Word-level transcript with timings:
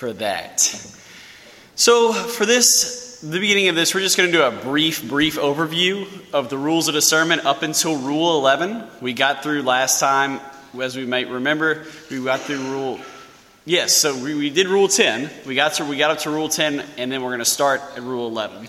for 0.00 0.14
that. 0.14 0.60
So, 1.74 2.14
for 2.14 2.46
this, 2.46 3.20
the 3.20 3.38
beginning 3.38 3.68
of 3.68 3.74
this, 3.74 3.94
we're 3.94 4.00
just 4.00 4.16
going 4.16 4.32
to 4.32 4.32
do 4.32 4.42
a 4.42 4.50
brief, 4.50 5.06
brief 5.06 5.36
overview 5.36 6.08
of 6.32 6.48
the 6.48 6.56
rules 6.56 6.88
of 6.88 6.94
discernment 6.94 7.44
up 7.44 7.62
until 7.62 7.98
Rule 7.98 8.38
11. 8.38 8.82
We 9.02 9.12
got 9.12 9.42
through 9.42 9.60
last 9.60 10.00
time, 10.00 10.40
as 10.80 10.96
we 10.96 11.04
might 11.04 11.28
remember, 11.28 11.84
we 12.10 12.24
got 12.24 12.40
through 12.40 12.62
Rule. 12.70 12.98
Yes, 13.66 13.94
so 13.94 14.16
we, 14.16 14.34
we 14.34 14.48
did 14.48 14.68
Rule 14.68 14.88
10. 14.88 15.28
We 15.46 15.54
got 15.54 15.74
to 15.74 15.84
we 15.84 15.98
got 15.98 16.10
up 16.10 16.18
to 16.20 16.30
Rule 16.30 16.48
10, 16.48 16.82
and 16.96 17.12
then 17.12 17.22
we're 17.22 17.28
going 17.28 17.40
to 17.40 17.44
start 17.44 17.82
at 17.94 18.02
Rule 18.02 18.26
11. 18.26 18.68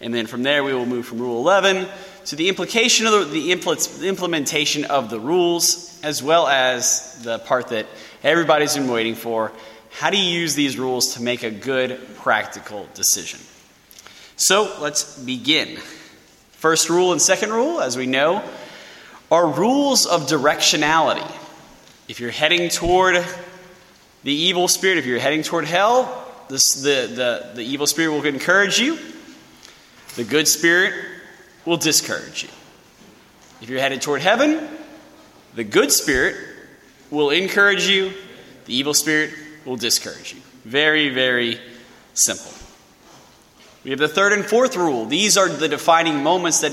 And 0.00 0.14
then 0.14 0.26
from 0.26 0.42
there, 0.42 0.64
we 0.64 0.72
will 0.72 0.86
move 0.86 1.04
from 1.04 1.18
Rule 1.18 1.40
11 1.40 1.86
to 2.24 2.36
the 2.36 2.48
implication 2.48 3.06
of 3.06 3.12
the, 3.12 3.24
the 3.26 3.52
impl- 3.52 4.02
implementation 4.02 4.86
of 4.86 5.10
the 5.10 5.20
rules, 5.20 6.00
as 6.02 6.22
well 6.22 6.48
as 6.48 7.22
the 7.22 7.38
part 7.40 7.68
that 7.68 7.84
everybody's 8.22 8.76
been 8.76 8.88
waiting 8.88 9.14
for 9.14 9.52
how 9.96 10.10
do 10.10 10.16
you 10.16 10.40
use 10.40 10.56
these 10.56 10.76
rules 10.76 11.14
to 11.14 11.22
make 11.22 11.44
a 11.44 11.50
good 11.52 12.00
practical 12.16 12.88
decision? 12.94 13.38
So 14.36 14.76
let's 14.80 15.16
begin. 15.20 15.76
First 16.52 16.90
rule 16.90 17.12
and 17.12 17.22
second 17.22 17.52
rule, 17.52 17.80
as 17.80 17.96
we 17.96 18.06
know, 18.06 18.42
are 19.30 19.46
rules 19.46 20.04
of 20.04 20.26
directionality. 20.26 21.30
If 22.08 22.18
you're 22.18 22.32
heading 22.32 22.70
toward 22.70 23.24
the 24.24 24.32
evil 24.32 24.66
spirit, 24.66 24.98
if 24.98 25.06
you're 25.06 25.20
heading 25.20 25.44
toward 25.44 25.64
hell, 25.64 26.26
this, 26.48 26.74
the, 26.74 27.08
the, 27.14 27.50
the 27.54 27.62
evil 27.62 27.86
spirit 27.86 28.10
will 28.10 28.24
encourage 28.26 28.80
you, 28.80 28.98
the 30.16 30.24
good 30.24 30.48
spirit 30.48 30.92
will 31.64 31.76
discourage 31.76 32.42
you. 32.42 32.48
If 33.62 33.70
you're 33.70 33.80
headed 33.80 34.02
toward 34.02 34.22
heaven, 34.22 34.68
the 35.54 35.64
good 35.64 35.92
spirit 35.92 36.36
will 37.10 37.30
encourage 37.30 37.86
you, 37.86 38.12
the 38.64 38.74
evil 38.74 38.92
spirit 38.92 39.30
will 39.64 39.76
discourage 39.76 40.34
you. 40.34 40.40
Very, 40.64 41.08
very 41.10 41.60
simple. 42.14 42.52
We 43.84 43.90
have 43.90 44.00
the 44.00 44.08
third 44.08 44.32
and 44.32 44.44
fourth 44.44 44.76
rule. 44.76 45.04
These 45.04 45.36
are 45.36 45.48
the 45.48 45.68
defining 45.68 46.22
moments 46.22 46.60
that 46.60 46.72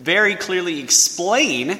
very 0.00 0.36
clearly 0.36 0.80
explain 0.80 1.78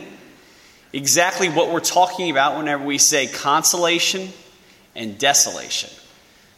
exactly 0.93 1.49
what 1.49 1.71
we're 1.71 1.81
talking 1.81 2.31
about 2.31 2.59
whenever 2.59 2.85
we 2.85 2.99
say 2.99 3.27
consolation 3.27 4.29
and 4.95 5.19
desolation. 5.19 5.91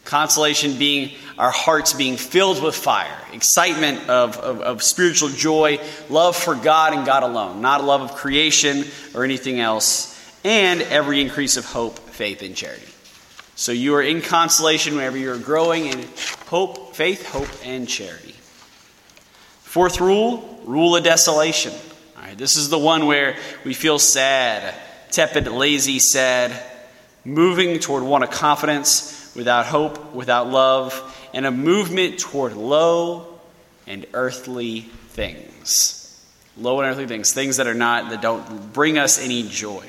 Consolation 0.05 0.79
being 0.79 1.13
our 1.37 1.51
hearts 1.51 1.93
being 1.93 2.17
filled 2.17 2.63
with 2.63 2.75
fire, 2.75 3.19
excitement 3.33 4.09
of, 4.09 4.39
of, 4.39 4.61
of, 4.63 4.83
spiritual 4.83 5.29
joy, 5.29 5.79
love 6.09 6.35
for 6.35 6.55
God 6.55 6.95
and 6.95 7.05
God 7.05 7.23
alone, 7.23 7.61
not 7.61 7.83
a 7.83 7.85
love 7.85 8.01
of 8.01 8.15
creation 8.15 8.85
or 9.15 9.23
anything 9.23 9.61
else, 9.61 10.19
and 10.45 10.81
every 10.83 11.21
increase 11.21 11.57
of 11.57 11.67
hope, 11.67 11.99
faith, 11.99 12.43
and 12.43 12.57
charity. 12.57 12.88
So 13.59 13.73
you 13.73 13.97
are 13.97 14.03
in 14.03 14.23
consolation 14.23 14.95
whenever 14.95 15.19
you're 15.19 15.37
growing 15.37 15.87
in 15.87 16.07
hope, 16.47 16.95
faith, 16.95 17.27
hope, 17.27 17.49
and 17.65 17.89
charity. 17.89 18.37
Fourth 19.63 20.01
rule, 20.01 20.63
rule 20.65 20.95
of 20.95 21.03
desolation. 21.03 21.73
All 22.17 22.23
right, 22.23 22.39
this 22.39 22.57
is 22.57 22.69
the 22.69 22.79
one 22.79 23.07
where 23.07 23.37
we 23.65 23.75
feel 23.75 23.99
sad, 23.99 24.77
tepid, 25.11 25.49
lazy, 25.49 25.99
sad, 25.99 26.53
moving 27.25 27.81
toward 27.81 28.05
one 28.05 28.23
of 28.23 28.31
confidence, 28.31 29.33
without 29.35 29.67
hope, 29.67 30.15
without 30.15 30.49
love, 30.49 30.95
and 31.35 31.45
a 31.45 31.51
movement 31.51 32.21
toward 32.21 32.53
low 32.53 33.41
and 33.89 34.07
earthly 34.15 34.83
things. 35.09 36.25
Low 36.57 36.81
and 36.81 36.89
earthly 36.89 37.09
things, 37.09 37.33
things 37.33 37.57
that 37.57 37.67
are 37.67 37.75
not, 37.75 38.11
that 38.11 38.23
don't 38.23 38.73
bring 38.73 38.99
us 38.99 39.19
any 39.19 39.43
joy. 39.43 39.85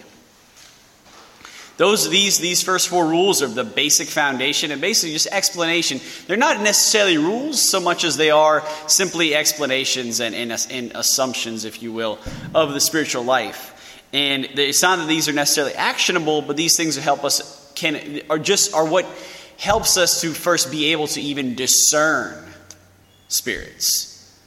Those, 1.79 2.09
these, 2.09 2.39
these 2.39 2.61
first 2.61 2.89
four 2.89 3.07
rules 3.07 3.41
are 3.41 3.47
the 3.47 3.63
basic 3.63 4.09
foundation 4.09 4.71
and 4.71 4.81
basically 4.81 5.13
just 5.13 5.27
explanation. 5.27 6.01
They're 6.27 6.35
not 6.35 6.61
necessarily 6.61 7.17
rules 7.17 7.69
so 7.69 7.79
much 7.79 8.03
as 8.03 8.17
they 8.17 8.31
are 8.31 8.67
simply 8.87 9.33
explanations 9.33 10.19
and, 10.19 10.35
and, 10.35 10.51
and 10.69 10.91
assumptions, 10.93 11.63
if 11.63 11.81
you 11.81 11.93
will, 11.93 12.19
of 12.53 12.73
the 12.73 12.81
spiritual 12.81 13.23
life. 13.23 14.03
And 14.11 14.43
it's 14.59 14.81
not 14.81 14.97
that 14.97 15.07
these 15.07 15.29
are 15.29 15.31
necessarily 15.31 15.73
actionable, 15.73 16.41
but 16.41 16.57
these 16.57 16.75
things 16.75 16.97
help 16.97 17.23
us 17.23 17.71
can 17.75 18.23
are 18.29 18.39
just 18.39 18.73
are 18.73 18.85
what 18.85 19.05
helps 19.57 19.95
us 19.95 20.19
to 20.19 20.31
first 20.31 20.71
be 20.71 20.91
able 20.91 21.07
to 21.07 21.21
even 21.21 21.55
discern 21.55 22.45
spirits. 23.29 24.37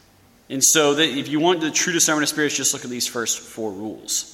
And 0.51 0.63
so, 0.63 0.93
that 0.93 1.09
if 1.09 1.29
you 1.29 1.41
want 1.41 1.63
the 1.63 1.71
true 1.71 1.95
discernment 1.95 2.25
of 2.25 2.29
spirits, 2.29 2.59
just 2.59 2.75
look 2.75 2.85
at 2.85 2.91
these 2.91 3.07
first 3.07 3.41
four 3.41 3.73
rules. 3.73 4.33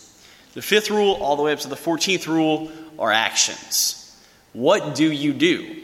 The 0.55 0.63
fifth 0.63 0.91
rule, 0.91 1.15
all 1.21 1.37
the 1.37 1.43
way 1.45 1.53
up 1.53 1.61
to 1.61 1.69
the 1.69 1.77
14th 1.77 2.27
rule, 2.27 2.73
are 2.99 3.13
actions. 3.13 4.17
What 4.53 4.95
do 4.95 5.11
you 5.11 5.33
do? 5.33 5.77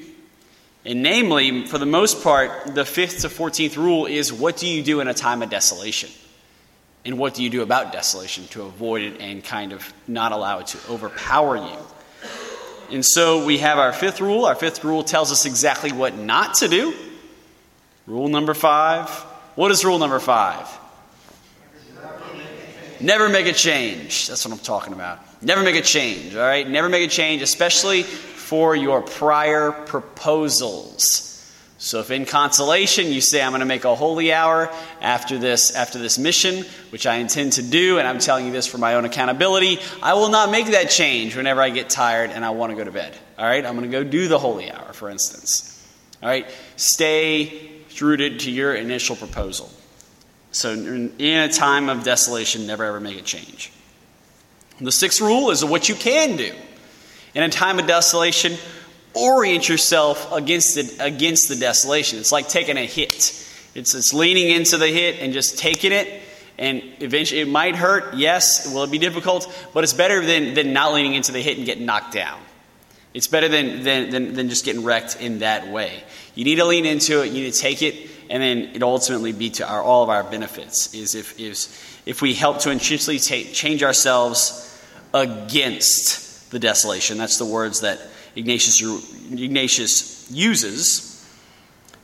And 0.85 1.03
namely, 1.03 1.67
for 1.67 1.79
the 1.79 1.87
most 1.87 2.23
part, 2.23 2.75
the 2.75 2.85
fifth 2.85 3.21
to 3.21 3.29
14th 3.29 3.77
rule 3.77 4.07
is 4.07 4.33
what 4.33 4.57
do 4.57 4.67
you 4.67 4.83
do 4.83 5.01
in 5.01 5.09
a 5.09 5.15
time 5.15 5.43
of 5.43 5.49
desolation? 5.49 6.11
And 7.07 7.19
what 7.19 7.35
do 7.35 7.43
you 7.43 7.51
do 7.51 7.63
about 7.63 7.93
desolation 7.93 8.47
to 8.49 8.63
avoid 8.63 9.03
it 9.03 9.21
and 9.21 9.45
kind 9.45 9.73
of 9.73 9.93
not 10.07 10.33
allow 10.33 10.61
it 10.61 10.69
to 10.69 10.79
overpower 10.91 11.57
you? 11.57 11.79
And 12.91 13.05
so 13.05 13.45
we 13.45 13.59
have 13.59 13.79
our 13.79 13.93
fifth 13.93 14.21
rule. 14.21 14.45
Our 14.45 14.55
fifth 14.55 14.85
rule 14.85 15.03
tells 15.03 15.33
us 15.33 15.47
exactly 15.47 15.93
what 15.93 16.17
not 16.17 16.55
to 16.57 16.69
do. 16.69 16.95
Rule 18.07 18.29
number 18.29 18.55
five. 18.55 19.09
What 19.55 19.71
is 19.71 19.85
rule 19.85 19.99
number 19.99 20.19
five? 20.19 20.69
Never 23.01 23.29
make 23.29 23.47
a 23.47 23.53
change. 23.53 24.29
That's 24.29 24.45
what 24.45 24.53
I'm 24.53 24.59
talking 24.59 24.93
about. 24.93 25.21
Never 25.45 25.63
make 25.63 25.77
a 25.77 25.83
change, 25.83 26.35
all 26.35 26.43
right? 26.43 26.69
Never 26.69 26.89
make 26.89 27.07
a 27.07 27.11
change, 27.11 27.43
especially 27.43 28.03
for 28.03 28.75
your 28.75 29.03
prior 29.03 29.73
proposals. 29.73 31.31
So 31.77 32.01
if 32.01 32.11
in 32.11 32.25
consolation 32.25 33.09
you 33.13 33.21
say 33.21 33.43
I'm 33.43 33.51
going 33.51 33.61
to 33.61 33.67
make 33.67 33.85
a 33.85 33.95
holy 33.95 34.33
hour 34.33 34.73
after 35.03 35.37
this 35.37 35.77
after 35.77 35.99
this 35.99 36.19
mission, 36.19 36.65
which 36.89 37.07
I 37.07 37.17
intend 37.17 37.55
to 37.55 37.63
do 37.63 37.99
and 37.99 38.09
I'm 38.09 38.19
telling 38.19 38.47
you 38.47 38.53
this 38.53 38.67
for 38.67 38.79
my 38.79 38.95
own 38.95 39.05
accountability, 39.05 39.81
I 40.03 40.15
will 40.15 40.31
not 40.31 40.51
make 40.51 40.69
that 40.69 40.89
change 40.89 41.37
whenever 41.37 41.61
I 41.61 41.69
get 41.69 41.91
tired 41.91 42.31
and 42.31 42.43
I 42.43 42.51
want 42.51 42.71
to 42.71 42.77
go 42.77 42.85
to 42.85 42.91
bed. 42.91 43.15
All 43.39 43.45
right? 43.45 43.67
I'm 43.67 43.77
going 43.77 43.91
to 43.91 43.93
go 43.93 44.03
do 44.03 44.29
the 44.29 44.39
holy 44.39 44.71
hour 44.71 44.95
for 44.95 45.11
instance. 45.11 45.87
All 46.23 46.29
right? 46.31 46.47
Stay 46.77 47.71
rooted 48.01 48.41
to 48.41 48.51
your 48.51 48.75
initial 48.75 49.15
proposal. 49.15 49.71
So, 50.53 50.73
in 50.73 51.21
a 51.21 51.49
time 51.49 51.89
of 51.89 52.05
desolation, 52.05 52.67
never 52.67 52.85
ever 52.85 53.01
make 53.01 53.19
a 53.19 53.23
change. 53.23 53.73
The 54.81 54.93
sixth 54.93 55.21
rule 55.21 55.51
is 55.51 55.65
what 55.65 55.89
you 55.89 55.95
can 55.95 56.37
do. 56.37 56.53
In 57.35 57.43
a 57.43 57.49
time 57.49 57.79
of 57.79 57.87
desolation, 57.87 58.57
orient 59.15 59.69
yourself 59.69 60.33
against 60.33 60.75
the, 60.75 61.05
against 61.05 61.49
the 61.49 61.57
desolation. 61.57 62.19
It's 62.19 62.33
like 62.33 62.49
taking 62.49 62.77
a 62.77 62.85
hit. 62.85 63.41
It's, 63.75 63.95
it's 63.95 64.13
leaning 64.13 64.51
into 64.51 64.77
the 64.77 64.89
hit 64.89 65.21
and 65.21 65.33
just 65.33 65.59
taking 65.59 65.93
it. 65.93 66.23
And 66.59 66.83
eventually, 67.01 67.41
it 67.41 67.49
might 67.49 67.75
hurt. 67.75 68.15
Yes, 68.15 68.67
it 68.67 68.75
will 68.75 68.85
it 68.85 68.91
be 68.91 68.99
difficult? 68.99 69.53
But 69.73 69.83
it's 69.85 69.93
better 69.93 70.25
than, 70.25 70.55
than 70.55 70.73
not 70.73 70.93
leaning 70.93 71.15
into 71.15 71.33
the 71.33 71.41
hit 71.41 71.57
and 71.57 71.67
getting 71.67 71.87
knocked 71.87 72.13
down. 72.13 72.41
It's 73.13 73.27
better 73.27 73.49
than, 73.49 73.83
than, 73.83 74.11
than, 74.11 74.35
than 74.35 74.49
just 74.49 74.65
getting 74.65 74.85
wrecked 74.85 75.21
in 75.21 75.41
that 75.41 75.69
way. 75.69 76.03
You 76.35 76.45
need 76.45 76.57
to 76.57 76.65
lean 76.65 76.85
into 76.85 77.23
it. 77.23 77.27
You 77.27 77.45
need 77.45 77.53
to 77.53 77.59
take 77.59 77.83
it 77.83 78.11
and 78.31 78.43
then 78.43 78.59
it 78.75 78.83
ultimately 78.83 79.33
be 79.33 79.51
to 79.51 79.69
our, 79.69 79.83
all 79.83 80.03
of 80.03 80.09
our 80.09 80.25
benefits 80.25 80.95
is 80.95 81.15
if, 81.15 81.39
if, 81.39 82.03
if 82.07 82.23
we 82.23 82.35
help 82.35 82.59
to 82.61 82.71
intentionally 82.71 83.19
take, 83.19 83.53
change 83.53 83.83
ourselves 83.83 84.83
against 85.13 86.51
the 86.51 86.59
desolation. 86.59 87.19
That's 87.19 87.39
the 87.39 87.45
words 87.45 87.81
that 87.81 88.01
Ignatius, 88.37 88.81
Ignatius 89.31 90.31
uses. 90.31 91.27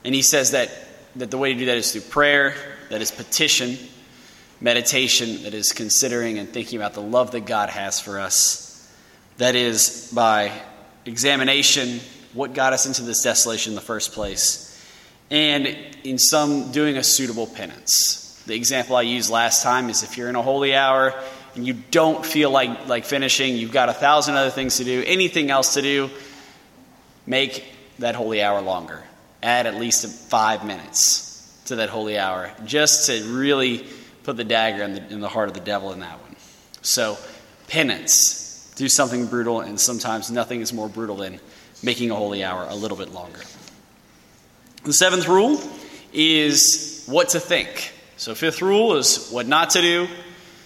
And 0.03 0.13
he 0.15 0.21
says 0.21 0.51
that, 0.51 0.69
that 1.15 1.31
the 1.31 1.37
way 1.37 1.53
to 1.53 1.59
do 1.59 1.65
that 1.65 1.77
is 1.77 1.91
through 1.91 2.01
prayer, 2.01 2.55
that 2.89 3.01
is 3.01 3.11
petition, 3.11 3.77
meditation, 4.61 5.43
that 5.43 5.53
is 5.53 5.73
considering 5.73 6.37
and 6.37 6.49
thinking 6.49 6.77
about 6.77 6.93
the 6.93 7.01
love 7.01 7.31
that 7.31 7.45
God 7.45 7.69
has 7.69 7.99
for 7.99 8.19
us, 8.19 8.91
that 9.37 9.55
is 9.55 10.11
by 10.13 10.51
examination, 11.05 11.99
what 12.33 12.53
got 12.53 12.73
us 12.73 12.85
into 12.85 13.01
this 13.01 13.23
desolation 13.23 13.71
in 13.71 13.75
the 13.75 13.81
first 13.81 14.13
place 14.13 14.70
and 15.31 15.65
in 16.03 16.19
some 16.19 16.71
doing 16.71 16.97
a 16.97 17.03
suitable 17.03 17.47
penance. 17.47 18.43
The 18.45 18.55
example 18.55 18.95
I 18.97 19.03
used 19.03 19.31
last 19.31 19.63
time 19.63 19.89
is 19.89 20.03
if 20.03 20.17
you're 20.17 20.29
in 20.29 20.35
a 20.35 20.41
holy 20.41 20.75
hour 20.75 21.15
and 21.55 21.65
you 21.65 21.73
don't 21.73 22.25
feel 22.25 22.51
like, 22.51 22.87
like 22.87 23.05
finishing, 23.05 23.55
you've 23.55 23.71
got 23.71 23.89
a 23.89 23.93
thousand 23.93 24.35
other 24.35 24.49
things 24.49 24.77
to 24.77 24.83
do, 24.83 25.03
anything 25.07 25.49
else 25.49 25.75
to 25.75 25.81
do, 25.81 26.09
make 27.25 27.63
that 27.99 28.15
holy 28.15 28.43
hour 28.43 28.61
longer. 28.61 29.01
Add 29.41 29.67
at 29.67 29.75
least 29.75 30.05
five 30.29 30.65
minutes 30.65 31.61
to 31.65 31.77
that 31.77 31.89
holy 31.89 32.19
hour 32.19 32.51
just 32.65 33.07
to 33.07 33.23
really 33.23 33.87
put 34.23 34.37
the 34.37 34.43
dagger 34.43 34.83
in 34.83 34.93
the, 34.93 35.13
in 35.13 35.19
the 35.21 35.29
heart 35.29 35.47
of 35.47 35.53
the 35.53 35.61
devil 35.61 35.93
in 35.93 36.01
that 36.01 36.21
one. 36.21 36.35
So, 36.81 37.17
penance. 37.67 38.73
Do 38.75 38.87
something 38.89 39.27
brutal, 39.27 39.61
and 39.61 39.79
sometimes 39.79 40.31
nothing 40.31 40.61
is 40.61 40.73
more 40.73 40.89
brutal 40.89 41.17
than 41.17 41.39
making 41.83 42.09
a 42.09 42.15
holy 42.15 42.43
hour 42.43 42.65
a 42.67 42.75
little 42.75 42.97
bit 42.97 43.11
longer. 43.11 43.41
The 44.83 44.93
seventh 44.93 45.27
rule 45.27 45.61
is 46.11 47.05
what 47.07 47.29
to 47.29 47.39
think. 47.39 47.93
So, 48.17 48.33
fifth 48.33 48.63
rule 48.63 48.95
is 48.95 49.29
what 49.29 49.47
not 49.47 49.71
to 49.71 49.81
do. 49.81 50.07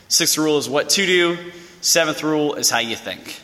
Sixth 0.08 0.38
rule 0.38 0.58
is 0.58 0.70
what 0.70 0.90
to 0.92 1.06
do. 1.06 1.52
Seventh 1.82 2.24
rule 2.24 2.54
is 2.56 2.70
how 2.70 2.80
you 2.80 2.96
think. 2.96 3.42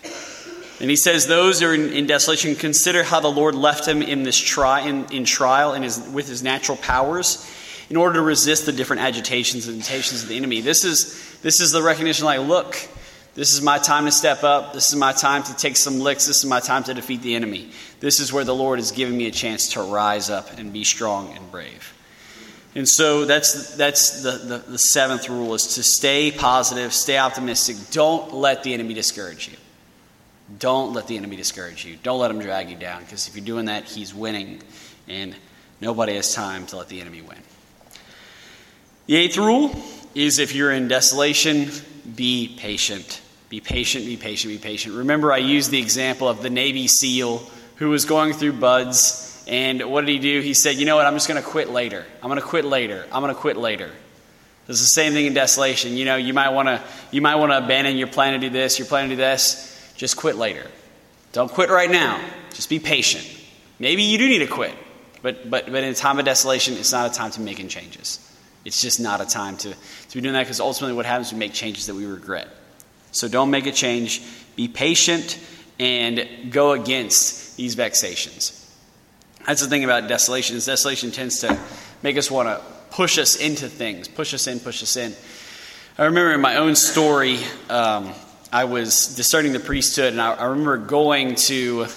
And 0.80 0.90
he 0.90 0.96
says, 0.96 1.28
Those 1.28 1.60
who 1.60 1.68
are 1.68 1.74
in, 1.74 1.92
in 1.92 2.08
desolation, 2.08 2.56
consider 2.56 3.04
how 3.04 3.20
the 3.20 3.28
Lord 3.28 3.54
left 3.54 3.86
him 3.86 4.02
in 4.02 4.24
this 4.24 4.38
tri- 4.38 4.88
in, 4.88 5.12
in 5.12 5.26
trial 5.26 5.74
in 5.74 5.84
his, 5.84 6.00
with 6.10 6.30
his 6.30 6.42
natural 6.42 6.78
powers 6.78 7.46
in 7.90 7.98
order 7.98 8.16
to 8.16 8.22
resist 8.22 8.66
the 8.66 8.72
different 8.72 9.02
agitations 9.02 9.68
and 9.68 9.84
temptations 9.84 10.24
of 10.24 10.30
the 10.30 10.38
enemy. 10.38 10.62
This 10.62 10.86
is, 10.86 11.38
this 11.42 11.60
is 11.60 11.74
the 11.74 11.84
recognition 11.84 12.24
like, 12.24 12.40
look, 12.40 12.78
this 13.33 13.54
is 13.54 13.62
my 13.62 13.78
time 13.78 14.06
to 14.06 14.12
step 14.12 14.44
up. 14.44 14.74
This 14.74 14.89
is 14.89 14.95
my 14.95 15.13
time 15.13 15.44
to 15.44 15.56
take 15.56 15.78
some 15.78 16.00
licks. 16.00 16.28
This 16.28 16.38
is 16.38 16.45
my 16.45 16.60
time 16.60 16.83
to 16.83 16.94
defeat 16.94 17.22
the 17.22 17.36
enemy. 17.36 17.72
This 18.01 18.19
is 18.19 18.33
where 18.33 18.44
the 18.44 18.56
Lord 18.56 18.80
has 18.80 18.92
given 18.92 19.16
me 19.16 19.28
a 19.28 19.31
chance 19.31 19.74
to 19.74 19.81
rise 19.81 20.30
up 20.30 20.57
and 20.57 20.74
be 20.74 20.83
strong 20.83 21.36
and 21.36 21.50
brave. 21.50 21.94
And 22.75 22.88
so 22.88 23.25
that's, 23.25 23.75
that's 23.75 24.22
the, 24.22 24.31
the, 24.31 24.57
the 24.57 24.78
seventh 24.78 25.30
rule 25.30 25.54
is 25.54 25.75
to 25.75 25.83
stay 25.83 26.31
positive, 26.31 26.94
stay 26.94 27.18
optimistic. 27.18 27.78
Don't 27.92 28.33
let 28.33 28.63
the 28.63 28.74
enemy 28.74 28.94
discourage 28.94 29.48
you. 29.50 29.57
Don't 30.60 30.94
let 30.94 31.07
the 31.07 31.18
enemy 31.18 31.36
discourage 31.36 31.86
you. 31.86 31.98
Don't 32.04 32.19
let 32.19 32.31
him 32.31 32.39
drag 32.39 32.69
you 32.69 32.77
down 32.77 33.04
because 33.04 33.27
if 33.27 33.36
you're 33.36 33.45
doing 33.45 33.66
that, 33.66 33.86
he's 33.86 34.13
winning. 34.13 34.62
And 35.07 35.36
nobody 35.80 36.16
has 36.16 36.34
time 36.34 36.66
to 36.68 36.77
let 36.77 36.89
the 36.89 37.00
enemy 37.00 37.22
win. 37.22 37.38
The 39.07 39.16
eighth 39.16 39.38
rule 39.38 39.75
is 40.16 40.39
if 40.39 40.54
you're 40.54 40.72
in 40.72 40.88
desolation, 40.88 41.69
be 42.16 42.56
patient. 42.57 43.21
Be 43.51 43.59
patient, 43.59 44.06
be 44.06 44.15
patient, 44.15 44.53
be 44.53 44.57
patient. 44.57 44.95
Remember, 44.95 45.33
I 45.33 45.38
used 45.39 45.71
the 45.71 45.80
example 45.80 46.30
of 46.30 46.42
the 46.42 46.50
Navy 46.50 46.88
SEAL 46.88 47.44
who 47.75 47.89
was 47.89 48.06
going 48.06 48.31
through 48.31 48.53
BUD/S. 48.53 49.44
And 49.45 49.83
what 49.92 50.06
did 50.06 50.13
he 50.13 50.19
do? 50.19 50.39
He 50.39 50.53
said, 50.53 50.77
You 50.77 50.86
know 50.86 50.95
what? 50.95 51.06
I'm 51.06 51.15
just 51.15 51.27
going 51.27 51.42
to 51.42 51.45
quit 51.45 51.69
later. 51.69 52.06
I'm 52.24 52.30
going 52.30 52.39
to 52.39 52.48
quit 52.48 52.63
later. 52.63 53.06
I'm 53.12 53.21
going 53.21 53.36
to 53.36 53.39
quit 53.39 53.57
later. 53.57 53.92
It's 54.69 54.80
the 54.80 54.86
same 54.86 55.12
thing 55.12 55.25
in 55.25 55.33
desolation. 55.33 55.98
You 55.98 56.06
know, 56.06 56.15
you 56.15 56.33
might 56.33 56.51
want 56.51 56.69
to 56.69 56.81
you 57.12 57.21
might 57.21 57.36
want 57.36 57.51
to 57.51 57.57
abandon 57.57 57.98
your 57.98 58.07
plan 58.07 58.31
to 58.31 58.39
do 58.39 58.50
this, 58.50 58.80
your 58.80 58.88
plan 58.88 59.09
to 59.09 59.15
do 59.15 59.18
this. 59.18 59.94
Just 59.98 60.15
quit 60.15 60.38
later. 60.38 60.65
Don't 61.33 61.51
quit 61.51 61.69
right 61.69 61.92
now. 61.92 62.24
Just 62.53 62.69
be 62.69 62.80
patient. 62.80 63.30
Maybe 63.80 64.03
you 64.03 64.18
do 64.18 64.30
need 64.30 64.39
to 64.39 64.48
quit. 64.48 64.74
But 65.21 65.50
but 65.50 65.65
but 65.65 65.83
in 65.83 65.89
a 65.89 65.94
time 65.94 66.19
of 66.19 66.24
desolation, 66.25 66.75
it's 66.75 66.94
not 66.94 67.12
a 67.12 67.13
time 67.13 67.31
to 67.31 67.42
making 67.42 67.68
changes. 67.68 68.25
It's 68.63 68.81
just 68.81 69.01
not 69.01 69.19
a 69.19 69.25
time 69.25 69.57
to, 69.57 69.74
to 69.74 70.15
be 70.15 70.21
doing 70.21 70.36
that 70.36 70.44
because 70.44 70.62
ultimately 70.62 70.95
what 70.95 71.06
happens 71.06 71.27
is 71.27 71.33
we 71.33 71.39
make 71.39 71.51
changes 71.51 71.88
that 71.88 71.95
we 71.95 72.06
regret. 72.06 72.48
So 73.12 73.28
don't 73.28 73.52
make 73.52 73.66
a 73.66 73.72
change. 73.72 74.22
Be 74.56 74.68
patient 74.68 75.40
and 75.80 76.52
go 76.52 76.72
against 76.72 77.58
these 77.58 77.75
vexations. 77.75 78.58
That's 79.46 79.62
the 79.62 79.68
thing 79.68 79.84
about 79.84 80.08
desolation 80.08 80.56
is 80.56 80.66
desolation 80.66 81.12
tends 81.12 81.40
to 81.42 81.60
make 82.04 82.18
us 82.18 82.30
want 82.30 82.48
to 82.48 82.62
push 82.92 83.18
us 83.18 83.36
into 83.36 83.68
things, 83.68 84.08
push 84.08 84.34
us 84.34 84.48
in, 84.48 84.60
push 84.60 84.84
us 84.84 84.96
in. 84.98 85.16
I 85.98 86.06
remember 86.06 86.34
in 86.34 86.42
my 86.42 86.58
own 86.58 86.75
story, 86.75 87.40
um, 87.69 88.13
I 88.52 88.66
was 88.66 89.16
discerning 89.16 89.54
the 89.54 89.60
priesthood, 89.60 90.13
and 90.13 90.22
I, 90.22 90.34
I 90.34 90.46
remember 90.46 90.78
going 90.78 91.36
to 91.36 91.88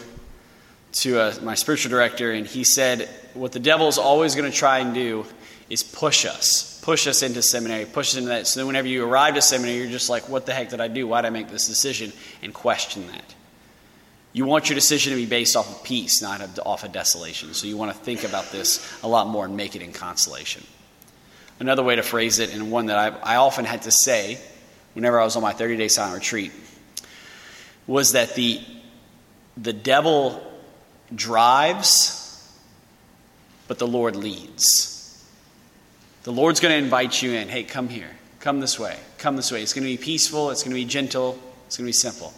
to 0.93 1.19
uh, 1.19 1.35
my 1.43 1.57
spiritual 1.57 1.91
director, 1.91 2.31
and 2.31 2.47
he 2.47 2.65
said, 2.65 3.09
"What 3.35 3.53
the 3.53 3.61
devil 3.61 3.89
is 3.89 3.99
always 3.99 4.35
going 4.35 4.51
to 4.51 4.57
try 4.57 4.79
and 4.79 4.95
do 4.95 5.27
is 5.69 5.83
push 5.83 6.25
us, 6.25 6.74
push 6.85 7.07
us 7.07 7.23
into 7.23 7.41
seminary, 7.41 7.87
push 7.87 8.11
us 8.11 8.17
into 8.17 8.29
that. 8.29 8.47
So 8.47 8.61
then, 8.61 8.67
whenever 8.67 8.87
you 8.87 9.07
arrive 9.07 9.37
at 9.37 9.45
seminary, 9.45 9.79
you're 9.79 9.87
just 9.87 10.11
like, 10.11 10.29
"What 10.29 10.45
the 10.45 10.53
heck 10.53 10.69
did 10.69 10.83
I 10.83 10.89
do? 10.89 11.09
Why 11.09 11.23
did 11.23 11.29
I 11.29 11.31
make 11.31 11.49
this 11.49 11.67
decision?" 11.67 12.13
And 12.43 12.53
question 12.53 13.07
that. 13.07 13.35
You 14.35 14.45
want 14.45 14.69
your 14.69 14.75
decision 14.75 15.13
to 15.13 15.17
be 15.17 15.25
based 15.25 15.57
off 15.57 15.71
of 15.71 15.83
peace, 15.83 16.21
not 16.21 16.43
off 16.67 16.85
of 16.85 16.93
desolation. 16.93 17.55
So 17.55 17.67
you 17.67 17.79
want 17.79 17.93
to 17.93 17.99
think 17.99 18.23
about 18.23 18.53
this 18.53 18.87
a 19.03 19.09
lot 19.09 19.29
more 19.29 19.47
and 19.47 19.57
make 19.57 19.75
it 19.75 19.81
in 19.81 19.93
consolation. 19.93 20.63
Another 21.59 21.83
way 21.83 21.97
to 21.97 22.03
phrase 22.03 22.39
it, 22.39 22.53
and 22.53 22.71
one 22.71 22.87
that 22.87 22.99
I, 22.99 23.35
I 23.35 23.37
often 23.37 23.65
had 23.65 23.83
to 23.83 23.91
say 23.91 24.39
whenever 24.93 25.19
I 25.19 25.25
was 25.25 25.37
on 25.37 25.43
my 25.43 25.55
30 25.55 25.79
day 25.79 25.89
silent 25.89 26.17
retreat, 26.17 26.53
was 27.87 28.13
that 28.13 28.35
the, 28.35 28.61
the 29.57 29.73
devil 29.73 30.43
drives, 31.15 32.53
but 33.69 33.79
the 33.79 33.87
Lord 33.87 34.17
leads. 34.17 34.94
The 36.25 36.33
Lord's 36.33 36.61
going 36.61 36.73
to 36.73 36.79
invite 36.79 37.21
you 37.23 37.33
in. 37.33 37.49
Hey, 37.49 37.65
come 37.65 37.89
here. 37.89 38.11
Come 38.41 38.61
this 38.61 38.79
way. 38.79 38.99
Come 39.19 39.37
this 39.37 39.53
way. 39.53 39.63
It's 39.63 39.75
going 39.75 39.85
to 39.85 39.91
be 39.91 40.03
peaceful. 40.03 40.51
It's 40.51 40.63
going 40.63 40.75
to 40.75 40.81
be 40.81 40.87
gentle. 40.87 41.39
It's 41.67 41.77
going 41.77 41.85
to 41.85 41.89
be 41.89 41.93
simple. 41.93 42.33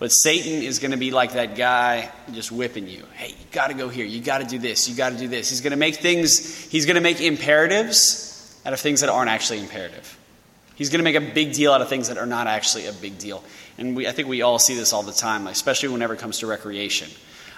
But 0.00 0.08
Satan 0.08 0.62
is 0.62 0.80
going 0.80 0.90
to 0.90 0.96
be 0.96 1.12
like 1.12 1.34
that 1.34 1.54
guy 1.54 2.10
just 2.32 2.50
whipping 2.50 2.88
you. 2.88 3.04
Hey, 3.14 3.28
you 3.28 3.46
got 3.52 3.68
to 3.68 3.74
go 3.74 3.88
here. 3.88 4.04
You 4.04 4.20
got 4.20 4.38
to 4.38 4.44
do 4.44 4.58
this. 4.58 4.88
You 4.88 4.96
got 4.96 5.12
to 5.12 5.18
do 5.18 5.28
this. 5.28 5.48
He's 5.48 5.60
going 5.60 5.70
to 5.70 5.76
make 5.76 5.96
things, 5.96 6.64
he's 6.64 6.86
going 6.86 6.96
to 6.96 7.00
make 7.00 7.20
imperatives 7.20 8.60
out 8.66 8.72
of 8.72 8.80
things 8.80 9.00
that 9.02 9.10
aren't 9.10 9.30
actually 9.30 9.60
imperative. 9.60 10.18
He's 10.74 10.90
going 10.90 10.98
to 10.98 11.04
make 11.04 11.14
a 11.14 11.32
big 11.32 11.52
deal 11.52 11.72
out 11.72 11.80
of 11.80 11.88
things 11.88 12.08
that 12.08 12.18
are 12.18 12.26
not 12.26 12.48
actually 12.48 12.86
a 12.86 12.92
big 12.92 13.18
deal. 13.18 13.44
And 13.78 13.94
we, 13.94 14.08
I 14.08 14.12
think 14.12 14.26
we 14.26 14.42
all 14.42 14.58
see 14.58 14.74
this 14.74 14.92
all 14.92 15.04
the 15.04 15.12
time, 15.12 15.46
especially 15.46 15.90
whenever 15.90 16.14
it 16.14 16.18
comes 16.18 16.40
to 16.40 16.48
recreation. 16.48 17.08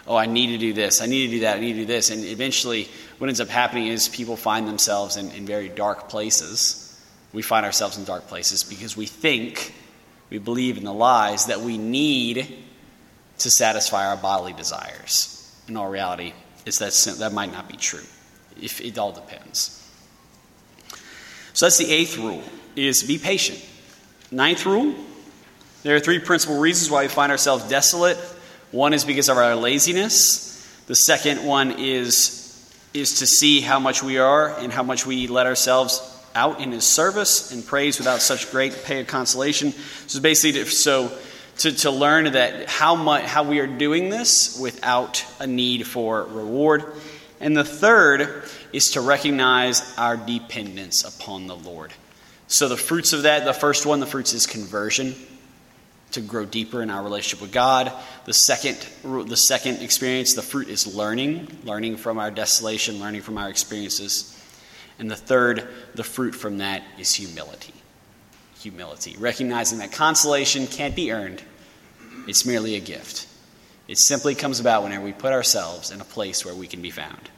Oh, 0.07 0.17
I 0.17 0.27
need 0.27 0.49
to 0.49 0.59
do 0.59 0.73
this. 0.73 1.01
I 1.01 1.07
need 1.07 1.27
to 1.27 1.33
do 1.33 1.41
that. 1.41 1.57
I 1.57 1.61
need 1.61 1.73
to 1.73 1.81
do 1.81 1.87
this. 1.87 2.11
And 2.11 2.25
eventually, 2.25 2.89
what 3.19 3.29
ends 3.29 3.41
up 3.41 3.49
happening 3.49 3.89
is 3.89 4.09
people 4.09 4.37
find 4.37 4.69
themselves 4.69 5.17
in, 5.17 5.31
in 5.33 5.47
very 5.47 5.69
dark 5.69 6.09
places. 6.09 6.83
We 7.33 7.43
find 7.43 7.67
ourselves 7.67 7.99
in 7.99 8.05
dark 8.05 8.29
places 8.29 8.63
because 8.63 8.97
we 8.97 9.07
think 9.07 9.75
we 10.31 10.39
believe 10.39 10.77
in 10.77 10.85
the 10.85 10.93
lies 10.93 11.47
that 11.47 11.61
we 11.61 11.77
need 11.77 12.65
to 13.39 13.51
satisfy 13.51 14.07
our 14.07 14.17
bodily 14.17 14.53
desires. 14.53 15.33
In 15.69 15.77
all 15.77 15.91
reality, 15.91 16.33
it's 16.65 16.79
that, 16.79 17.19
that 17.19 17.33
might 17.33 17.53
not 17.53 17.69
be 17.69 17.77
true. 17.77 18.05
If 18.61 18.81
it 18.81 18.97
all 18.99 19.13
depends. 19.13 19.83
So 21.53 21.67
that's 21.67 21.79
the 21.79 21.91
eighth 21.91 22.17
rule 22.17 22.43
is 22.77 23.03
be 23.03 23.19
patient. 23.19 23.65
Ninth 24.31 24.67
rule, 24.67 24.95
there 25.83 25.97
are 25.97 26.01
three 26.01 26.19
principal 26.19 26.59
reasons 26.59 26.91
why 26.91 27.03
we 27.03 27.09
find 27.09 27.33
ourselves 27.33 27.69
desolate. 27.69 28.19
One 28.77 28.93
is 28.93 29.07
because 29.07 29.31
of 29.31 29.39
our 29.39 29.57
laziness. 29.57 30.53
The 30.87 30.95
second 30.95 31.47
one 31.47 31.77
is 31.79 32.43
is 32.93 33.21
to 33.21 33.27
see 33.27 33.63
how 33.63 33.79
much 33.79 34.03
we 34.03 34.19
are 34.19 34.55
and 34.59 34.71
how 34.71 34.83
much 34.83 35.07
we 35.07 35.29
let 35.29 35.47
ourselves 35.47 35.99
out 36.35 36.61
in 36.61 36.73
his 36.73 36.85
service 36.85 37.53
and 37.53 37.65
praise 37.65 37.97
without 37.97 38.21
such 38.21 38.51
great 38.51 38.85
pay 38.85 39.01
of 39.01 39.07
consolation. 39.07 39.73
So 40.09 40.21
basically, 40.21 40.65
to, 40.65 40.71
so 40.71 41.17
to, 41.59 41.73
to 41.73 41.91
learn 41.91 42.33
that 42.33 42.69
how 42.69 42.97
much 42.97 43.25
how 43.25 43.45
we 43.45 43.61
are 43.61 43.67
doing 43.67 44.11
this 44.11 44.59
without 44.61 45.25
a 45.41 45.47
need 45.47 45.87
for 45.87 46.25
reward. 46.25 46.85
And 47.41 47.57
the 47.57 47.65
third 47.65 48.45
is 48.75 48.91
to 48.91 49.01
recognize 49.01 49.97
our 49.97 50.19
dependence 50.19 51.03
upon 51.03 51.47
the 51.47 51.57
Lord. 51.57 51.95
So 52.47 52.69
the 52.69 52.77
fruits 52.77 53.15
of 53.15 53.23
that, 53.23 53.47
the 53.47 53.55
first 53.55 53.87
one, 53.87 54.01
the 54.01 54.07
fruits 54.07 54.35
is 54.35 54.47
conversion 54.47 55.15
to 56.17 56.21
grow 56.23 56.45
deeper 56.45 56.83
in 56.83 56.91
our 56.91 57.03
relationship 57.03 57.41
with 57.41 57.53
God. 57.53 57.93
The 58.25 58.33
second, 58.33 58.77
the 59.05 59.37
second 59.37 59.83
experience, 59.83 60.35
the 60.35 60.43
fruit 60.43 60.69
is 60.69 60.87
learning, 60.87 61.59
learning 61.65 61.99
from 61.99 62.19
our 62.19 62.31
desolation, 62.31 62.99
learning 62.99 63.23
from 63.23 63.39
our 63.39 63.49
experiences. 63.49 64.33
And 64.99 65.11
the 65.11 65.17
third, 65.17 65.69
the 65.95 66.03
fruit 66.03 66.35
from 66.35 66.59
that 66.59 66.83
is 66.99 67.15
humility. 67.15 67.75
Humility. 68.61 69.17
Recognizing 69.19 69.79
that 69.79 69.93
consolation 69.93 70.67
can't 70.67 70.97
be 70.97 71.13
earned, 71.13 71.43
it's 72.27 72.47
merely 72.47 72.77
a 72.77 72.81
gift. 72.81 73.29
It 73.87 73.99
simply 73.99 74.35
comes 74.35 74.59
about 74.59 74.83
whenever 74.83 75.05
we 75.05 75.13
put 75.13 75.33
ourselves 75.33 75.91
in 75.91 76.01
a 76.01 76.05
place 76.05 76.45
where 76.45 76.55
we 76.55 76.67
can 76.67 76.83
be 76.83 76.91
found. 76.91 77.31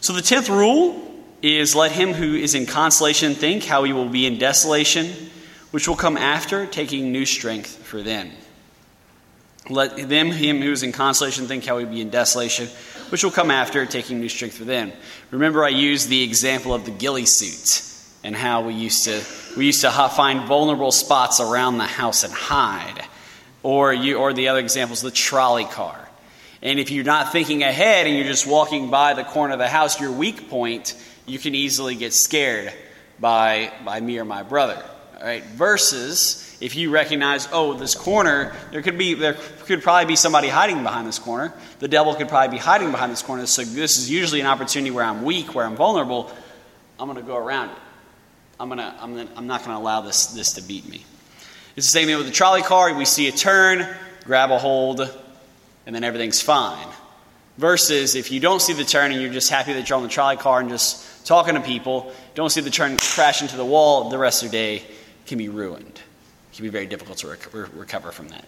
So 0.00 0.14
the 0.14 0.22
tenth 0.22 0.48
rule 0.48 1.14
is 1.42 1.76
let 1.76 1.92
him 1.92 2.14
who 2.14 2.34
is 2.34 2.54
in 2.54 2.64
consolation 2.66 3.34
think 3.34 3.64
how 3.64 3.84
he 3.84 3.92
will 3.92 4.08
be 4.08 4.26
in 4.26 4.38
desolation, 4.38 5.30
which 5.70 5.86
will 5.86 5.96
come 5.96 6.16
after, 6.16 6.66
taking 6.66 7.12
new 7.12 7.24
strength 7.24 7.76
for 7.76 8.02
them. 8.02 8.30
Let 9.68 10.08
them, 10.08 10.30
him 10.30 10.60
who 10.60 10.72
is 10.72 10.82
in 10.82 10.92
consolation, 10.92 11.46
think 11.46 11.64
how 11.64 11.78
he 11.78 11.84
be 11.84 12.00
in 12.00 12.10
desolation, 12.10 12.66
which 13.10 13.22
will 13.22 13.30
come 13.30 13.50
after, 13.50 13.86
taking 13.86 14.20
new 14.20 14.28
strength 14.28 14.56
for 14.56 14.64
them. 14.64 14.92
Remember, 15.30 15.64
I 15.64 15.68
used 15.68 16.08
the 16.08 16.22
example 16.22 16.74
of 16.74 16.84
the 16.84 16.90
ghillie 16.90 17.26
suit 17.26 17.86
and 18.24 18.34
how 18.34 18.62
we 18.66 18.74
used 18.74 19.04
to 19.04 19.22
we 19.56 19.66
used 19.66 19.80
to 19.80 19.90
find 19.90 20.46
vulnerable 20.46 20.92
spots 20.92 21.40
around 21.40 21.78
the 21.78 21.84
house 21.84 22.22
and 22.22 22.32
hide, 22.32 23.04
or 23.62 23.92
you, 23.92 24.16
or 24.16 24.32
the 24.32 24.48
other 24.48 24.60
examples, 24.60 25.02
the 25.02 25.10
trolley 25.10 25.64
car. 25.64 26.08
And 26.62 26.78
if 26.78 26.90
you're 26.90 27.04
not 27.04 27.32
thinking 27.32 27.62
ahead 27.62 28.06
and 28.06 28.14
you're 28.14 28.26
just 28.26 28.46
walking 28.46 28.90
by 28.90 29.14
the 29.14 29.24
corner 29.24 29.54
of 29.54 29.58
the 29.58 29.68
house, 29.68 30.00
your 30.00 30.12
weak 30.12 30.48
point, 30.48 30.94
you 31.26 31.38
can 31.38 31.54
easily 31.54 31.96
get 31.96 32.12
scared 32.12 32.72
by 33.18 33.72
by 33.84 34.00
me 34.00 34.18
or 34.18 34.24
my 34.24 34.42
brother. 34.42 34.82
Right, 35.22 35.44
versus 35.44 36.56
if 36.62 36.76
you 36.76 36.90
recognize, 36.90 37.46
oh, 37.52 37.74
this 37.74 37.94
corner, 37.94 38.54
there 38.72 38.80
could 38.80 38.96
be 38.96 39.12
there 39.12 39.34
could 39.64 39.82
probably 39.82 40.06
be 40.06 40.16
somebody 40.16 40.48
hiding 40.48 40.82
behind 40.82 41.06
this 41.06 41.18
corner. 41.18 41.52
The 41.78 41.88
devil 41.88 42.14
could 42.14 42.30
probably 42.30 42.56
be 42.56 42.60
hiding 42.60 42.90
behind 42.90 43.12
this 43.12 43.20
corner. 43.20 43.44
So 43.44 43.62
this 43.62 43.98
is 43.98 44.10
usually 44.10 44.40
an 44.40 44.46
opportunity 44.46 44.90
where 44.90 45.04
I'm 45.04 45.22
weak, 45.22 45.54
where 45.54 45.66
I'm 45.66 45.76
vulnerable. 45.76 46.30
I'm 46.98 47.06
going 47.06 47.20
to 47.20 47.26
go 47.26 47.36
around 47.36 47.68
it. 47.68 47.76
I'm 48.58 48.70
gonna, 48.70 48.96
I'm, 48.98 49.14
gonna, 49.14 49.28
I'm 49.36 49.46
not 49.46 49.62
going 49.62 49.76
to 49.76 49.82
allow 49.82 50.00
this, 50.00 50.28
this 50.28 50.54
to 50.54 50.62
beat 50.62 50.88
me. 50.88 51.04
It's 51.76 51.86
the 51.86 51.92
same 51.92 52.06
thing 52.06 52.16
with 52.16 52.26
the 52.26 52.32
trolley 52.32 52.62
car. 52.62 52.92
We 52.94 53.04
see 53.04 53.28
a 53.28 53.32
turn, 53.32 53.86
grab 54.24 54.50
a 54.50 54.58
hold, 54.58 55.00
and 55.84 55.94
then 55.94 56.02
everything's 56.02 56.40
fine. 56.40 56.88
Versus 57.58 58.14
if 58.14 58.30
you 58.32 58.40
don't 58.40 58.60
see 58.60 58.72
the 58.72 58.84
turn 58.84 59.12
and 59.12 59.20
you're 59.20 59.32
just 59.32 59.50
happy 59.50 59.74
that 59.74 59.86
you're 59.86 59.98
on 59.98 60.02
the 60.02 60.08
trolley 60.08 60.38
car 60.38 60.60
and 60.60 60.70
just 60.70 61.26
talking 61.26 61.56
to 61.56 61.60
people, 61.60 62.10
don't 62.34 62.48
see 62.48 62.62
the 62.62 62.70
turn 62.70 62.96
crash 62.96 63.42
into 63.42 63.58
the 63.58 63.64
wall, 63.66 64.08
the 64.08 64.16
rest 64.16 64.42
of 64.42 64.50
your 64.50 64.62
day 64.62 64.84
can 65.30 65.38
be 65.38 65.48
ruined. 65.48 66.00
It 66.52 66.56
can 66.56 66.64
be 66.64 66.70
very 66.70 66.86
difficult 66.86 67.18
to 67.18 67.28
rec- 67.28 67.54
recover 67.72 68.10
from 68.10 68.30
that. 68.30 68.44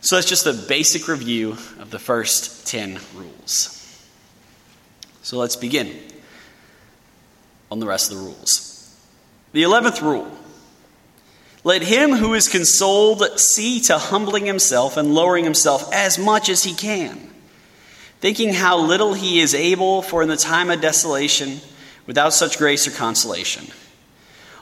So 0.00 0.16
that's 0.16 0.28
just 0.28 0.44
a 0.44 0.52
basic 0.52 1.06
review 1.06 1.52
of 1.78 1.92
the 1.92 2.00
first 2.00 2.66
10 2.66 2.98
rules. 3.14 3.72
So 5.22 5.38
let's 5.38 5.54
begin 5.54 5.96
on 7.70 7.78
the 7.78 7.86
rest 7.86 8.10
of 8.10 8.18
the 8.18 8.24
rules. 8.24 8.92
The 9.52 9.62
11th 9.62 10.02
rule 10.02 10.36
Let 11.62 11.82
him 11.82 12.10
who 12.10 12.34
is 12.34 12.48
consoled 12.48 13.22
see 13.38 13.78
to 13.82 13.98
humbling 13.98 14.46
himself 14.46 14.96
and 14.96 15.14
lowering 15.14 15.44
himself 15.44 15.92
as 15.92 16.18
much 16.18 16.48
as 16.48 16.64
he 16.64 16.74
can, 16.74 17.30
thinking 18.18 18.52
how 18.52 18.78
little 18.78 19.14
he 19.14 19.38
is 19.38 19.54
able, 19.54 20.02
for 20.02 20.22
in 20.22 20.28
the 20.28 20.36
time 20.36 20.70
of 20.70 20.80
desolation, 20.80 21.60
without 22.04 22.32
such 22.32 22.58
grace 22.58 22.88
or 22.88 22.90
consolation. 22.90 23.68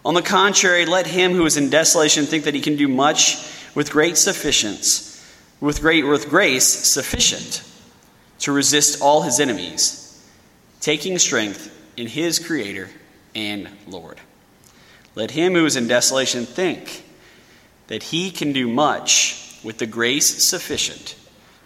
On 0.04 0.14
the 0.14 0.22
contrary, 0.22 0.84
let 0.84 1.06
him 1.06 1.32
who 1.32 1.46
is 1.46 1.56
in 1.56 1.70
desolation 1.70 2.26
think 2.26 2.44
that 2.44 2.54
he 2.54 2.60
can 2.60 2.76
do 2.76 2.88
much 2.88 3.46
with 3.74 3.90
great 3.90 4.16
sufficiency, 4.18 5.20
with 5.60 5.80
great 5.80 6.04
with 6.04 6.28
grace 6.28 6.92
sufficient 6.92 7.64
to 8.40 8.52
resist 8.52 9.00
all 9.00 9.22
his 9.22 9.40
enemies, 9.40 10.22
taking 10.80 11.18
strength 11.18 11.70
in 11.96 12.06
his 12.06 12.38
creator 12.38 12.90
and 13.34 13.68
Lord. 13.86 14.20
Let 15.14 15.30
him 15.30 15.54
who 15.54 15.64
is 15.64 15.76
in 15.76 15.88
desolation 15.88 16.44
think 16.44 17.04
that 17.86 18.02
he 18.02 18.30
can 18.30 18.52
do 18.52 18.68
much 18.68 19.58
with 19.62 19.78
the 19.78 19.86
grace 19.86 20.48
sufficient 20.48 21.16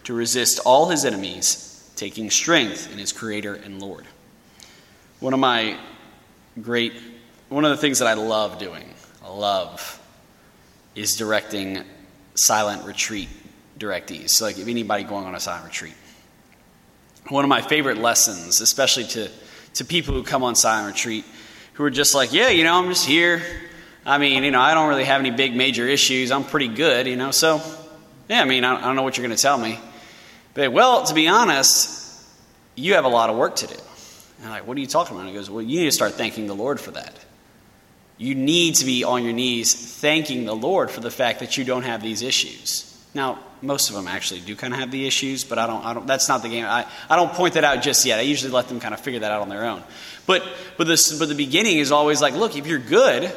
to 0.04 0.14
resist 0.14 0.60
all 0.64 0.88
his 0.88 1.04
enemies, 1.04 1.90
taking 1.96 2.30
strength 2.30 2.92
in 2.92 2.98
his 2.98 3.12
creator 3.12 3.54
and 3.54 3.80
Lord. 3.80 4.06
One 5.20 5.34
of 5.34 5.40
my 5.40 5.76
great, 6.60 6.92
one 7.48 7.64
of 7.64 7.70
the 7.70 7.76
things 7.76 8.00
that 8.00 8.08
I 8.08 8.14
love 8.14 8.58
doing, 8.58 8.84
love, 9.26 10.00
is 10.94 11.16
directing 11.16 11.82
silent 12.34 12.84
retreat 12.84 13.28
directees. 13.78 14.30
So, 14.30 14.44
like, 14.44 14.58
if 14.58 14.68
anybody 14.68 15.04
going 15.04 15.24
on 15.24 15.34
a 15.34 15.40
silent 15.40 15.66
retreat, 15.66 15.94
one 17.28 17.44
of 17.44 17.48
my 17.48 17.62
favorite 17.62 17.98
lessons, 17.98 18.60
especially 18.60 19.04
to, 19.04 19.30
to 19.74 19.84
people 19.84 20.14
who 20.14 20.22
come 20.22 20.42
on 20.42 20.54
silent 20.54 20.94
retreat, 20.94 21.24
who 21.74 21.84
are 21.84 21.90
just 21.90 22.14
like, 22.14 22.32
yeah, 22.32 22.48
you 22.48 22.64
know, 22.64 22.74
I'm 22.74 22.88
just 22.88 23.06
here. 23.06 23.42
I 24.04 24.18
mean, 24.18 24.42
you 24.42 24.50
know, 24.50 24.60
I 24.60 24.74
don't 24.74 24.88
really 24.88 25.04
have 25.04 25.20
any 25.20 25.30
big 25.30 25.54
major 25.54 25.86
issues. 25.86 26.30
I'm 26.30 26.44
pretty 26.44 26.68
good, 26.68 27.06
you 27.06 27.16
know. 27.16 27.30
So, 27.30 27.60
yeah, 28.28 28.42
I 28.42 28.44
mean, 28.44 28.64
I, 28.64 28.76
I 28.76 28.80
don't 28.80 28.96
know 28.96 29.02
what 29.02 29.16
you're 29.16 29.26
going 29.26 29.36
to 29.36 29.42
tell 29.42 29.58
me. 29.58 29.78
But, 30.54 30.72
well, 30.72 31.04
to 31.04 31.14
be 31.14 31.28
honest, 31.28 32.24
you 32.74 32.94
have 32.94 33.04
a 33.04 33.08
lot 33.08 33.30
of 33.30 33.36
work 33.36 33.56
to 33.56 33.66
do. 33.66 33.76
And 34.38 34.46
I'm 34.46 34.50
like, 34.50 34.66
what 34.66 34.76
are 34.76 34.80
you 34.80 34.86
talking 34.86 35.14
about? 35.14 35.26
And 35.26 35.30
he 35.30 35.34
goes, 35.34 35.50
well, 35.50 35.62
you 35.62 35.80
need 35.80 35.86
to 35.86 35.92
start 35.92 36.14
thanking 36.14 36.46
the 36.46 36.54
Lord 36.54 36.80
for 36.80 36.90
that. 36.92 37.14
You 38.18 38.34
need 38.34 38.74
to 38.76 38.84
be 38.84 39.04
on 39.04 39.22
your 39.22 39.32
knees 39.32 39.74
thanking 39.74 40.44
the 40.44 40.54
Lord 40.54 40.90
for 40.90 41.00
the 41.00 41.10
fact 41.10 41.40
that 41.40 41.56
you 41.56 41.64
don't 41.64 41.84
have 41.84 42.02
these 42.02 42.22
issues. 42.22 42.84
Now, 43.14 43.38
most 43.62 43.90
of 43.90 43.96
them 43.96 44.06
actually 44.06 44.40
do 44.40 44.54
kind 44.54 44.72
of 44.72 44.80
have 44.80 44.90
the 44.90 45.06
issues, 45.06 45.44
but 45.44 45.58
I 45.58 45.66
don't, 45.66 45.84
I 45.84 45.94
don't 45.94 46.06
that's 46.06 46.28
not 46.28 46.42
the 46.42 46.48
game. 46.48 46.64
I, 46.64 46.86
I 47.08 47.16
don't 47.16 47.32
point 47.32 47.54
that 47.54 47.64
out 47.64 47.82
just 47.82 48.04
yet. 48.04 48.18
I 48.18 48.22
usually 48.22 48.52
let 48.52 48.68
them 48.68 48.80
kind 48.80 48.92
of 48.92 49.00
figure 49.00 49.20
that 49.20 49.30
out 49.30 49.40
on 49.40 49.48
their 49.48 49.64
own. 49.64 49.82
But, 50.26 50.44
but, 50.76 50.86
this, 50.86 51.18
but 51.18 51.28
the 51.28 51.34
beginning 51.34 51.78
is 51.78 51.90
always 51.90 52.20
like, 52.20 52.34
look, 52.34 52.56
if 52.56 52.66
you're 52.66 52.78
good, 52.78 53.32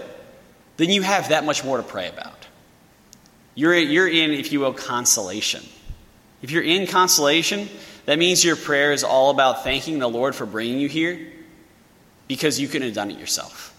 then 0.78 0.90
you 0.90 1.04
have 1.04 1.30
that 1.30 1.46
much 1.46 1.64
more 1.64 1.78
to 1.78 1.84
pray 1.84 2.10
about. 2.10 2.48
You're, 3.56 3.76
you're 3.76 4.08
in, 4.08 4.32
if 4.32 4.52
you 4.52 4.60
will, 4.60 4.74
consolation. 4.74 5.64
If 6.42 6.52
you're 6.52 6.64
in 6.64 6.88
consolation, 6.88 7.70
that 8.06 8.18
means 8.18 8.44
your 8.44 8.56
prayer 8.56 8.94
is 8.94 9.04
all 9.04 9.30
about 9.30 9.64
thanking 9.64 10.00
the 10.00 10.08
Lord 10.08 10.36
for 10.36 10.46
bringing 10.46 10.80
you 10.80 10.90
here 10.90 11.20
because 12.28 12.60
you 12.60 12.68
couldn't 12.68 12.88
have 12.88 12.96
done 12.96 13.12
it 13.12 13.20
yourself. 13.20 13.71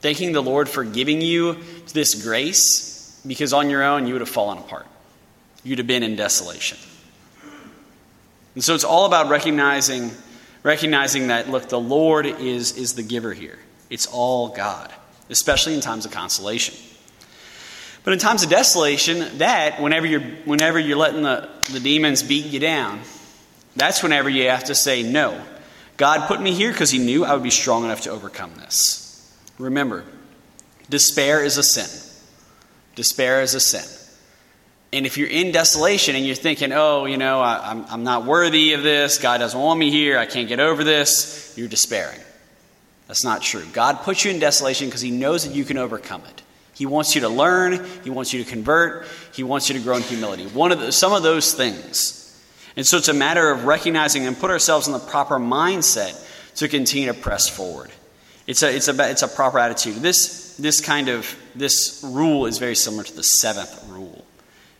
Thanking 0.00 0.32
the 0.32 0.42
Lord 0.42 0.68
for 0.68 0.84
giving 0.84 1.20
you 1.20 1.58
this 1.92 2.22
grace 2.22 3.20
because 3.26 3.52
on 3.52 3.70
your 3.70 3.82
own 3.82 4.06
you 4.06 4.14
would 4.14 4.22
have 4.22 4.28
fallen 4.28 4.58
apart. 4.58 4.86
You'd 5.62 5.78
have 5.78 5.86
been 5.86 6.02
in 6.02 6.16
desolation. 6.16 6.78
And 8.54 8.64
so 8.64 8.74
it's 8.74 8.84
all 8.84 9.06
about 9.06 9.28
recognizing 9.28 10.10
recognizing 10.62 11.28
that, 11.28 11.48
look, 11.48 11.68
the 11.68 11.80
Lord 11.80 12.26
is, 12.26 12.76
is 12.76 12.94
the 12.94 13.02
giver 13.02 13.32
here. 13.32 13.58
It's 13.88 14.06
all 14.06 14.48
God, 14.48 14.92
especially 15.28 15.74
in 15.74 15.80
times 15.80 16.04
of 16.04 16.12
consolation. 16.12 16.74
But 18.04 18.12
in 18.14 18.18
times 18.18 18.42
of 18.42 18.50
desolation, 18.50 19.38
that, 19.38 19.80
whenever 19.80 20.06
you're, 20.06 20.20
whenever 20.44 20.78
you're 20.78 20.96
letting 20.96 21.22
the, 21.22 21.48
the 21.72 21.80
demons 21.80 22.22
beat 22.22 22.46
you 22.46 22.60
down, 22.60 23.00
that's 23.76 24.02
whenever 24.02 24.28
you 24.28 24.48
have 24.48 24.64
to 24.64 24.74
say, 24.74 25.02
no. 25.02 25.42
God 25.96 26.26
put 26.26 26.40
me 26.40 26.52
here 26.52 26.72
because 26.72 26.90
He 26.90 26.98
knew 26.98 27.24
I 27.24 27.34
would 27.34 27.42
be 27.42 27.50
strong 27.50 27.84
enough 27.84 28.02
to 28.02 28.10
overcome 28.10 28.54
this. 28.56 28.99
Remember, 29.60 30.04
despair 30.88 31.44
is 31.44 31.58
a 31.58 31.62
sin. 31.62 31.88
Despair 32.94 33.42
is 33.42 33.54
a 33.54 33.60
sin. 33.60 33.84
And 34.92 35.06
if 35.06 35.16
you're 35.16 35.28
in 35.28 35.52
desolation 35.52 36.16
and 36.16 36.26
you're 36.26 36.34
thinking, 36.34 36.72
oh, 36.72 37.04
you 37.04 37.16
know, 37.16 37.40
I, 37.40 37.70
am 37.70 37.84
I'm 37.88 38.02
not 38.02 38.24
worthy 38.24 38.72
of 38.72 38.82
this, 38.82 39.18
God 39.18 39.38
doesn't 39.38 39.58
want 39.58 39.78
me 39.78 39.90
here, 39.90 40.18
I 40.18 40.26
can't 40.26 40.48
get 40.48 40.58
over 40.58 40.82
this, 40.82 41.54
you're 41.56 41.68
despairing. 41.68 42.18
That's 43.06 43.22
not 43.22 43.42
true. 43.42 43.64
God 43.72 44.00
puts 44.00 44.24
you 44.24 44.32
in 44.32 44.40
desolation 44.40 44.88
because 44.88 45.00
He 45.00 45.10
knows 45.10 45.46
that 45.46 45.54
you 45.54 45.64
can 45.64 45.78
overcome 45.78 46.22
it. 46.28 46.42
He 46.74 46.86
wants 46.86 47.14
you 47.14 47.20
to 47.20 47.28
learn, 47.28 47.84
He 48.02 48.10
wants 48.10 48.32
you 48.32 48.42
to 48.42 48.50
convert, 48.50 49.06
He 49.32 49.44
wants 49.44 49.68
you 49.68 49.76
to 49.76 49.84
grow 49.84 49.96
in 49.96 50.02
humility. 50.02 50.46
One 50.46 50.72
of 50.72 50.80
the, 50.80 50.90
some 50.90 51.12
of 51.12 51.22
those 51.22 51.52
things. 51.52 52.16
And 52.76 52.86
so 52.86 52.96
it's 52.96 53.08
a 53.08 53.14
matter 53.14 53.50
of 53.50 53.64
recognizing 53.64 54.26
and 54.26 54.36
put 54.36 54.50
ourselves 54.50 54.86
in 54.86 54.92
the 54.92 54.98
proper 54.98 55.38
mindset 55.38 56.16
to 56.56 56.66
continue 56.66 57.12
to 57.12 57.14
press 57.14 57.48
forward. 57.48 57.90
It's 58.50 58.64
a, 58.64 58.74
it's 58.74 58.88
a, 58.88 59.08
it's 59.08 59.22
a 59.22 59.28
proper 59.28 59.60
attitude. 59.60 60.02
This, 60.02 60.56
this 60.56 60.80
kind 60.80 61.08
of, 61.08 61.36
this 61.54 62.04
rule 62.04 62.46
is 62.46 62.58
very 62.58 62.74
similar 62.74 63.04
to 63.04 63.14
the 63.14 63.22
seventh 63.22 63.88
rule 63.88 64.24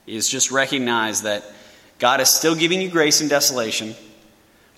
is 0.09 0.29
just 0.29 0.51
recognize 0.51 1.23
that 1.23 1.45
God 2.01 2.21
is 2.21 2.29
still 2.29 2.57
giving 2.57 2.81
you 2.81 2.91
grace 2.91 3.21
in 3.21 3.29
desolation, 3.29 3.95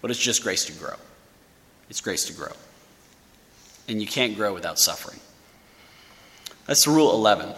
but 0.02 0.10
it's 0.10 0.20
just 0.20 0.42
grace 0.42 0.66
to 0.66 0.74
grow. 0.74 0.96
It's 1.88 2.02
grace 2.02 2.26
to 2.26 2.34
grow. 2.34 2.52
And 3.88 3.98
you 3.98 4.06
can't 4.06 4.36
grow 4.36 4.52
without 4.52 4.78
suffering. 4.78 5.20
That's 6.66 6.86
rule 6.86 7.14
11. 7.14 7.54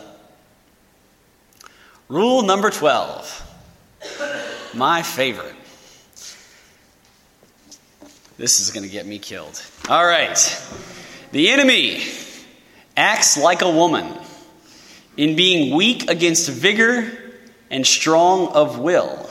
Rule 2.08 2.42
number 2.42 2.70
12. 2.70 4.70
My 4.72 5.02
favorite. 5.02 5.56
This 8.36 8.60
is 8.60 8.70
going 8.70 8.84
to 8.84 8.92
get 8.92 9.04
me 9.04 9.18
killed. 9.18 9.60
All 9.88 10.06
right. 10.06 10.38
The 11.34 11.50
enemy 11.50 12.00
acts 12.96 13.36
like 13.36 13.62
a 13.62 13.68
woman 13.68 14.06
in 15.16 15.34
being 15.34 15.74
weak 15.74 16.08
against 16.08 16.48
vigor 16.48 17.10
and 17.72 17.84
strong 17.84 18.46
of 18.52 18.78
will. 18.78 19.28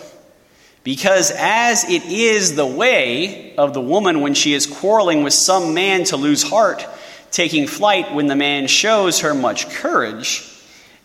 Because 0.83 1.31
as 1.31 1.89
it 1.89 2.03
is 2.03 2.57
the 2.57 2.67
way 2.67 3.55
of 3.55 3.73
the 3.73 3.79
woman 3.79 4.19
when 4.19 4.33
she 4.33 4.53
is 4.53 4.65
quarreling 4.65 5.23
with 5.23 5.31
some 5.31 5.73
man 5.73 6.03
to 6.03 6.17
lose 6.17 6.43
heart, 6.43 6.85
taking 7.31 7.67
flight 7.67 8.13
when 8.13 8.27
the 8.27 8.35
man 8.35 8.67
shows 8.67 9.21
her 9.21 9.33
much 9.33 9.69
courage, 9.69 10.43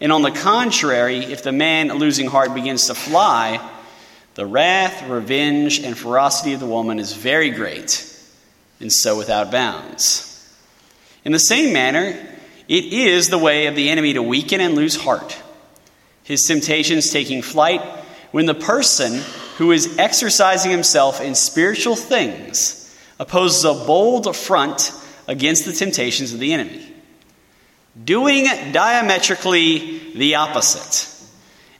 and 0.00 0.11
on 0.11 0.23
the 0.23 0.33
contrary, 0.33 1.19
if 1.19 1.45
the 1.45 1.52
man 1.52 1.93
losing 1.93 2.26
heart 2.26 2.55
begins 2.55 2.88
to 2.88 2.97
fly, 2.97 3.64
the 4.35 4.47
wrath, 4.47 5.09
revenge, 5.09 5.78
and 5.78 5.97
ferocity 5.97 6.55
of 6.55 6.61
the 6.61 6.67
woman 6.67 6.99
is 6.99 7.12
very 7.12 7.50
great, 7.50 8.05
and 8.81 8.93
so 8.93 9.17
without 9.17 9.52
bounds. 9.52 10.28
In 11.28 11.32
the 11.32 11.38
same 11.38 11.75
manner, 11.75 12.18
it 12.68 12.85
is 12.87 13.28
the 13.28 13.37
way 13.37 13.66
of 13.66 13.76
the 13.76 13.90
enemy 13.90 14.14
to 14.14 14.23
weaken 14.23 14.62
and 14.62 14.75
lose 14.75 14.97
heart 14.97 15.37
his 16.23 16.40
temptations 16.40 17.11
taking 17.11 17.42
flight, 17.42 17.82
when 18.30 18.47
the 18.47 18.54
person 18.54 19.20
who 19.58 19.70
is 19.70 19.99
exercising 19.99 20.70
himself 20.70 21.20
in 21.20 21.35
spiritual 21.35 21.97
things 21.97 22.97
opposes 23.20 23.62
a 23.66 23.75
bold 23.75 24.26
affront 24.26 24.90
against 25.26 25.66
the 25.66 25.75
temptations 25.75 26.32
of 26.32 26.38
the 26.38 26.54
enemy, 26.54 26.90
doing 28.02 28.47
diametrically 28.73 30.14
the 30.14 30.37
opposite. 30.37 31.14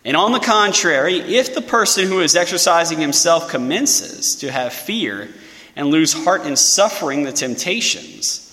And 0.05 0.15
on 0.15 0.33
the 0.33 0.41
contrary, 0.41 1.21
if 1.21 1.55
the 1.55 1.63
person 1.63 2.07
who 2.07 2.21
is 2.21 2.37
exercising 2.37 2.99
himself 2.99 3.49
commences 3.49 4.37
to 4.41 4.53
have 4.53 4.75
fear 4.75 5.31
and 5.75 5.87
lose 5.87 6.13
heart 6.13 6.45
in 6.45 6.55
suffering 6.55 7.23
the 7.23 7.33
temptations, 7.33 8.45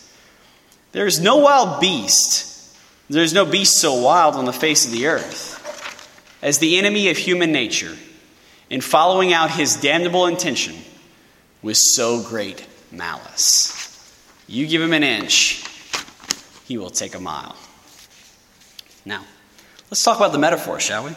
there 0.95 1.05
is 1.05 1.19
no 1.19 1.35
wild 1.39 1.81
beast, 1.81 2.73
there 3.09 3.21
is 3.21 3.33
no 3.33 3.43
beast 3.43 3.81
so 3.81 3.95
wild 4.01 4.35
on 4.35 4.45
the 4.45 4.53
face 4.53 4.85
of 4.85 4.93
the 4.93 5.07
earth 5.07 5.51
as 6.41 6.59
the 6.59 6.77
enemy 6.77 7.09
of 7.09 7.17
human 7.17 7.51
nature 7.51 7.97
in 8.69 8.79
following 8.79 9.33
out 9.33 9.51
his 9.51 9.75
damnable 9.75 10.25
intention 10.25 10.73
with 11.61 11.75
so 11.75 12.23
great 12.23 12.65
malice. 12.93 13.73
You 14.47 14.67
give 14.67 14.81
him 14.81 14.93
an 14.93 15.03
inch, 15.03 15.65
he 16.63 16.77
will 16.77 16.89
take 16.89 17.13
a 17.13 17.19
mile. 17.19 17.57
Now, 19.03 19.25
let's 19.91 20.01
talk 20.01 20.15
about 20.15 20.31
the 20.31 20.39
metaphor, 20.39 20.79
shall 20.79 21.03
we? 21.03 21.11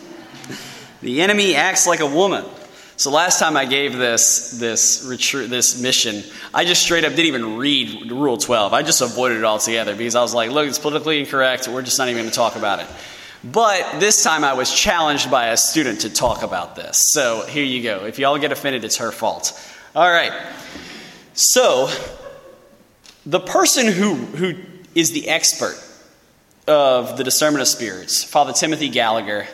the 1.02 1.20
enemy 1.20 1.54
acts 1.54 1.86
like 1.86 2.00
a 2.00 2.06
woman. 2.06 2.46
So 2.98 3.10
last 3.10 3.38
time 3.38 3.58
I 3.58 3.66
gave 3.66 3.98
this 3.98 4.52
this 4.52 5.04
retreat, 5.06 5.50
this 5.50 5.80
mission, 5.80 6.24
I 6.54 6.64
just 6.64 6.82
straight 6.82 7.04
up 7.04 7.10
didn't 7.10 7.26
even 7.26 7.56
read 7.58 8.10
Rule 8.10 8.38
12. 8.38 8.72
I 8.72 8.82
just 8.82 9.02
avoided 9.02 9.38
it 9.38 9.44
altogether 9.44 9.94
because 9.94 10.14
I 10.14 10.22
was 10.22 10.32
like, 10.32 10.50
look, 10.50 10.66
it's 10.66 10.78
politically 10.78 11.20
incorrect. 11.20 11.68
We're 11.68 11.82
just 11.82 11.98
not 11.98 12.08
even 12.08 12.22
going 12.22 12.30
to 12.30 12.34
talk 12.34 12.56
about 12.56 12.80
it. 12.80 12.86
But 13.44 14.00
this 14.00 14.24
time 14.24 14.44
I 14.44 14.54
was 14.54 14.72
challenged 14.72 15.30
by 15.30 15.48
a 15.48 15.58
student 15.58 16.00
to 16.00 16.10
talk 16.10 16.42
about 16.42 16.74
this. 16.74 17.12
So 17.12 17.44
here 17.46 17.64
you 17.64 17.82
go. 17.82 18.06
If 18.06 18.18
y'all 18.18 18.38
get 18.38 18.50
offended, 18.50 18.82
it's 18.82 18.96
her 18.96 19.12
fault. 19.12 19.52
All 19.94 20.10
right. 20.10 20.32
So, 21.34 21.90
the 23.26 23.40
person 23.40 23.88
who, 23.88 24.14
who 24.14 24.54
is 24.94 25.12
the 25.12 25.28
expert 25.28 25.78
of 26.66 27.18
the 27.18 27.24
discernment 27.24 27.60
of 27.60 27.68
spirits, 27.68 28.24
Father 28.24 28.54
Timothy 28.54 28.88
Gallagher, 28.88 29.46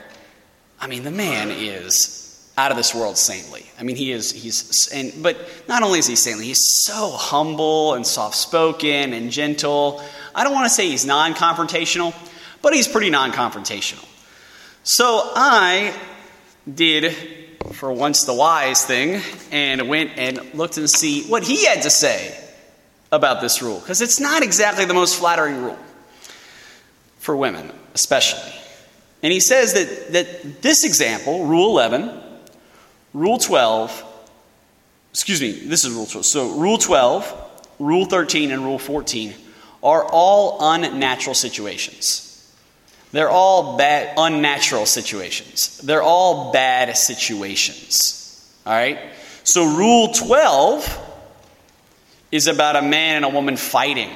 I 0.80 0.86
mean, 0.86 1.02
the 1.02 1.10
man 1.10 1.50
is 1.50 2.31
out 2.56 2.70
of 2.70 2.76
this 2.76 2.94
world 2.94 3.16
saintly. 3.16 3.66
I 3.78 3.82
mean, 3.82 3.96
he 3.96 4.12
is, 4.12 4.30
he's, 4.30 4.90
and, 4.92 5.22
but 5.22 5.36
not 5.68 5.82
only 5.82 5.98
is 5.98 6.06
he 6.06 6.16
saintly, 6.16 6.46
he's 6.46 6.84
so 6.84 7.10
humble 7.10 7.94
and 7.94 8.06
soft 8.06 8.36
spoken 8.36 9.12
and 9.12 9.30
gentle. 9.30 10.02
I 10.34 10.44
don't 10.44 10.52
want 10.52 10.66
to 10.66 10.70
say 10.70 10.88
he's 10.88 11.06
non 11.06 11.34
confrontational, 11.34 12.14
but 12.60 12.74
he's 12.74 12.88
pretty 12.88 13.10
non 13.10 13.32
confrontational. 13.32 14.06
So 14.82 15.30
I 15.34 15.94
did, 16.72 17.14
for 17.72 17.92
once, 17.92 18.24
the 18.24 18.34
wise 18.34 18.84
thing 18.84 19.22
and 19.50 19.88
went 19.88 20.10
and 20.16 20.54
looked 20.54 20.76
and 20.76 20.90
see 20.90 21.22
what 21.24 21.42
he 21.42 21.64
had 21.64 21.82
to 21.82 21.90
say 21.90 22.38
about 23.10 23.40
this 23.40 23.62
rule, 23.62 23.78
because 23.78 24.02
it's 24.02 24.20
not 24.20 24.42
exactly 24.42 24.84
the 24.84 24.94
most 24.94 25.18
flattering 25.18 25.62
rule 25.62 25.78
for 27.18 27.36
women, 27.36 27.70
especially. 27.94 28.52
And 29.22 29.32
he 29.32 29.40
says 29.40 29.74
that, 29.74 30.12
that 30.12 30.62
this 30.62 30.84
example, 30.84 31.46
Rule 31.46 31.70
11, 31.70 32.21
Rule 33.14 33.36
12, 33.36 34.04
excuse 35.10 35.40
me, 35.40 35.52
this 35.52 35.84
is 35.84 35.92
Rule 35.92 36.06
12. 36.06 36.24
So, 36.24 36.52
Rule 36.52 36.78
12, 36.78 37.74
Rule 37.78 38.06
13, 38.06 38.50
and 38.50 38.64
Rule 38.64 38.78
14 38.78 39.34
are 39.82 40.04
all 40.04 40.58
unnatural 40.60 41.34
situations. 41.34 42.28
They're 43.10 43.28
all 43.28 43.76
bad, 43.76 44.14
unnatural 44.16 44.86
situations. 44.86 45.78
They're 45.78 46.02
all 46.02 46.52
bad 46.52 46.96
situations. 46.96 48.58
All 48.64 48.72
right? 48.72 48.98
So, 49.44 49.76
Rule 49.76 50.12
12 50.14 51.10
is 52.30 52.46
about 52.46 52.76
a 52.76 52.82
man 52.82 53.16
and 53.16 53.24
a 53.26 53.28
woman 53.28 53.58
fighting. 53.58 54.10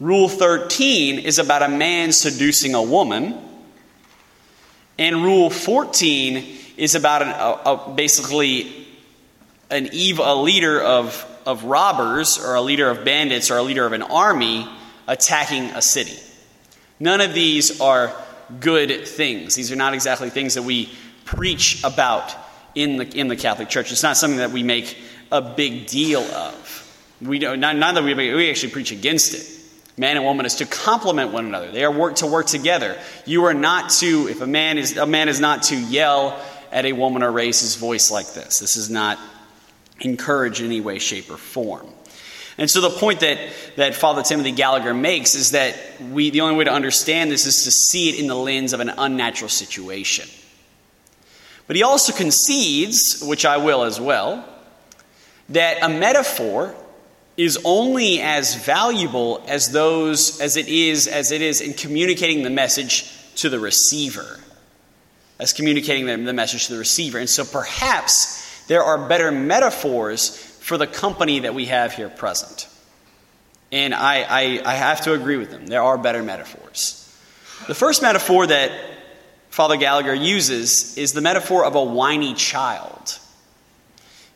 Rule 0.00 0.30
13 0.30 1.18
is 1.18 1.38
about 1.38 1.62
a 1.62 1.68
man 1.68 2.12
seducing 2.12 2.74
a 2.74 2.82
woman. 2.82 3.36
And 4.96 5.22
Rule 5.22 5.50
14 5.50 6.56
is 6.78 6.94
about 6.94 7.22
an, 7.22 7.28
a, 7.28 7.70
a, 7.72 7.92
basically 7.94 8.86
an 9.68 9.90
evil, 9.92 10.24
a 10.24 10.40
leader 10.40 10.80
of, 10.80 11.26
of 11.44 11.64
robbers 11.64 12.38
or 12.38 12.54
a 12.54 12.62
leader 12.62 12.88
of 12.88 13.04
bandits 13.04 13.50
or 13.50 13.58
a 13.58 13.62
leader 13.62 13.84
of 13.84 13.92
an 13.92 14.02
army 14.02 14.66
attacking 15.06 15.64
a 15.64 15.82
city. 15.82 16.18
None 17.00 17.20
of 17.20 17.34
these 17.34 17.80
are 17.80 18.12
good 18.60 19.06
things. 19.06 19.54
These 19.56 19.72
are 19.72 19.76
not 19.76 19.92
exactly 19.92 20.30
things 20.30 20.54
that 20.54 20.62
we 20.62 20.90
preach 21.24 21.82
about 21.84 22.34
in 22.74 22.96
the, 22.96 23.18
in 23.18 23.28
the 23.28 23.36
Catholic 23.36 23.68
Church. 23.68 23.90
It's 23.90 24.02
not 24.02 24.16
something 24.16 24.38
that 24.38 24.52
we 24.52 24.62
make 24.62 24.96
a 25.30 25.42
big 25.42 25.86
deal 25.86 26.20
of. 26.20 26.84
We 27.20 27.40
don't, 27.40 27.58
not, 27.58 27.76
not 27.76 27.96
that 27.96 28.04
we, 28.04 28.14
we 28.14 28.48
actually 28.48 28.72
preach 28.72 28.92
against 28.92 29.34
it. 29.34 29.54
Man 29.98 30.16
and 30.16 30.24
woman 30.24 30.46
is 30.46 30.54
to 30.56 30.66
complement 30.66 31.32
one 31.32 31.44
another. 31.44 31.72
They 31.72 31.82
are 31.82 31.90
work 31.90 32.16
to 32.16 32.26
work 32.28 32.46
together. 32.46 32.96
You 33.26 33.46
are 33.46 33.54
not 33.54 33.90
to, 33.98 34.28
if 34.28 34.40
a 34.40 34.46
man 34.46 34.78
is 34.78 34.96
a 34.96 35.06
man 35.06 35.28
is 35.28 35.40
not 35.40 35.64
to 35.64 35.76
yell 35.76 36.40
at 36.72 36.84
a 36.84 36.92
woman 36.92 37.22
or 37.22 37.30
raise 37.30 37.60
his 37.60 37.76
voice 37.76 38.10
like 38.10 38.32
this. 38.32 38.58
This 38.58 38.76
is 38.76 38.90
not 38.90 39.18
encouraged 40.00 40.60
in 40.60 40.66
any 40.66 40.80
way, 40.80 40.98
shape, 40.98 41.30
or 41.30 41.36
form. 41.36 41.88
And 42.56 42.68
so 42.68 42.80
the 42.80 42.90
point 42.90 43.20
that, 43.20 43.38
that 43.76 43.94
Father 43.94 44.22
Timothy 44.22 44.50
Gallagher 44.50 44.92
makes 44.92 45.34
is 45.34 45.52
that 45.52 45.76
we, 46.10 46.30
the 46.30 46.40
only 46.40 46.56
way 46.56 46.64
to 46.64 46.72
understand 46.72 47.30
this 47.30 47.46
is 47.46 47.64
to 47.64 47.70
see 47.70 48.08
it 48.10 48.18
in 48.18 48.26
the 48.26 48.34
lens 48.34 48.72
of 48.72 48.80
an 48.80 48.90
unnatural 48.90 49.48
situation. 49.48 50.28
But 51.68 51.76
he 51.76 51.82
also 51.82 52.12
concedes, 52.12 53.22
which 53.24 53.44
I 53.44 53.58
will 53.58 53.84
as 53.84 54.00
well, 54.00 54.44
that 55.50 55.78
a 55.82 55.88
metaphor 55.88 56.74
is 57.36 57.58
only 57.64 58.20
as 58.20 58.56
valuable 58.56 59.44
as 59.46 59.70
those 59.70 60.40
as 60.40 60.56
it 60.56 60.66
is 60.66 61.06
as 61.06 61.30
it 61.30 61.40
is 61.40 61.60
in 61.60 61.72
communicating 61.72 62.42
the 62.42 62.50
message 62.50 63.12
to 63.36 63.48
the 63.48 63.60
receiver 63.60 64.40
as 65.38 65.52
communicating 65.52 66.24
the, 66.24 66.32
message 66.32 66.66
to 66.66 66.72
the 66.72 66.78
receiver. 66.78 67.18
And 67.18 67.28
so 67.28 67.44
perhaps 67.44 68.66
there 68.66 68.82
are 68.82 69.08
better 69.08 69.30
metaphors 69.30 70.36
for 70.36 70.76
the 70.76 70.86
company 70.86 71.40
that 71.40 71.54
we 71.54 71.66
have 71.66 71.92
here 71.92 72.08
present. 72.08 72.68
And 73.70 73.94
I, 73.94 74.22
I, 74.22 74.62
I 74.64 74.74
have 74.74 75.02
to 75.02 75.12
agree 75.12 75.36
with 75.36 75.50
them. 75.50 75.66
There 75.66 75.82
are 75.82 75.98
better 75.98 76.22
metaphors. 76.22 76.94
The 77.66 77.74
first 77.74 78.02
metaphor 78.02 78.46
that 78.46 78.72
father 79.50 79.76
gallagher 79.76 80.14
uses 80.14 80.96
is 80.96 81.12
the 81.12 81.20
metaphor 81.20 81.64
of 81.64 81.74
a 81.74 81.84
whiny 81.84 82.34
child. 82.34 83.18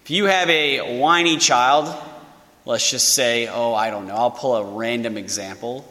If 0.04 0.10
you 0.10 0.26
have 0.26 0.50
a 0.50 0.98
whiny 0.98 1.38
child 1.38 1.94
let's 2.64 2.88
just 2.88 3.14
say, 3.14 3.48
oh, 3.48 3.74
I 3.74 3.90
don't 3.90 4.06
know, 4.06 4.14
I'll 4.14 4.30
pull 4.30 4.54
a 4.54 4.64
random 4.76 5.16
example 5.16 5.88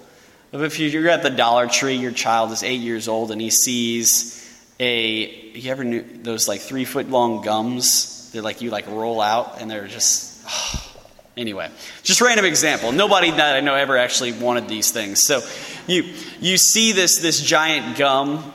if 0.54 0.80
you're 0.80 1.08
at 1.08 1.24
the 1.24 1.30
Dollar 1.30 1.67
Tree, 1.67 1.95
your 1.95 2.12
child 2.12 2.52
is 2.52 2.62
eight 2.62 2.82
years 2.82 3.08
old 3.08 3.32
and 3.32 3.39
he 3.39 3.50
sees 3.50 4.40
a, 4.82 5.52
you 5.54 5.72
ever 5.72 5.84
knew 5.84 6.02
those 6.02 6.48
like 6.48 6.62
three 6.62 6.86
foot 6.86 7.08
long 7.08 7.44
gums? 7.44 8.32
They're 8.32 8.41
like, 8.41 8.62
you 8.62 8.72
like 8.72 8.88
roll 8.88 9.22
out 9.22 9.62
and 9.62 9.70
they're 9.70 9.88
just, 9.88 10.44
oh. 10.48 10.88
anyway, 11.38 11.70
just 12.02 12.20
random 12.20 12.46
example. 12.46 12.91
Nobody 12.91 13.30
that 13.30 13.56
I 13.56 13.60
know 13.60 13.76
ever 13.76 13.96
actually 13.96 14.34
wanted 14.34 14.67
these 14.67 14.91
things. 14.91 15.22
So 15.22 15.41
you, 15.86 16.12
you 16.39 16.58
see 16.58 16.94
this, 16.94 17.20
this 17.20 17.39
giant 17.41 17.98
gum 17.98 18.52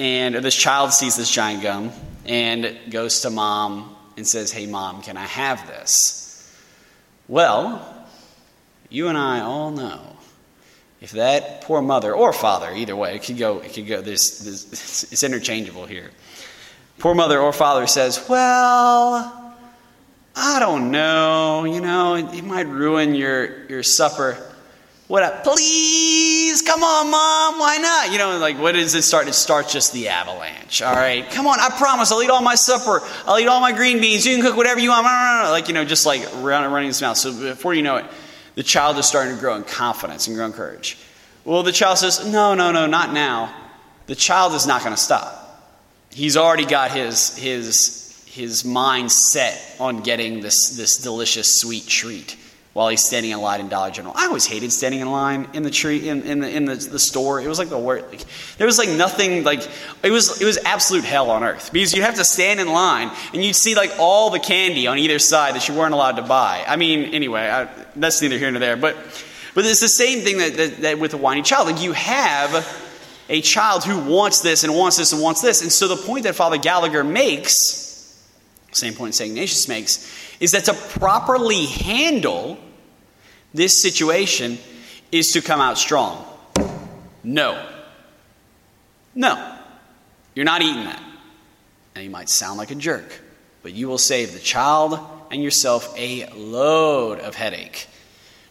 and 0.00 0.34
this 0.34 0.56
child 0.56 0.92
sees 0.92 1.16
this 1.16 1.30
giant 1.30 1.62
gum 1.62 1.92
and 2.26 2.76
goes 2.90 3.20
to 3.20 3.30
mom 3.30 3.96
and 4.16 4.26
says, 4.26 4.50
hey 4.50 4.66
mom, 4.66 5.02
can 5.02 5.16
I 5.16 5.26
have 5.26 5.64
this? 5.68 6.52
Well, 7.28 8.06
you 8.90 9.06
and 9.06 9.16
I 9.16 9.40
all 9.40 9.70
know 9.70 10.17
if 11.00 11.12
that 11.12 11.62
poor 11.62 11.80
mother 11.80 12.12
or 12.12 12.32
father, 12.32 12.72
either 12.74 12.96
way, 12.96 13.14
it 13.14 13.22
could 13.22 13.38
go, 13.38 13.60
it 13.60 13.72
could 13.72 13.86
go, 13.86 14.00
this, 14.00 14.40
there's, 14.40 15.06
it's 15.12 15.22
interchangeable 15.22 15.86
here. 15.86 16.10
Poor 16.98 17.14
mother 17.14 17.38
or 17.38 17.52
father 17.52 17.86
says, 17.86 18.26
Well, 18.28 19.54
I 20.34 20.58
don't 20.58 20.90
know, 20.90 21.64
you 21.64 21.80
know, 21.80 22.16
it, 22.16 22.34
it 22.34 22.44
might 22.44 22.66
ruin 22.66 23.14
your, 23.14 23.66
your 23.66 23.82
supper. 23.82 24.36
What? 25.08 25.42
Please, 25.42 26.60
come 26.60 26.82
on, 26.82 27.10
mom. 27.10 27.58
Why 27.58 27.78
not? 27.78 28.12
You 28.12 28.18
know, 28.18 28.36
like 28.36 28.58
what 28.58 28.72
does 28.72 28.94
it 28.94 29.00
start? 29.02 29.26
It 29.26 29.32
starts 29.32 29.72
just 29.72 29.94
the 29.94 30.08
avalanche. 30.08 30.82
All 30.82 30.94
right, 30.94 31.28
come 31.30 31.46
on. 31.46 31.58
I 31.58 31.70
promise. 31.70 32.12
I'll 32.12 32.22
eat 32.22 32.28
all 32.28 32.42
my 32.42 32.56
supper. 32.56 33.00
I'll 33.26 33.38
eat 33.38 33.46
all 33.46 33.62
my 33.62 33.72
green 33.72 34.02
beans. 34.02 34.26
You 34.26 34.34
can 34.34 34.44
cook 34.44 34.54
whatever 34.54 34.80
you 34.80 34.90
want. 34.90 35.04
Like 35.50 35.68
you 35.68 35.72
know, 35.72 35.86
just 35.86 36.04
like 36.04 36.28
running 36.42 36.88
his 36.88 37.00
mouth. 37.00 37.16
So 37.16 37.32
before 37.32 37.72
you 37.72 37.80
know 37.80 37.96
it, 37.96 38.04
the 38.58 38.64
child 38.64 38.98
is 38.98 39.06
starting 39.06 39.36
to 39.36 39.40
grow 39.40 39.54
in 39.54 39.62
confidence 39.62 40.26
and 40.26 40.34
grow 40.34 40.44
in 40.44 40.52
courage. 40.52 40.98
Well, 41.44 41.62
the 41.62 41.70
child 41.70 41.98
says, 41.98 42.26
"No, 42.26 42.54
no, 42.54 42.72
no, 42.72 42.86
not 42.86 43.12
now." 43.12 43.54
The 44.06 44.16
child 44.16 44.52
is 44.54 44.66
not 44.66 44.82
going 44.82 44.96
to 44.96 45.00
stop. 45.00 45.62
He's 46.10 46.36
already 46.36 46.64
got 46.64 46.90
his 46.90 47.36
his 47.36 48.20
his 48.26 48.64
mind 48.64 49.12
set 49.12 49.62
on 49.78 50.00
getting 50.00 50.40
this 50.40 50.70
this 50.70 50.96
delicious 50.96 51.60
sweet 51.60 51.86
treat 51.86 52.36
while 52.72 52.88
he's 52.88 53.04
standing 53.04 53.32
in 53.32 53.40
line 53.40 53.60
in 53.60 53.68
Dollar 53.68 53.90
General. 53.90 54.14
I 54.16 54.26
always 54.26 54.46
hated 54.46 54.72
standing 54.72 55.00
in 55.00 55.10
line 55.10 55.48
in 55.52 55.62
the 55.62 55.70
tree 55.70 56.08
in, 56.08 56.22
in 56.22 56.40
the 56.40 56.48
in 56.48 56.64
the, 56.64 56.76
the 56.76 56.98
store. 56.98 57.40
It 57.40 57.48
was 57.48 57.58
like 57.58 57.70
the 57.70 57.78
worst. 57.78 58.06
Like, 58.10 58.24
there 58.56 58.66
was 58.66 58.78
like 58.78 58.90
nothing 58.90 59.42
like 59.44 59.68
it 60.02 60.10
was 60.10 60.40
it 60.40 60.44
was 60.44 60.58
absolute 60.58 61.04
hell 61.04 61.30
on 61.30 61.42
earth 61.42 61.72
because 61.72 61.94
you'd 61.94 62.04
have 62.04 62.16
to 62.16 62.24
stand 62.24 62.60
in 62.60 62.68
line 62.68 63.10
and 63.32 63.44
you'd 63.44 63.56
see 63.56 63.74
like 63.74 63.92
all 63.98 64.30
the 64.30 64.38
candy 64.38 64.86
on 64.86 64.98
either 64.98 65.18
side 65.18 65.54
that 65.54 65.68
you 65.68 65.74
weren't 65.74 65.94
allowed 65.94 66.16
to 66.16 66.22
buy. 66.22 66.64
I 66.66 66.76
mean, 66.76 67.14
anyway, 67.14 67.48
I, 67.48 67.68
that's 67.96 68.22
neither 68.22 68.38
here 68.38 68.50
nor 68.50 68.60
there. 68.60 68.76
But 68.76 68.96
but 69.54 69.64
it's 69.64 69.80
the 69.80 69.88
same 69.88 70.20
thing 70.20 70.38
that, 70.38 70.56
that, 70.56 70.76
that 70.82 70.98
with 71.00 71.14
a 71.14 71.16
whiny 71.16 71.42
child. 71.42 71.66
Like 71.66 71.82
you 71.82 71.92
have 71.92 72.64
a 73.28 73.40
child 73.40 73.82
who 73.82 73.98
wants 73.98 74.40
this 74.40 74.62
and 74.62 74.74
wants 74.74 74.96
this 74.96 75.12
and 75.12 75.20
wants 75.20 75.42
this, 75.42 75.62
and 75.62 75.72
so 75.72 75.88
the 75.88 75.96
point 75.96 76.24
that 76.24 76.36
Father 76.36 76.58
Gallagher 76.58 77.02
makes, 77.02 77.87
same 78.72 78.94
point 78.94 79.14
St. 79.14 79.30
Ignatius 79.30 79.68
makes, 79.68 80.36
is 80.40 80.52
that 80.52 80.64
to 80.64 80.74
properly 80.74 81.66
handle 81.66 82.58
this 83.54 83.82
situation 83.82 84.58
is 85.10 85.32
to 85.32 85.40
come 85.40 85.60
out 85.60 85.78
strong. 85.78 86.24
No. 87.24 87.66
No. 89.14 89.56
You're 90.34 90.44
not 90.44 90.62
eating 90.62 90.84
that. 90.84 91.02
And 91.94 92.04
you 92.04 92.10
might 92.10 92.28
sound 92.28 92.58
like 92.58 92.70
a 92.70 92.74
jerk, 92.74 93.20
but 93.62 93.72
you 93.72 93.88
will 93.88 93.98
save 93.98 94.32
the 94.32 94.38
child 94.38 95.00
and 95.30 95.42
yourself 95.42 95.92
a 95.96 96.26
load 96.30 97.20
of 97.20 97.34
headache. 97.34 97.88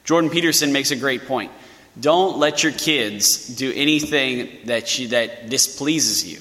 Jordan 0.03 0.29
Peterson 0.29 0.73
makes 0.73 0.91
a 0.91 0.95
great 0.95 1.25
point. 1.27 1.51
Don't 1.99 2.37
let 2.37 2.63
your 2.63 2.71
kids 2.71 3.47
do 3.47 3.71
anything 3.73 4.49
that, 4.65 4.99
you, 4.99 5.09
that 5.09 5.49
displeases 5.49 6.25
you. 6.31 6.39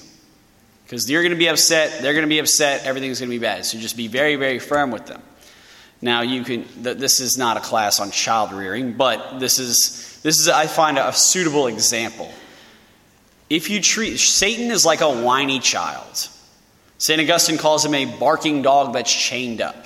Because 0.87 1.11
you're 1.11 1.21
going 1.21 1.33
to 1.33 1.37
be 1.37 1.49
upset, 1.49 2.01
they're 2.01 2.13
going 2.13 2.23
to 2.23 2.29
be 2.29 2.39
upset, 2.39 2.85
everything's 2.85 3.19
going 3.19 3.29
to 3.29 3.35
be 3.35 3.41
bad. 3.41 3.65
So 3.65 3.77
just 3.77 3.97
be 3.97 4.07
very, 4.07 4.37
very 4.37 4.57
firm 4.57 4.89
with 4.89 5.05
them. 5.05 5.21
Now, 6.01 6.21
you 6.21 6.45
can. 6.45 6.65
This 6.77 7.19
is 7.19 7.37
not 7.37 7.57
a 7.57 7.59
class 7.59 7.99
on 7.99 8.09
child 8.11 8.53
rearing, 8.53 8.93
but 8.93 9.39
this 9.39 9.59
is 9.59 10.17
this 10.23 10.39
is 10.39 10.47
I 10.47 10.67
find 10.67 10.97
a 10.97 11.11
suitable 11.11 11.67
example. 11.67 12.31
If 13.49 13.69
you 13.69 13.81
treat 13.81 14.17
Satan 14.17 14.71
is 14.71 14.85
like 14.85 15.01
a 15.01 15.09
whiny 15.09 15.59
child. 15.59 16.29
St. 16.99 17.21
Augustine 17.21 17.57
calls 17.57 17.85
him 17.85 17.93
a 17.93 18.05
barking 18.05 18.63
dog 18.63 18.93
that's 18.93 19.13
chained 19.13 19.61
up. 19.61 19.85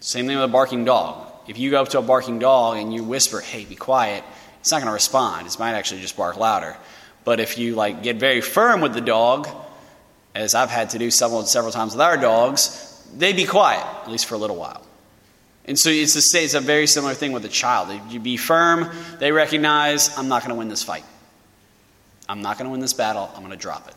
Same 0.00 0.26
thing 0.26 0.36
with 0.36 0.44
a 0.44 0.48
barking 0.48 0.84
dog. 0.84 1.28
If 1.46 1.58
you 1.58 1.70
go 1.70 1.82
up 1.82 1.90
to 1.90 2.00
a 2.00 2.02
barking 2.02 2.40
dog 2.40 2.78
and 2.78 2.92
you 2.92 3.04
whisper, 3.04 3.40
hey, 3.40 3.64
be 3.64 3.76
quiet, 3.76 4.24
it's 4.58 4.72
not 4.72 4.78
going 4.78 4.88
to 4.88 4.92
respond. 4.92 5.46
It 5.46 5.56
might 5.60 5.74
actually 5.74 6.00
just 6.00 6.16
bark 6.16 6.36
louder. 6.36 6.76
But 7.24 7.38
if 7.38 7.56
you 7.56 7.76
like 7.76 8.02
get 8.02 8.16
very 8.16 8.40
firm 8.40 8.80
with 8.80 8.94
the 8.94 9.00
dog, 9.00 9.48
as 10.36 10.54
I've 10.54 10.70
had 10.70 10.90
to 10.90 10.98
do 10.98 11.10
several 11.10 11.42
several 11.44 11.72
times 11.72 11.94
with 11.94 12.02
our 12.02 12.16
dogs, 12.16 13.02
they 13.16 13.32
be 13.32 13.46
quiet, 13.46 13.84
at 14.02 14.10
least 14.10 14.26
for 14.26 14.34
a 14.34 14.38
little 14.38 14.56
while. 14.56 14.82
And 15.64 15.78
so 15.78 15.90
it's, 15.90 16.14
a, 16.14 16.38
it's 16.38 16.54
a 16.54 16.60
very 16.60 16.86
similar 16.86 17.14
thing 17.14 17.32
with 17.32 17.44
a 17.44 17.48
child. 17.48 17.88
You 18.10 18.20
be 18.20 18.36
firm, 18.36 18.90
they 19.18 19.32
recognize, 19.32 20.16
I'm 20.16 20.28
not 20.28 20.42
going 20.42 20.50
to 20.50 20.54
win 20.54 20.68
this 20.68 20.82
fight. 20.82 21.04
I'm 22.28 22.42
not 22.42 22.58
going 22.58 22.66
to 22.66 22.70
win 22.70 22.80
this 22.80 22.92
battle. 22.92 23.30
I'm 23.34 23.40
going 23.40 23.50
to 23.50 23.56
drop 23.56 23.88
it. 23.88 23.94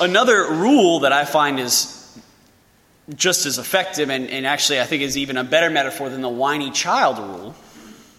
Another 0.00 0.50
rule 0.50 1.00
that 1.00 1.12
I 1.12 1.24
find 1.24 1.60
is 1.60 2.18
just 3.14 3.46
as 3.46 3.58
effective, 3.58 4.10
and, 4.10 4.28
and 4.28 4.46
actually 4.46 4.80
I 4.80 4.84
think 4.84 5.02
is 5.02 5.16
even 5.18 5.36
a 5.36 5.44
better 5.44 5.70
metaphor 5.70 6.08
than 6.08 6.22
the 6.22 6.28
whiny 6.28 6.70
child 6.70 7.18
rule, 7.18 7.54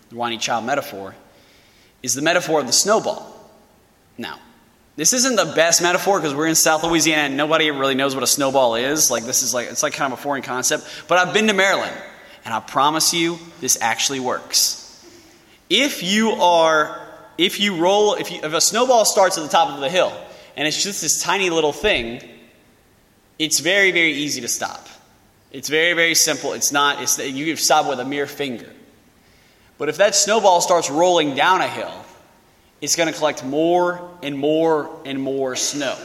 the 0.09 0.15
whiny 0.15 0.37
child 0.37 0.63
metaphor, 0.65 1.15
is 2.03 2.13
the 2.13 2.21
metaphor 2.21 2.61
of 2.61 2.67
the 2.67 2.73
snowball. 2.73 3.33
Now, 4.17 4.39
this 4.95 5.11
isn't 5.11 5.35
the 5.35 5.53
best 5.55 5.81
metaphor 5.81 6.19
because 6.19 6.33
we're 6.33 6.47
in 6.47 6.55
South 6.55 6.83
Louisiana 6.83 7.23
and 7.23 7.37
nobody 7.37 7.69
really 7.69 7.95
knows 7.95 8.15
what 8.15 8.23
a 8.23 8.27
snowball 8.27 8.75
is. 8.75 9.11
Like 9.11 9.25
this 9.25 9.43
is 9.43 9.53
like 9.53 9.67
it's 9.67 9.83
like 9.83 9.93
kind 9.93 10.11
of 10.11 10.19
a 10.19 10.21
foreign 10.21 10.41
concept. 10.41 10.87
But 11.07 11.17
I've 11.17 11.33
been 11.33 11.47
to 11.47 11.53
Maryland, 11.53 11.95
and 12.45 12.53
I 12.53 12.61
promise 12.61 13.13
you, 13.13 13.37
this 13.59 13.77
actually 13.81 14.21
works. 14.21 14.81
If 15.69 16.01
you 16.01 16.31
are, 16.31 17.01
if 17.37 17.59
you 17.59 17.77
roll, 17.77 18.13
if, 18.13 18.31
you, 18.31 18.39
if 18.41 18.53
a 18.53 18.61
snowball 18.61 19.03
starts 19.03 19.37
at 19.37 19.43
the 19.43 19.49
top 19.49 19.69
of 19.69 19.81
the 19.81 19.89
hill 19.89 20.13
and 20.55 20.67
it's 20.67 20.81
just 20.81 21.01
this 21.01 21.21
tiny 21.21 21.49
little 21.49 21.73
thing, 21.73 22.21
it's 23.37 23.59
very 23.59 23.91
very 23.91 24.13
easy 24.13 24.39
to 24.41 24.47
stop. 24.47 24.87
It's 25.51 25.67
very 25.67 25.93
very 25.93 26.15
simple. 26.15 26.53
It's 26.53 26.71
not. 26.71 27.01
It's 27.01 27.19
you 27.19 27.45
can 27.45 27.57
stop 27.57 27.89
with 27.89 27.99
a 27.99 28.05
mere 28.05 28.27
finger. 28.27 28.71
But 29.77 29.89
if 29.89 29.97
that 29.97 30.15
snowball 30.15 30.61
starts 30.61 30.89
rolling 30.89 31.35
down 31.35 31.59
a 31.59 31.67
hill 31.67 32.05
it's 32.85 32.95
going 32.95 33.11
to 33.11 33.17
collect 33.17 33.43
more 33.43 34.07
and 34.21 34.37
more 34.37 34.91
and 35.05 35.19
more 35.19 35.55
snow. 35.55 35.97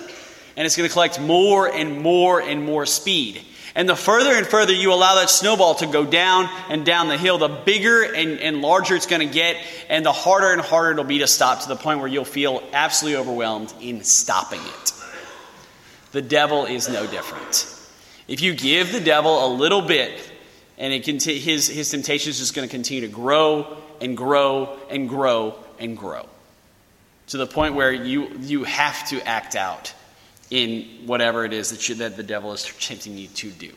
And 0.56 0.64
it's 0.64 0.76
going 0.78 0.88
to 0.88 0.92
collect 0.92 1.20
more 1.20 1.70
and 1.70 2.00
more 2.00 2.40
and 2.40 2.64
more 2.64 2.86
speed. 2.86 3.42
And 3.74 3.86
the 3.86 3.94
further 3.94 4.32
and 4.32 4.46
further 4.46 4.72
you 4.72 4.90
allow 4.94 5.16
that 5.16 5.28
snowball 5.28 5.74
to 5.76 5.86
go 5.86 6.06
down 6.06 6.48
and 6.70 6.86
down 6.86 7.08
the 7.08 7.18
hill, 7.18 7.36
the 7.36 7.48
bigger 7.48 8.02
and, 8.02 8.40
and 8.40 8.62
larger 8.62 8.96
it's 8.96 9.06
going 9.06 9.20
to 9.20 9.32
get, 9.32 9.58
and 9.90 10.06
the 10.06 10.12
harder 10.12 10.54
and 10.54 10.62
harder 10.62 10.92
it'll 10.92 11.04
be 11.04 11.18
to 11.18 11.26
stop 11.26 11.60
to 11.60 11.68
the 11.68 11.76
point 11.76 11.98
where 11.98 12.08
you'll 12.08 12.24
feel 12.24 12.62
absolutely 12.72 13.20
overwhelmed 13.20 13.74
in 13.82 14.02
stopping 14.02 14.60
it. 14.62 14.92
The 16.12 16.22
devil 16.22 16.64
is 16.64 16.88
no 16.88 17.06
different. 17.06 17.78
If 18.26 18.40
you 18.40 18.54
give 18.54 18.90
the 18.90 19.00
devil 19.00 19.46
a 19.46 19.50
little 19.52 19.82
bit, 19.82 20.18
and 20.78 20.94
it 20.94 21.04
can 21.04 21.18
his, 21.18 21.68
his 21.68 21.90
temptation 21.90 22.30
is 22.30 22.38
just 22.38 22.54
going 22.54 22.66
to 22.66 22.72
continue 22.72 23.02
to 23.02 23.12
grow 23.12 23.76
and 24.00 24.16
grow 24.16 24.78
and 24.88 25.10
grow 25.10 25.56
and 25.78 25.94
grow 25.94 26.26
to 27.30 27.36
the 27.36 27.46
point 27.46 27.74
where 27.74 27.92
you, 27.92 28.28
you 28.40 28.64
have 28.64 29.08
to 29.08 29.26
act 29.26 29.54
out 29.54 29.94
in 30.50 30.82
whatever 31.06 31.44
it 31.44 31.52
is 31.52 31.70
that, 31.70 31.88
you, 31.88 31.94
that 31.96 32.16
the 32.16 32.24
devil 32.24 32.52
is 32.52 32.64
tempting 32.80 33.16
you 33.16 33.28
to 33.28 33.50
do. 33.50 33.72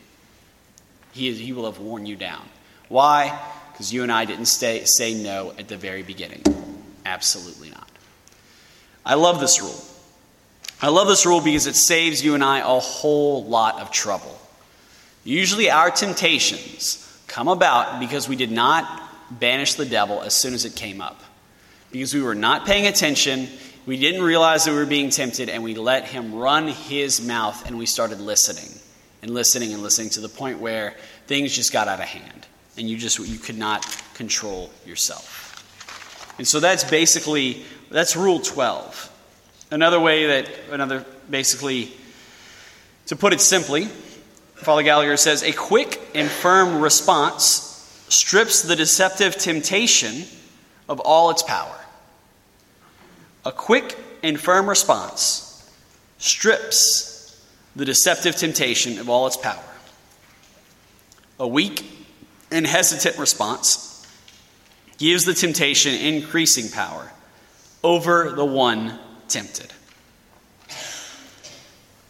He, 1.12 1.28
is, 1.28 1.38
he 1.38 1.52
will 1.52 1.66
have 1.66 1.78
worn 1.78 2.04
you 2.04 2.16
down. 2.16 2.44
Why? 2.88 3.40
Because 3.70 3.92
you 3.92 4.02
and 4.02 4.10
I 4.10 4.24
didn't 4.24 4.46
stay, 4.46 4.84
say 4.84 5.14
no 5.14 5.52
at 5.56 5.68
the 5.68 5.76
very 5.76 6.02
beginning. 6.02 6.42
Absolutely 7.06 7.70
not. 7.70 7.88
I 9.06 9.14
love 9.14 9.38
this 9.38 9.62
rule. 9.62 9.84
I 10.82 10.88
love 10.88 11.06
this 11.06 11.24
rule 11.24 11.40
because 11.40 11.68
it 11.68 11.76
saves 11.76 12.24
you 12.24 12.34
and 12.34 12.42
I 12.42 12.58
a 12.58 12.80
whole 12.80 13.44
lot 13.44 13.80
of 13.80 13.92
trouble. 13.92 14.36
Usually, 15.22 15.70
our 15.70 15.92
temptations 15.92 17.00
come 17.28 17.46
about 17.46 18.00
because 18.00 18.28
we 18.28 18.34
did 18.34 18.50
not 18.50 19.00
banish 19.30 19.74
the 19.74 19.86
devil 19.86 20.22
as 20.22 20.34
soon 20.34 20.54
as 20.54 20.64
it 20.64 20.74
came 20.74 21.00
up 21.00 21.22
because 21.94 22.12
we 22.12 22.20
were 22.20 22.34
not 22.34 22.66
paying 22.66 22.88
attention. 22.88 23.46
We 23.86 23.96
didn't 23.96 24.22
realize 24.22 24.64
that 24.64 24.72
we 24.72 24.78
were 24.78 24.84
being 24.84 25.10
tempted, 25.10 25.48
and 25.48 25.62
we 25.62 25.76
let 25.76 26.06
him 26.06 26.34
run 26.34 26.66
his 26.66 27.24
mouth, 27.24 27.68
and 27.68 27.78
we 27.78 27.86
started 27.86 28.20
listening 28.20 28.80
and 29.22 29.30
listening 29.30 29.72
and 29.72 29.80
listening 29.80 30.10
to 30.10 30.20
the 30.20 30.28
point 30.28 30.58
where 30.58 30.96
things 31.28 31.54
just 31.54 31.72
got 31.72 31.86
out 31.86 32.00
of 32.00 32.06
hand, 32.06 32.48
and 32.76 32.90
you 32.90 32.96
just 32.96 33.20
you 33.20 33.38
could 33.38 33.56
not 33.56 33.86
control 34.14 34.72
yourself. 34.84 36.34
And 36.36 36.48
so 36.48 36.58
that's 36.58 36.82
basically 36.82 37.62
that's 37.92 38.16
rule 38.16 38.40
12. 38.40 39.12
Another 39.70 40.00
way 40.00 40.26
that 40.26 40.50
another 40.72 41.06
basically 41.30 41.92
to 43.06 43.14
put 43.14 43.32
it 43.32 43.40
simply, 43.40 43.84
Father 44.56 44.82
Gallagher 44.82 45.16
says 45.16 45.44
a 45.44 45.52
quick 45.52 46.00
and 46.12 46.28
firm 46.28 46.80
response 46.80 48.04
strips 48.08 48.62
the 48.62 48.74
deceptive 48.74 49.36
temptation 49.36 50.24
of 50.88 50.98
all 50.98 51.30
its 51.30 51.44
power. 51.44 51.82
A 53.44 53.52
quick 53.52 53.96
and 54.22 54.40
firm 54.40 54.68
response 54.68 55.70
strips 56.18 57.42
the 57.76 57.84
deceptive 57.84 58.36
temptation 58.36 58.98
of 58.98 59.08
all 59.08 59.26
its 59.26 59.36
power. 59.36 59.62
A 61.38 61.46
weak 61.46 61.84
and 62.50 62.66
hesitant 62.66 63.18
response 63.18 64.06
gives 64.96 65.24
the 65.24 65.34
temptation 65.34 65.94
increasing 65.94 66.70
power 66.70 67.12
over 67.82 68.30
the 68.30 68.44
one 68.44 68.98
tempted. 69.28 69.72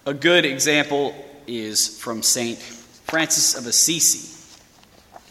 A 0.07 0.14
good 0.14 0.44
example 0.44 1.14
is 1.47 1.99
from 1.99 2.23
St. 2.23 2.59
Francis 2.59 3.57
of 3.57 3.66
Assisi. 3.66 4.31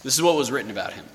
This 0.01 0.15
is 0.15 0.21
what 0.21 0.35
was 0.35 0.51
written 0.51 0.71
about 0.71 0.93
him. 0.93 1.05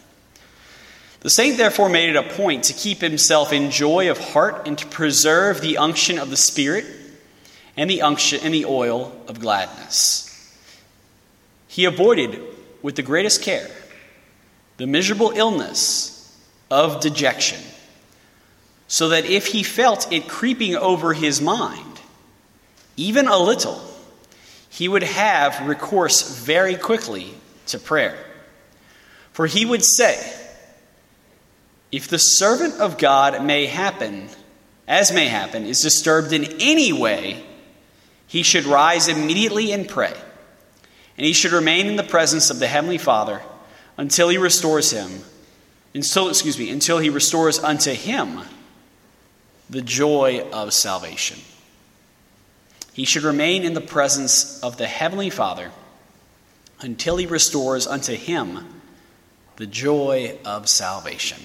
The 1.20 1.31
saint 1.31 1.57
therefore 1.57 1.88
made 1.88 2.11
it 2.11 2.16
a 2.16 2.22
point 2.22 2.64
to 2.64 2.72
keep 2.72 3.00
himself 3.00 3.52
in 3.52 3.70
joy 3.70 4.11
of 4.11 4.18
heart 4.18 4.68
and 4.68 4.78
to 4.78 4.87
preserve 4.87 5.61
the 5.61 5.78
unction 5.78 6.18
of 6.18 6.31
the 6.31 6.37
Spirit 6.37 6.87
and 7.76 7.90
the 7.90 8.02
unction 8.02 8.40
and 8.42 8.54
the 8.54 8.66
oil 8.66 9.12
of 9.26 9.40
gladness. 9.40 10.24
He 11.66 11.85
avoided 11.85 12.40
with 12.83 12.96
the 12.96 13.02
greatest 13.02 13.42
care 13.42 13.68
the 14.76 14.87
miserable 14.87 15.33
illness 15.35 16.14
of 16.70 17.00
dejection, 17.00 17.59
so 18.87 19.09
that 19.09 19.26
if 19.26 19.46
he 19.46 19.64
felt 19.64 20.12
it 20.12 20.28
creeping 20.28 20.76
over 20.76 21.12
his 21.12 21.40
mind, 21.40 22.00
even 22.96 23.26
a 23.26 23.37
little, 23.37 23.83
he 24.70 24.87
would 24.87 25.02
have 25.02 25.66
recourse 25.66 26.38
very 26.38 26.76
quickly 26.76 27.35
to 27.66 27.78
prayer. 27.78 28.16
For 29.33 29.46
he 29.46 29.66
would 29.66 29.85
say, 29.85 30.38
if 31.90 32.09
the 32.09 32.18
servant 32.18 32.74
of 32.74 32.98
God 32.98 33.42
may 33.44 33.66
happen, 33.66 34.29
as 34.87 35.12
may 35.12 35.29
happen, 35.29 35.64
is 35.64 35.81
disturbed 35.81 36.33
in 36.33 36.44
any 36.61 36.92
way, 36.92 37.42
he 38.27 38.42
should 38.42 38.64
rise 38.64 39.09
immediately 39.09 39.72
and 39.72 39.88
pray. 39.88 40.14
And 41.16 41.27
he 41.27 41.33
should 41.33 41.53
remain 41.53 41.87
in 41.87 41.96
the 41.96 42.03
presence 42.03 42.51
of 42.51 42.59
the 42.59 42.66
Heavenly 42.66 42.98
Father 42.98 43.42
until 43.96 44.29
he 44.29 44.38
restores 44.38 44.90
him, 44.90 45.22
until, 45.94 46.29
excuse 46.29 46.59
me, 46.59 46.70
until 46.70 46.98
he 46.98 47.11
restores 47.11 47.59
unto 47.59 47.92
him 47.92 48.40
the 49.70 49.83
joy 49.83 50.46
of 50.53 50.72
salvation. 50.72 51.38
He 52.92 53.05
should 53.05 53.22
remain 53.22 53.64
in 53.64 53.74
the 53.74 53.81
presence 53.81 54.61
of 54.62 54.77
the 54.77 54.87
Heavenly 54.87 55.31
Father 55.31 55.70
until 56.81 57.16
he 57.16 57.27
restores 57.27 57.87
unto 57.87 58.14
him 58.14 58.59
the 59.57 59.66
joy 59.66 60.38
of 60.44 60.68
salvation. 60.68 61.38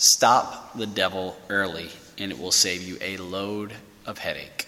Stop 0.00 0.72
the 0.74 0.86
devil 0.86 1.36
early, 1.50 1.90
and 2.16 2.32
it 2.32 2.38
will 2.38 2.52
save 2.52 2.80
you 2.80 2.96
a 3.02 3.18
load 3.18 3.74
of 4.06 4.16
headache. 4.16 4.66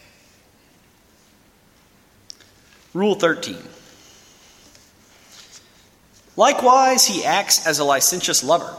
Rule 2.92 3.14
13. 3.14 3.56
Likewise, 6.36 7.06
he 7.06 7.24
acts 7.24 7.66
as 7.66 7.78
a 7.78 7.84
licentious 7.84 8.44
lover, 8.44 8.76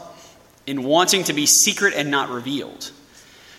in 0.64 0.84
wanting 0.84 1.24
to 1.24 1.32
be 1.32 1.44
secret 1.44 1.92
and 1.92 2.08
not 2.08 2.30
revealed. 2.30 2.92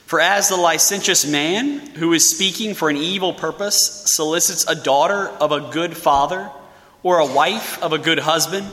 For 0.05 0.21
as 0.21 0.47
the 0.47 0.55
licentious 0.55 1.25
man, 1.25 1.79
who 1.97 2.13
is 2.13 2.29
speaking 2.29 2.75
for 2.75 2.89
an 2.89 2.95
evil 2.95 3.33
purpose, 3.33 4.05
solicits 4.09 4.65
a 4.69 4.75
daughter 4.75 5.27
of 5.41 5.51
a 5.51 5.69
good 5.69 5.97
father, 5.97 6.49
or 7.03 7.19
a 7.19 7.25
wife 7.25 7.77
of 7.83 7.91
a 7.91 7.97
good 7.97 8.19
husband, 8.19 8.71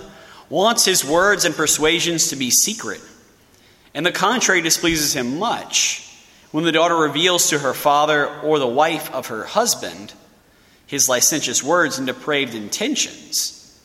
wants 0.48 0.84
his 0.84 1.04
words 1.04 1.44
and 1.44 1.56
persuasions 1.56 2.28
to 2.28 2.36
be 2.36 2.52
secret, 2.52 3.00
and 3.94 4.04
the 4.06 4.12
contrary 4.12 4.60
displeases 4.60 5.14
him 5.14 5.38
much 5.38 6.08
when 6.50 6.64
the 6.64 6.72
daughter 6.72 6.96
reveals 6.96 7.50
to 7.50 7.58
her 7.58 7.74
father 7.74 8.28
or 8.40 8.58
the 8.58 8.66
wife 8.66 9.12
of 9.12 9.28
her 9.28 9.44
husband 9.44 10.12
his 10.92 11.08
licentious 11.08 11.62
words 11.62 11.96
and 11.96 12.06
depraved 12.06 12.54
intentions. 12.54 13.80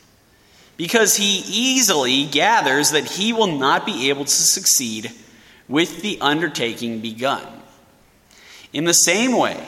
Because 0.76 1.16
he 1.16 1.42
easily 1.48 2.26
gathers 2.26 2.92
that 2.92 3.06
he 3.06 3.32
will 3.32 3.58
not 3.58 3.86
be 3.86 4.10
able 4.10 4.26
to 4.26 4.30
succeed 4.30 5.14
with 5.70 6.02
the 6.02 6.20
undertaking 6.20 7.00
begun. 7.00 7.48
In 8.74 8.84
the 8.84 8.94
same 8.94 9.38
way, 9.38 9.66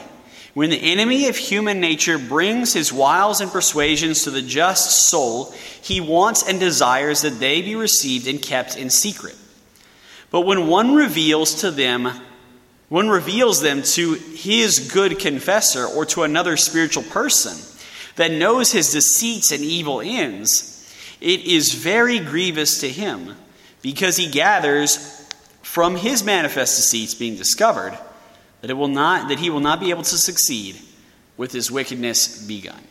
when 0.52 0.68
the 0.68 0.92
enemy 0.92 1.28
of 1.28 1.36
human 1.36 1.80
nature 1.80 2.18
brings 2.18 2.74
his 2.74 2.92
wiles 2.92 3.40
and 3.40 3.50
persuasions 3.50 4.24
to 4.24 4.30
the 4.30 4.42
just 4.42 5.08
soul, 5.08 5.54
he 5.80 5.98
wants 5.98 6.46
and 6.46 6.60
desires 6.60 7.22
that 7.22 7.40
they 7.40 7.62
be 7.62 7.74
received 7.74 8.26
and 8.26 8.42
kept 8.42 8.76
in 8.76 8.90
secret. 8.90 9.36
But 10.30 10.42
when 10.42 10.68
one 10.68 10.94
reveals 10.94 11.54
to 11.62 11.70
them, 11.70 12.08
one 12.88 13.08
reveals 13.08 13.60
them 13.60 13.82
to 13.82 14.14
his 14.14 14.90
good 14.92 15.18
confessor 15.18 15.86
or 15.86 16.04
to 16.06 16.24
another 16.24 16.56
spiritual 16.56 17.04
person 17.04 17.56
that 18.16 18.32
knows 18.32 18.72
his 18.72 18.92
deceits 18.92 19.52
and 19.52 19.62
evil 19.62 20.00
ends, 20.00 20.92
it 21.20 21.40
is 21.40 21.74
very 21.74 22.18
grievous 22.18 22.80
to 22.80 22.88
him 22.88 23.36
because 23.80 24.16
he 24.16 24.28
gathers 24.28 25.28
from 25.62 25.96
his 25.96 26.24
manifest 26.24 26.76
deceits 26.76 27.14
being 27.14 27.36
discovered 27.36 27.96
that 28.60 28.70
it 28.70 28.74
will 28.74 28.88
not 28.88 29.28
that 29.28 29.38
he 29.38 29.50
will 29.50 29.60
not 29.60 29.78
be 29.78 29.90
able 29.90 30.02
to 30.02 30.18
succeed 30.18 30.76
with 31.36 31.52
his 31.52 31.70
wickedness 31.70 32.44
begun. 32.46 32.82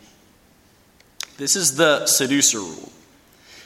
This 1.36 1.56
is 1.56 1.76
the 1.76 2.06
seducer 2.06 2.58
rule. 2.58 2.90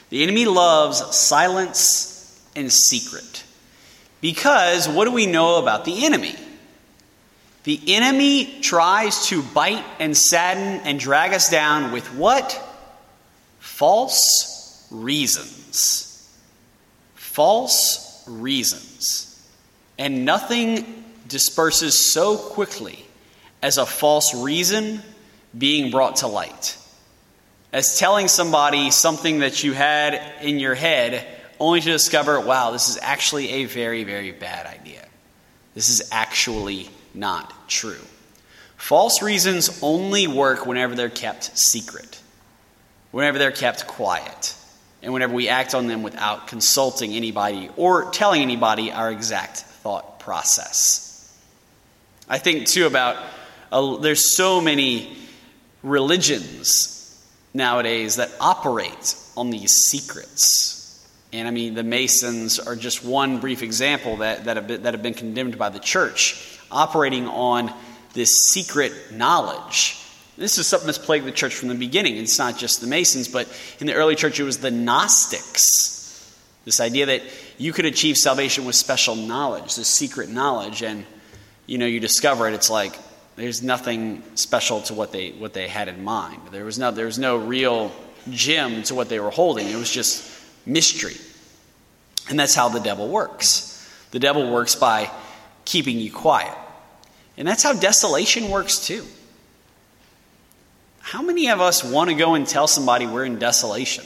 The 0.09 0.21
enemy 0.21 0.45
loves 0.45 1.15
silence 1.15 2.45
and 2.55 2.71
secret. 2.71 3.44
Because 4.25 4.89
what 4.89 5.05
do 5.05 5.11
we 5.11 5.27
know 5.27 5.59
about 5.59 5.85
the 5.85 6.03
enemy? 6.03 6.33
The 7.63 7.79
enemy 7.89 8.59
tries 8.59 9.27
to 9.27 9.43
bite 9.43 9.85
and 9.99 10.17
sadden 10.17 10.81
and 10.83 10.99
drag 10.99 11.31
us 11.31 11.51
down 11.51 11.91
with 11.91 12.11
what? 12.15 12.59
False 13.59 14.87
reasons. 14.89 16.27
False 17.13 18.27
reasons. 18.27 19.47
And 19.99 20.25
nothing 20.25 21.03
disperses 21.27 21.95
so 21.95 22.35
quickly 22.35 23.05
as 23.61 23.77
a 23.77 23.85
false 23.85 24.33
reason 24.33 25.03
being 25.55 25.91
brought 25.91 26.15
to 26.17 26.27
light. 26.27 26.75
As 27.71 27.99
telling 27.99 28.27
somebody 28.27 28.89
something 28.89 29.41
that 29.41 29.63
you 29.63 29.73
had 29.73 30.19
in 30.41 30.57
your 30.57 30.73
head 30.73 31.27
only 31.59 31.81
to 31.81 31.91
discover, 31.91 32.39
wow, 32.39 32.71
this 32.71 32.89
is 32.89 32.97
actually 33.01 33.49
a 33.49 33.65
very, 33.65 34.03
very 34.03 34.31
bad 34.31 34.65
idea. 34.65 35.05
This 35.73 35.89
is 35.89 36.09
actually 36.11 36.89
not 37.13 37.67
true. 37.67 38.01
False 38.77 39.21
reasons 39.21 39.79
only 39.81 40.27
work 40.27 40.65
whenever 40.65 40.95
they're 40.95 41.09
kept 41.09 41.57
secret, 41.57 42.19
whenever 43.11 43.37
they're 43.37 43.51
kept 43.51 43.87
quiet, 43.87 44.55
and 45.01 45.13
whenever 45.13 45.33
we 45.33 45.49
act 45.49 45.75
on 45.75 45.87
them 45.87 46.03
without 46.03 46.47
consulting 46.47 47.13
anybody 47.13 47.69
or 47.77 48.11
telling 48.11 48.41
anybody 48.41 48.91
our 48.91 49.11
exact 49.11 49.57
thought 49.57 50.19
process. 50.19 51.35
I 52.27 52.39
think 52.39 52.67
too 52.67 52.87
about 52.87 53.17
uh, 53.71 53.97
there's 53.97 54.35
so 54.35 54.59
many 54.61 55.15
religions 55.83 57.23
nowadays 57.53 58.15
that 58.15 58.31
operate 58.39 59.15
on 59.37 59.51
these 59.51 59.71
secrets. 59.71 60.74
And 61.35 61.49
I 61.49 61.51
mean, 61.51 61.73
the 61.73 61.83
Masons 61.83 62.59
are 62.59 62.75
just 62.77 63.03
one 63.03 63.39
brief 63.39 63.61
example 63.61 64.17
that, 64.17 64.45
that, 64.45 64.55
have 64.55 64.67
been, 64.67 64.83
that 64.83 64.93
have 64.93 65.03
been 65.03 65.13
condemned 65.13 65.57
by 65.57 65.69
the 65.69 65.79
church, 65.79 66.59
operating 66.71 67.27
on 67.27 67.73
this 68.13 68.47
secret 68.51 68.93
knowledge. 69.11 70.01
This 70.37 70.57
is 70.57 70.65
something 70.65 70.85
that's 70.85 70.97
plagued 70.97 71.25
the 71.25 71.33
church 71.33 71.53
from 71.53 71.67
the 71.67 71.75
beginning. 71.75 72.15
It's 72.15 72.39
not 72.39 72.57
just 72.57 72.79
the 72.79 72.87
Masons, 72.87 73.27
but 73.27 73.47
in 73.79 73.87
the 73.87 73.93
early 73.93 74.15
church, 74.15 74.39
it 74.39 74.43
was 74.43 74.59
the 74.59 74.71
Gnostics. 74.71 75.93
This 76.63 76.79
idea 76.79 77.05
that 77.07 77.21
you 77.57 77.73
could 77.73 77.85
achieve 77.85 78.17
salvation 78.17 78.65
with 78.65 78.75
special 78.75 79.15
knowledge, 79.15 79.75
this 79.75 79.87
secret 79.87 80.29
knowledge. 80.29 80.83
And 80.83 81.05
you 81.67 81.77
know, 81.77 81.85
you 81.85 81.99
discover 81.99 82.47
it, 82.47 82.53
it's 82.53 82.69
like 82.69 82.97
there's 83.35 83.61
nothing 83.61 84.23
special 84.35 84.81
to 84.83 84.93
what 84.93 85.11
they 85.11 85.31
what 85.31 85.53
they 85.53 85.67
had 85.67 85.89
in 85.89 86.03
mind. 86.03 86.41
There 86.51 86.65
was 86.65 86.79
no 86.79 86.91
there 86.91 87.05
was 87.05 87.19
no 87.19 87.37
real 87.37 87.91
gem 88.29 88.83
to 88.83 88.95
what 88.95 89.09
they 89.09 89.19
were 89.19 89.29
holding. 89.29 89.67
It 89.67 89.75
was 89.75 89.91
just 89.91 90.34
mystery. 90.65 91.15
And 92.29 92.39
that's 92.39 92.55
how 92.55 92.69
the 92.69 92.79
devil 92.79 93.07
works. 93.07 93.71
The 94.11 94.19
devil 94.19 94.51
works 94.51 94.75
by 94.75 95.11
keeping 95.65 95.99
you 95.99 96.11
quiet. 96.11 96.55
And 97.37 97.47
that's 97.47 97.63
how 97.63 97.73
desolation 97.73 98.49
works 98.49 98.85
too. 98.85 99.05
How 100.99 101.21
many 101.21 101.49
of 101.49 101.61
us 101.61 101.83
want 101.83 102.09
to 102.09 102.15
go 102.15 102.33
and 102.33 102.47
tell 102.47 102.67
somebody 102.67 103.05
we're 103.05 103.25
in 103.25 103.37
desolation? 103.37 104.05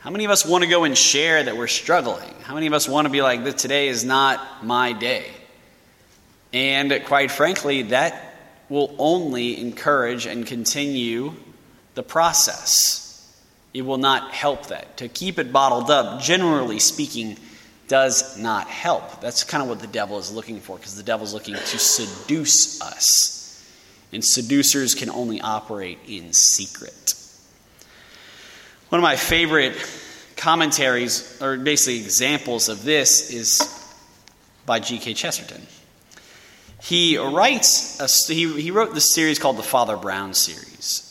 How 0.00 0.10
many 0.10 0.24
of 0.24 0.30
us 0.30 0.44
want 0.44 0.64
to 0.64 0.70
go 0.70 0.84
and 0.84 0.96
share 0.96 1.42
that 1.42 1.56
we're 1.56 1.68
struggling? 1.68 2.34
How 2.42 2.54
many 2.54 2.66
of 2.66 2.72
us 2.72 2.88
want 2.88 3.06
to 3.06 3.10
be 3.10 3.22
like, 3.22 3.56
today 3.56 3.88
is 3.88 4.04
not 4.04 4.64
my 4.64 4.92
day? 4.92 5.26
And 6.52 7.02
quite 7.04 7.30
frankly, 7.30 7.82
that 7.82 8.34
will 8.68 8.94
only 8.98 9.60
encourage 9.60 10.26
and 10.26 10.46
continue 10.46 11.34
the 11.94 12.02
process. 12.02 13.09
It 13.72 13.82
will 13.82 13.98
not 13.98 14.32
help 14.32 14.66
that. 14.66 14.96
To 14.98 15.08
keep 15.08 15.38
it 15.38 15.52
bottled 15.52 15.90
up, 15.90 16.20
generally 16.20 16.80
speaking, 16.80 17.38
does 17.86 18.38
not 18.38 18.68
help. 18.68 19.20
That's 19.20 19.44
kind 19.44 19.62
of 19.62 19.68
what 19.68 19.80
the 19.80 19.86
devil 19.86 20.18
is 20.18 20.32
looking 20.32 20.60
for, 20.60 20.76
because 20.76 20.96
the 20.96 21.02
devil 21.02 21.24
is 21.24 21.34
looking 21.34 21.54
to 21.54 21.78
seduce 21.78 22.80
us. 22.80 23.36
And 24.12 24.24
seducers 24.24 24.94
can 24.94 25.10
only 25.10 25.40
operate 25.40 25.98
in 26.08 26.32
secret. 26.32 27.14
One 28.88 28.98
of 28.98 29.02
my 29.02 29.16
favorite 29.16 29.76
commentaries, 30.36 31.40
or 31.40 31.56
basically 31.58 32.00
examples 32.00 32.68
of 32.68 32.82
this, 32.82 33.30
is 33.30 33.76
by 34.66 34.80
G.K. 34.80 35.14
Chesterton. 35.14 35.64
He 36.82 37.18
writes, 37.18 38.00
a, 38.00 38.32
he, 38.32 38.60
he 38.60 38.70
wrote 38.70 38.94
this 38.94 39.14
series 39.14 39.38
called 39.38 39.58
the 39.58 39.62
Father 39.62 39.96
Brown 39.96 40.34
series. 40.34 41.06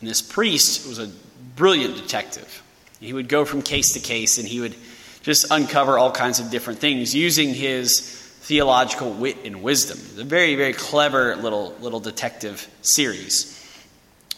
And 0.00 0.08
this 0.08 0.22
priest 0.22 0.86
was 0.86 0.98
a 0.98 1.10
brilliant 1.56 1.96
detective. 1.96 2.62
He 3.00 3.12
would 3.12 3.28
go 3.28 3.44
from 3.44 3.62
case 3.62 3.92
to 3.94 4.00
case 4.00 4.38
and 4.38 4.48
he 4.48 4.60
would 4.60 4.74
just 5.22 5.50
uncover 5.50 5.98
all 5.98 6.10
kinds 6.10 6.40
of 6.40 6.50
different 6.50 6.78
things 6.78 7.14
using 7.14 7.54
his 7.54 8.00
theological 8.42 9.10
wit 9.12 9.38
and 9.44 9.62
wisdom. 9.62 9.98
A 10.20 10.24
very, 10.24 10.54
very 10.54 10.72
clever 10.72 11.34
little, 11.36 11.74
little 11.80 12.00
detective 12.00 12.68
series. 12.82 13.50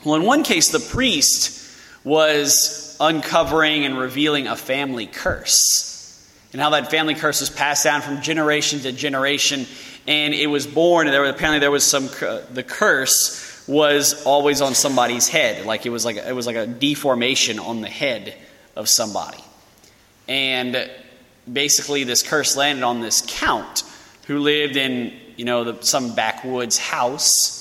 Well, 0.05 0.15
in 0.15 0.23
one 0.23 0.45
case, 0.45 0.71
the 0.71 0.79
priest 0.79 1.69
was 2.05 2.97
uncovering 3.01 3.85
and 3.85 3.99
revealing 3.99 4.47
a 4.47 4.57
family 4.57 5.07
curse 5.07 5.93
and 6.53 6.63
how 6.63 6.71
that 6.71 6.91
family 6.91 7.15
curse 7.15 7.41
was 7.41 7.51
passed 7.51 7.85
down 7.85 8.01
from 8.01 8.23
generation 8.23 8.81
to 8.81 8.93
generation 8.93 9.67
and 10.07 10.33
it 10.33 10.47
was 10.47 10.67
born 10.67 11.09
and 11.09 11.15
there, 11.15 11.25
apparently 11.25 11.59
there 11.59 11.71
was 11.71 11.85
some 11.85 12.07
the 12.53 12.65
curse 12.67 13.56
was 13.67 14.25
always 14.25 14.61
on 14.61 14.75
somebody's 14.75 15.29
head. 15.29 15.67
Like 15.67 15.87
it 15.87 15.91
was 15.91 16.05
like 16.05 16.17
it 16.17 16.35
was 16.35 16.47
like 16.47 16.57
a 16.57 16.67
deformation 16.67 17.59
on 17.59 17.81
the 17.81 17.89
head 17.89 18.35
of 18.75 18.89
somebody. 18.89 19.43
And 20.29 20.91
basically 21.51 22.05
this 22.05 22.23
curse 22.23 22.57
landed 22.57 22.85
on 22.85 23.01
this 23.01 23.25
count 23.27 23.85
who 24.27 24.41
lived 24.41 24.77
in 24.77 25.13
you 25.37 25.45
know 25.45 25.73
the, 25.73 25.85
some 25.85 26.15
backwoods 26.15 26.79
house. 26.79 27.55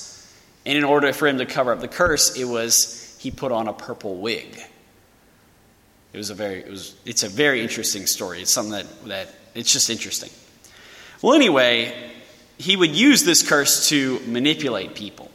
And 0.64 0.76
in 0.76 0.84
order 0.84 1.12
for 1.12 1.28
him 1.28 1.38
to 1.38 1.46
cover 1.46 1.72
up 1.72 1.80
the 1.80 1.88
curse 1.88 2.36
it 2.36 2.44
was 2.44 3.16
he 3.20 3.30
put 3.30 3.50
on 3.50 3.66
a 3.66 3.72
purple 3.72 4.16
wig. 4.16 4.60
It 6.12 6.16
was 6.16 6.30
a 6.30 6.34
very 6.34 6.60
it 6.60 6.70
was 6.70 6.94
it's 7.04 7.24
a 7.24 7.28
very 7.28 7.62
interesting 7.62 8.06
story. 8.06 8.42
It's 8.42 8.52
something 8.52 8.72
that 8.72 9.04
that 9.06 9.28
it's 9.54 9.72
just 9.72 9.90
interesting. 9.90 10.30
Well 11.20 11.34
anyway 11.34 12.12
he 12.58 12.76
would 12.76 12.94
use 12.96 13.24
this 13.24 13.46
curse 13.46 13.88
to 13.90 14.18
manipulate 14.20 14.94
people. 14.94 15.30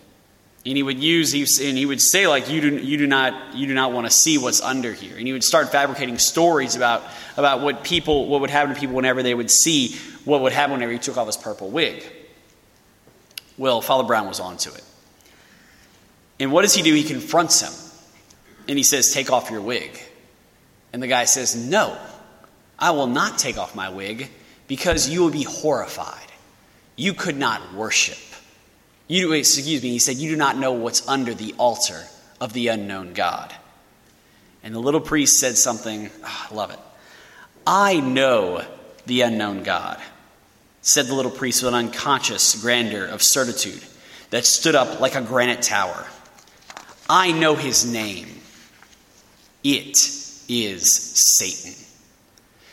And 0.63 0.77
he 0.77 0.83
would 0.83 1.01
use, 1.01 1.33
and 1.59 1.77
he 1.77 1.85
would 1.85 2.01
say, 2.01 2.27
like, 2.27 2.47
you 2.49 2.61
do, 2.61 2.77
you 2.77 2.97
do 2.97 3.07
not, 3.07 3.55
you 3.55 3.65
do 3.65 3.73
not 3.73 3.91
want 3.91 4.05
to 4.05 4.11
see 4.11 4.37
what's 4.37 4.61
under 4.61 4.93
here. 4.93 5.17
And 5.17 5.25
he 5.25 5.33
would 5.33 5.43
start 5.43 5.71
fabricating 5.71 6.19
stories 6.19 6.75
about, 6.75 7.03
about 7.35 7.61
what 7.61 7.83
people, 7.83 8.27
what 8.27 8.41
would 8.41 8.51
happen 8.51 8.73
to 8.73 8.79
people 8.79 8.95
whenever 8.95 9.23
they 9.23 9.33
would 9.33 9.49
see 9.49 9.95
what 10.23 10.41
would 10.41 10.53
happen 10.53 10.73
whenever 10.73 10.91
he 10.91 10.99
took 10.99 11.17
off 11.17 11.25
his 11.25 11.37
purple 11.37 11.69
wig. 11.71 12.03
Well, 13.57 13.81
Father 13.81 14.03
Brown 14.03 14.27
was 14.27 14.39
onto 14.39 14.71
it. 14.71 14.83
And 16.39 16.51
what 16.51 16.61
does 16.61 16.75
he 16.75 16.83
do? 16.83 16.93
He 16.93 17.03
confronts 17.03 17.61
him. 17.61 17.73
And 18.67 18.77
he 18.77 18.83
says, 18.83 19.13
Take 19.13 19.31
off 19.31 19.49
your 19.49 19.61
wig. 19.61 19.99
And 20.93 21.01
the 21.01 21.07
guy 21.07 21.25
says, 21.25 21.55
No, 21.55 21.97
I 22.77 22.91
will 22.91 23.07
not 23.07 23.39
take 23.39 23.57
off 23.57 23.75
my 23.75 23.89
wig 23.89 24.29
because 24.67 25.09
you 25.09 25.21
will 25.21 25.31
be 25.31 25.43
horrified 25.43 26.31
you 27.01 27.13
could 27.13 27.37
not 27.37 27.73
worship. 27.73 28.17
You, 29.11 29.33
excuse 29.33 29.83
me, 29.83 29.89
he 29.89 29.99
said, 29.99 30.15
You 30.15 30.29
do 30.29 30.37
not 30.37 30.57
know 30.57 30.71
what's 30.71 31.05
under 31.05 31.33
the 31.33 31.53
altar 31.57 32.05
of 32.39 32.53
the 32.53 32.69
unknown 32.69 33.11
God. 33.11 33.53
And 34.63 34.73
the 34.73 34.79
little 34.79 35.01
priest 35.01 35.37
said 35.37 35.57
something, 35.57 36.09
oh, 36.23 36.47
I 36.49 36.55
love 36.55 36.71
it. 36.71 36.79
I 37.67 37.99
know 37.99 38.63
the 39.07 39.19
unknown 39.23 39.63
God, 39.63 39.99
said 40.81 41.07
the 41.07 41.13
little 41.13 41.29
priest 41.29 41.61
with 41.61 41.73
an 41.73 41.87
unconscious 41.87 42.61
grandeur 42.61 43.03
of 43.05 43.21
certitude 43.21 43.83
that 44.29 44.45
stood 44.45 44.75
up 44.75 45.01
like 45.01 45.15
a 45.15 45.21
granite 45.21 45.61
tower. 45.61 46.07
I 47.09 47.33
know 47.33 47.55
his 47.55 47.91
name. 47.91 48.29
It 49.61 49.97
is 50.47 51.37
Satan. 51.37 51.73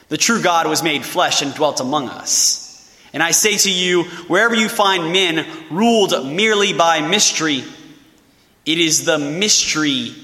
The 0.09 0.17
true 0.17 0.41
God 0.41 0.69
was 0.69 0.85
made 0.85 1.05
flesh 1.05 1.43
and 1.43 1.53
dwelt 1.53 1.81
among 1.81 2.09
us. 2.11 2.68
And 3.13 3.23
I 3.23 3.31
say 3.31 3.57
to 3.57 3.71
you, 3.71 4.05
wherever 4.29 4.55
you 4.55 4.69
find 4.69 5.13
men 5.13 5.47
ruled 5.71 6.27
merely 6.27 6.73
by 6.73 7.01
mystery, 7.01 7.65
it 8.67 8.79
is 8.79 9.05
the 9.05 9.19
mystery 9.19 10.15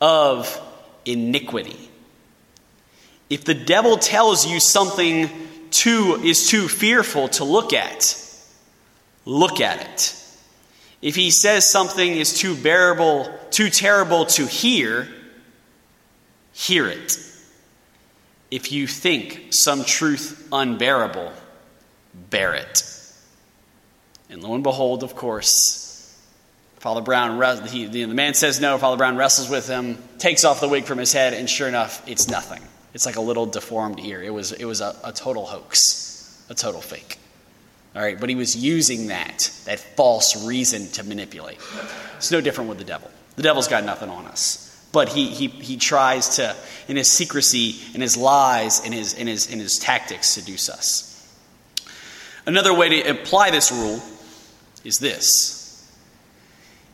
of 0.00 0.60
iniquity. 1.04 1.88
If 3.30 3.44
the 3.44 3.54
devil 3.54 3.96
tells 3.96 4.46
you 4.46 4.60
something 4.60 5.30
too 5.70 6.20
is 6.22 6.48
too 6.48 6.68
fearful 6.68 7.28
to 7.28 7.44
look 7.44 7.72
at, 7.72 8.16
look 9.24 9.60
at 9.60 9.80
it. 9.80 10.16
If 11.00 11.16
he 11.16 11.30
says 11.30 11.70
something 11.70 12.16
is 12.16 12.38
too 12.38 12.54
bearable, 12.54 13.32
too 13.50 13.70
terrible 13.70 14.26
to 14.26 14.46
hear, 14.46 15.08
hear 16.52 16.86
it. 16.88 17.18
If 18.50 18.72
you 18.72 18.86
think 18.86 19.46
some 19.50 19.84
truth 19.84 20.48
unbearable, 20.52 21.32
bear 22.28 22.54
it. 22.54 22.84
And 24.28 24.42
lo 24.42 24.54
and 24.54 24.62
behold, 24.62 25.02
of 25.02 25.16
course, 25.16 25.80
Father 26.78 27.00
Brown, 27.00 27.66
he, 27.66 27.86
the 27.86 28.06
man 28.06 28.34
says 28.34 28.60
no. 28.60 28.78
Father 28.78 28.96
Brown 28.96 29.16
wrestles 29.16 29.50
with 29.50 29.68
him, 29.68 29.98
takes 30.18 30.44
off 30.44 30.60
the 30.60 30.68
wig 30.68 30.84
from 30.84 30.98
his 30.98 31.12
head, 31.12 31.34
and 31.34 31.48
sure 31.48 31.68
enough, 31.68 32.02
it's 32.08 32.28
nothing. 32.28 32.62
It's 32.94 33.06
like 33.06 33.16
a 33.16 33.20
little 33.20 33.46
deformed 33.46 34.00
ear. 34.00 34.22
It 34.22 34.32
was, 34.32 34.52
it 34.52 34.64
was 34.64 34.80
a, 34.80 34.96
a 35.04 35.12
total 35.12 35.46
hoax, 35.46 36.44
a 36.48 36.54
total 36.54 36.80
fake. 36.80 37.18
All 37.94 38.02
right, 38.02 38.18
but 38.18 38.28
he 38.28 38.34
was 38.34 38.56
using 38.56 39.08
that, 39.08 39.50
that 39.66 39.80
false 39.80 40.46
reason 40.46 40.86
to 40.92 41.04
manipulate. 41.04 41.58
It's 42.16 42.30
no 42.30 42.40
different 42.40 42.70
with 42.70 42.78
the 42.78 42.84
devil. 42.84 43.10
The 43.36 43.42
devil's 43.42 43.68
got 43.68 43.84
nothing 43.84 44.08
on 44.08 44.26
us. 44.26 44.66
But 44.92 45.08
he, 45.08 45.28
he, 45.28 45.48
he 45.48 45.76
tries 45.76 46.36
to, 46.36 46.56
in 46.88 46.96
his 46.96 47.10
secrecy, 47.10 47.76
in 47.94 48.00
his 48.00 48.16
lies, 48.16 48.84
in 48.84 48.92
his, 48.92 49.14
in, 49.14 49.26
his, 49.26 49.50
in 49.50 49.58
his 49.58 49.78
tactics, 49.78 50.28
seduce 50.28 50.68
us. 50.68 51.09
Another 52.50 52.74
way 52.74 52.88
to 52.88 53.10
apply 53.10 53.52
this 53.52 53.70
rule 53.70 54.02
is 54.82 54.98
this 54.98 55.88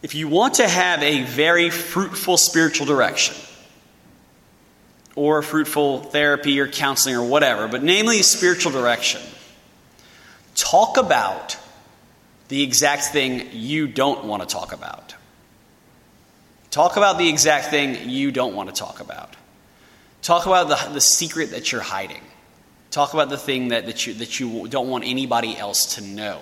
if 0.02 0.14
you 0.14 0.28
want 0.28 0.52
to 0.56 0.68
have 0.68 1.02
a 1.02 1.22
very 1.22 1.70
fruitful 1.70 2.36
spiritual 2.36 2.84
direction, 2.84 3.34
or 5.14 5.40
fruitful 5.40 6.02
therapy 6.02 6.60
or 6.60 6.68
counseling 6.68 7.16
or 7.16 7.26
whatever, 7.26 7.68
but 7.68 7.82
namely 7.82 8.20
spiritual 8.20 8.70
direction, 8.70 9.22
talk 10.56 10.98
about 10.98 11.56
the 12.48 12.62
exact 12.62 13.04
thing 13.04 13.48
you 13.52 13.88
don't 13.88 14.26
want 14.26 14.42
to 14.42 14.46
talk 14.46 14.74
about. 14.74 15.14
Talk 16.70 16.98
about 16.98 17.16
the 17.16 17.30
exact 17.30 17.68
thing 17.68 18.10
you 18.10 18.30
don't 18.30 18.54
want 18.54 18.68
to 18.68 18.74
talk 18.74 19.00
about. 19.00 19.36
Talk 20.20 20.44
about 20.44 20.68
the, 20.68 20.92
the 20.92 21.00
secret 21.00 21.52
that 21.52 21.72
you're 21.72 21.80
hiding. 21.80 22.20
Talk 22.96 23.12
about 23.12 23.28
the 23.28 23.36
thing 23.36 23.68
that, 23.68 23.84
that, 23.84 24.06
you, 24.06 24.14
that 24.14 24.40
you 24.40 24.68
don't 24.68 24.88
want 24.88 25.04
anybody 25.04 25.54
else 25.54 25.96
to 25.96 26.00
know. 26.00 26.40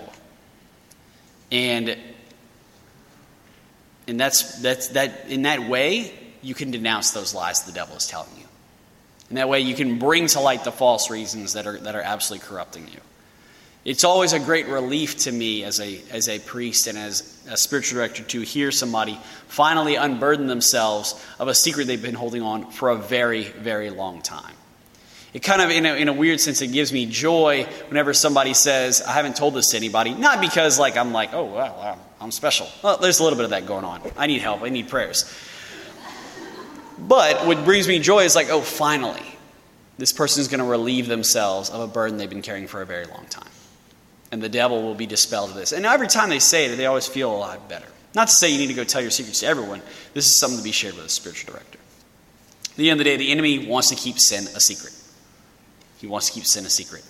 And, 1.51 1.97
and 4.07 4.17
that's, 4.17 4.61
that's, 4.61 4.87
that, 4.89 5.25
in 5.27 5.41
that 5.41 5.67
way, 5.67 6.13
you 6.41 6.55
can 6.55 6.71
denounce 6.71 7.11
those 7.11 7.35
lies 7.35 7.63
the 7.63 7.73
devil 7.73 7.97
is 7.97 8.07
telling 8.07 8.29
you. 8.37 8.45
In 9.29 9.35
that 9.35 9.49
way, 9.49 9.59
you 9.59 9.75
can 9.75 9.99
bring 9.99 10.27
to 10.27 10.39
light 10.39 10.63
the 10.63 10.71
false 10.71 11.09
reasons 11.09 11.51
that 11.55 11.67
are, 11.67 11.77
that 11.77 11.93
are 11.93 12.01
absolutely 12.01 12.47
corrupting 12.47 12.87
you. 12.87 13.01
It's 13.83 14.05
always 14.05 14.31
a 14.31 14.39
great 14.39 14.67
relief 14.67 15.17
to 15.23 15.33
me 15.33 15.65
as 15.65 15.81
a, 15.81 15.99
as 16.09 16.29
a 16.29 16.39
priest 16.39 16.87
and 16.87 16.97
as 16.97 17.37
a 17.49 17.57
spiritual 17.57 17.97
director 17.97 18.23
to 18.23 18.39
hear 18.39 18.71
somebody 18.71 19.19
finally 19.49 19.95
unburden 19.95 20.47
themselves 20.47 21.21
of 21.37 21.49
a 21.49 21.53
secret 21.53 21.87
they've 21.87 22.01
been 22.01 22.15
holding 22.15 22.43
on 22.43 22.71
for 22.71 22.91
a 22.91 22.95
very, 22.95 23.43
very 23.43 23.89
long 23.89 24.21
time. 24.21 24.54
It 25.35 25.43
kind 25.43 25.61
of, 25.61 25.69
in 25.69 25.85
a, 25.85 25.93
in 25.95 26.07
a 26.07 26.13
weird 26.13 26.39
sense, 26.39 26.61
it 26.61 26.67
gives 26.67 26.93
me 26.93 27.05
joy 27.05 27.65
whenever 27.89 28.13
somebody 28.13 28.53
says, 28.53 29.01
I 29.01 29.11
haven't 29.11 29.35
told 29.35 29.53
this 29.53 29.71
to 29.71 29.77
anybody. 29.77 30.13
Not 30.13 30.39
because 30.39 30.79
like 30.79 30.95
I'm 30.95 31.11
like, 31.11 31.33
oh, 31.33 31.43
wow, 31.43 31.99
I'm 32.21 32.31
special. 32.31 32.69
Well, 32.81 32.95
there's 32.95 33.19
a 33.19 33.23
little 33.23 33.35
bit 33.35 33.43
of 33.43 33.49
that 33.49 33.65
going 33.65 33.83
on. 33.83 34.01
I 34.17 34.27
need 34.27 34.39
help. 34.39 34.61
I 34.61 34.69
need 34.69 34.87
prayers. 34.87 35.29
But 36.97 37.45
what 37.45 37.65
brings 37.65 37.85
me 37.85 37.99
joy 37.99 38.23
is 38.23 38.33
like, 38.33 38.49
oh, 38.49 38.61
finally, 38.61 39.21
this 39.97 40.13
person 40.13 40.39
is 40.39 40.47
going 40.47 40.61
to 40.61 40.65
relieve 40.65 41.07
themselves 41.07 41.69
of 41.69 41.81
a 41.81 41.87
burden 41.87 42.17
they've 42.17 42.29
been 42.29 42.41
carrying 42.41 42.67
for 42.67 42.81
a 42.81 42.85
very 42.85 43.05
long 43.05 43.25
time 43.25 43.49
and 44.31 44.41
the 44.41 44.49
devil 44.49 44.81
will 44.81 44.95
be 44.95 45.05
dispelled 45.05 45.49
of 45.49 45.55
this. 45.55 45.73
And 45.73 45.85
every 45.85 46.07
time 46.07 46.29
they 46.29 46.39
say 46.39 46.65
it, 46.65 46.75
they 46.77 46.85
always 46.85 47.07
feel 47.07 47.33
a 47.33 47.37
lot 47.37 47.67
better. 47.69 47.87
Not 48.13 48.29
to 48.29 48.33
say 48.33 48.51
you 48.51 48.57
need 48.57 48.67
to 48.67 48.73
go 48.73 48.83
tell 48.85 49.01
your 49.01 49.11
secrets 49.11 49.41
to 49.41 49.47
everyone. 49.47 49.81
This 50.13 50.25
is 50.27 50.39
something 50.39 50.57
to 50.57 50.63
be 50.63 50.71
shared 50.71 50.95
with 50.95 51.05
a 51.05 51.09
spiritual 51.09 51.53
director. 51.53 51.79
At 52.71 52.75
the 52.77 52.89
end 52.89 52.99
of 52.99 53.03
the 53.05 53.11
day, 53.11 53.17
the 53.17 53.31
enemy 53.31 53.67
wants 53.67 53.89
to 53.89 53.95
keep 53.95 54.19
sin 54.19 54.45
a 54.55 54.59
secret. 54.59 54.93
He 56.05 56.11
wants 56.11 56.27
to 56.27 56.33
keep 56.33 56.45
sin 56.45 56.67
a 56.67 56.69
secret. 56.69 57.03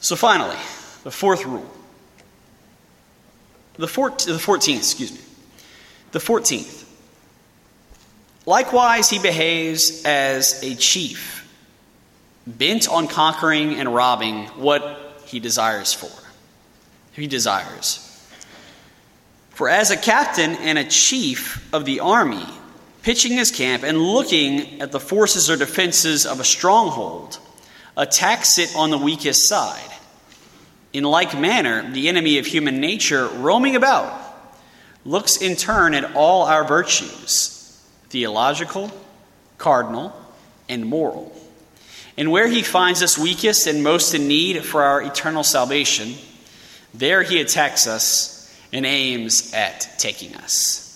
So 0.00 0.16
finally, 0.16 0.56
the 1.04 1.10
fourth 1.10 1.44
rule. 1.44 1.70
The, 3.76 3.86
four, 3.86 4.08
the 4.12 4.38
14th, 4.38 4.78
excuse 4.78 5.12
me. 5.12 5.20
The 6.12 6.20
14th. 6.20 6.86
Likewise, 8.46 9.10
he 9.10 9.18
behaves 9.18 10.06
as 10.06 10.62
a 10.62 10.74
chief, 10.74 11.46
bent 12.46 12.88
on 12.88 13.08
conquering 13.08 13.74
and 13.74 13.94
robbing 13.94 14.46
what 14.56 15.20
he 15.26 15.38
desires 15.38 15.92
for. 15.92 16.10
He 17.12 17.26
desires. 17.26 18.26
For 19.50 19.68
as 19.68 19.90
a 19.90 19.98
captain 19.98 20.52
and 20.52 20.78
a 20.78 20.84
chief 20.84 21.74
of 21.74 21.84
the 21.84 22.00
army, 22.00 22.46
pitching 23.02 23.32
his 23.32 23.50
camp 23.50 23.82
and 23.82 23.98
looking 23.98 24.80
at 24.80 24.92
the 24.92 25.00
forces 25.00 25.50
or 25.50 25.56
defenses 25.56 26.26
of 26.26 26.40
a 26.40 26.44
stronghold, 26.44 27.38
attacks 27.96 28.58
it 28.58 28.74
on 28.76 28.90
the 28.90 28.98
weakest 28.98 29.48
side. 29.48 29.90
In 30.92 31.04
like 31.04 31.38
manner, 31.38 31.90
the 31.92 32.08
enemy 32.08 32.38
of 32.38 32.46
human 32.46 32.80
nature, 32.80 33.26
roaming 33.28 33.76
about, 33.76 34.18
looks 35.04 35.36
in 35.38 35.56
turn 35.56 35.94
at 35.94 36.14
all 36.14 36.44
our 36.44 36.64
virtues 36.64 37.58
theological, 38.08 38.90
cardinal, 39.56 40.14
and 40.68 40.84
moral 40.84 41.32
and 42.16 42.30
where 42.30 42.48
he 42.48 42.62
finds 42.62 43.02
us 43.02 43.16
weakest 43.16 43.66
and 43.66 43.82
most 43.82 44.14
in 44.14 44.28
need 44.28 44.64
for 44.64 44.82
our 44.82 45.02
eternal 45.02 45.42
salvation, 45.42 46.14
there 46.92 47.22
he 47.22 47.40
attacks 47.40 47.86
us 47.86 48.54
and 48.72 48.84
aims 48.84 49.52
at 49.54 49.88
taking 49.98 50.34
us. 50.36 50.91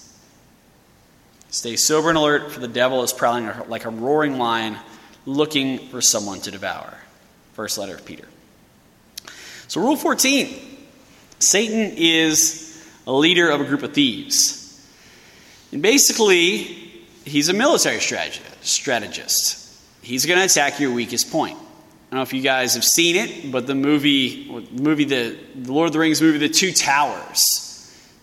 Stay 1.57 1.75
sober 1.75 2.11
and 2.11 2.19
alert, 2.19 2.53
for 2.53 2.61
the 2.61 2.69
devil 2.69 3.03
is 3.03 3.15
prowling 3.15 3.51
like 3.67 3.87
a 3.87 3.89
roaring 3.89 4.37
lion 4.37 4.77
looking 5.25 5.79
for 5.89 6.03
someone 6.03 6.39
to 6.43 6.51
devour. 6.51 6.93
First 7.55 7.79
letter 7.79 7.95
of 7.95 8.05
Peter. 8.05 8.29
So, 9.67 9.81
Rule 9.81 9.97
14 9.97 10.55
Satan 11.39 11.95
is 11.97 12.87
a 13.07 13.13
leader 13.13 13.49
of 13.49 13.63
a 13.63 13.65
group 13.65 13.83
of 13.83 13.95
thieves. 13.95 14.87
And 15.73 15.81
basically, 15.81 16.65
he's 17.25 17.49
a 17.49 17.55
military 17.55 18.01
strategist 18.01 19.81
he's 20.03 20.27
going 20.27 20.39
to 20.39 20.45
attack 20.45 20.79
your 20.79 20.93
weakest 20.93 21.31
point. 21.31 21.57
I 21.57 22.11
don't 22.11 22.19
know 22.19 22.23
if 22.23 22.35
you 22.35 22.43
guys 22.43 22.75
have 22.75 22.85
seen 22.85 23.17
it, 23.17 23.51
but 23.51 23.67
the 23.67 23.75
movie, 23.75 24.47
movie 24.73 25.07
the, 25.07 25.39
the 25.55 25.73
Lord 25.73 25.87
of 25.87 25.95
the 25.95 26.01
Rings 26.01 26.21
movie, 26.21 26.37
The 26.37 26.51
Two 26.51 26.71
Towers. 26.71 27.43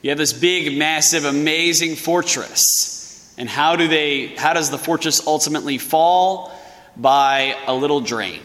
You 0.03 0.11
have 0.11 0.19
this 0.19 0.33
big, 0.33 0.77
massive, 0.77 1.25
amazing 1.25 1.95
fortress. 1.95 3.02
And 3.37 3.49
how 3.49 3.75
do 3.75 3.87
they 3.87 4.27
how 4.27 4.53
does 4.53 4.69
the 4.69 4.77
fortress 4.77 5.25
ultimately 5.25 5.77
fall? 5.77 6.51
By 6.95 7.55
a 7.65 7.73
little 7.73 8.01
drain. 8.01 8.41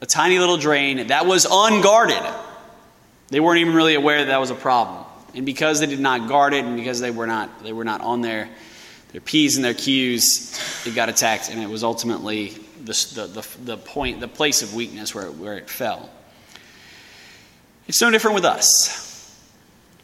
A 0.00 0.06
tiny 0.06 0.38
little 0.38 0.56
drain 0.56 1.08
that 1.08 1.26
was 1.26 1.46
unguarded. 1.48 2.22
They 3.28 3.40
weren't 3.40 3.60
even 3.60 3.74
really 3.74 3.94
aware 3.94 4.18
that 4.18 4.26
that 4.26 4.40
was 4.40 4.50
a 4.50 4.56
problem. 4.56 5.04
And 5.34 5.46
because 5.46 5.78
they 5.78 5.86
did 5.86 6.00
not 6.00 6.28
guard 6.28 6.54
it 6.54 6.64
and 6.64 6.76
because 6.76 6.98
they 7.00 7.10
were 7.10 7.26
not 7.26 7.62
they 7.62 7.72
were 7.72 7.84
not 7.84 8.00
on 8.00 8.20
their 8.20 8.48
their 9.12 9.20
P's 9.20 9.56
and 9.56 9.64
their 9.64 9.74
Q's, 9.74 10.86
it 10.86 10.94
got 10.94 11.08
attacked, 11.08 11.50
and 11.50 11.62
it 11.62 11.68
was 11.68 11.82
ultimately 11.82 12.50
the, 12.84 13.30
the, 13.32 13.46
the, 13.64 13.76
point, 13.76 14.20
the 14.20 14.28
place 14.28 14.62
of 14.62 14.74
weakness 14.74 15.14
where 15.14 15.26
it, 15.26 15.34
where 15.34 15.56
it 15.56 15.70
fell. 15.70 16.10
It's 17.86 18.02
no 18.02 18.10
different 18.10 18.34
with 18.34 18.44
us. 18.44 19.34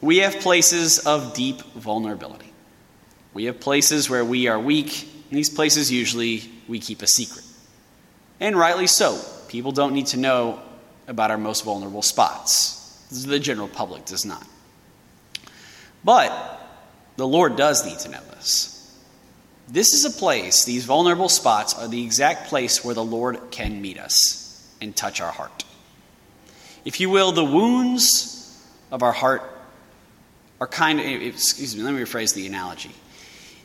We 0.00 0.18
have 0.18 0.36
places 0.36 1.00
of 1.00 1.34
deep 1.34 1.60
vulnerability. 1.74 2.52
We 3.34 3.44
have 3.44 3.60
places 3.60 4.08
where 4.08 4.24
we 4.24 4.46
are 4.46 4.58
weak. 4.58 5.08
In 5.30 5.36
these 5.36 5.50
places, 5.50 5.90
usually, 5.90 6.42
we 6.68 6.78
keep 6.78 7.02
a 7.02 7.06
secret. 7.06 7.44
And 8.40 8.56
rightly 8.56 8.86
so. 8.86 9.20
People 9.48 9.72
don't 9.72 9.92
need 9.92 10.06
to 10.08 10.16
know 10.16 10.60
about 11.06 11.30
our 11.30 11.38
most 11.38 11.64
vulnerable 11.64 12.02
spots. 12.02 12.80
The 13.26 13.38
general 13.38 13.68
public 13.68 14.04
does 14.06 14.24
not. 14.24 14.46
But 16.02 16.60
the 17.16 17.26
Lord 17.26 17.56
does 17.56 17.84
need 17.84 17.98
to 18.00 18.08
know 18.08 18.20
this. 18.30 18.70
This 19.68 19.94
is 19.94 20.04
a 20.04 20.10
place, 20.10 20.64
these 20.64 20.84
vulnerable 20.84 21.30
spots 21.30 21.74
are 21.74 21.88
the 21.88 22.02
exact 22.04 22.48
place 22.48 22.84
where 22.84 22.94
the 22.94 23.04
Lord 23.04 23.38
can 23.50 23.80
meet 23.80 23.98
us 23.98 24.62
and 24.80 24.94
touch 24.94 25.22
our 25.22 25.32
heart. 25.32 25.64
If 26.84 27.00
you 27.00 27.08
will, 27.08 27.32
the 27.32 27.44
wounds 27.44 28.62
of 28.90 29.02
our 29.02 29.12
heart 29.12 29.42
are 30.60 30.66
kind 30.66 31.00
of, 31.00 31.06
excuse 31.06 31.74
me, 31.74 31.82
let 31.82 31.94
me 31.94 32.00
rephrase 32.00 32.34
the 32.34 32.46
analogy. 32.46 32.90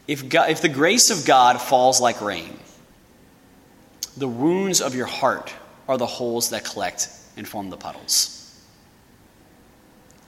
If, 0.10 0.28
God, 0.28 0.50
if 0.50 0.60
the 0.60 0.70
grace 0.70 1.12
of 1.12 1.24
God 1.24 1.62
falls 1.62 2.02
like 2.02 2.20
rain, 2.20 2.58
the 4.18 4.28
wounds 4.28 4.82
of 4.82 4.96
your 4.96 5.06
heart 5.06 5.54
are 5.88 6.00
the 6.00 6.08
holes 6.08 6.50
that 6.50 6.66
collect 6.66 7.10
and 7.38 7.48
form 7.48 7.70
the 7.70 7.78
puddles. 7.78 8.60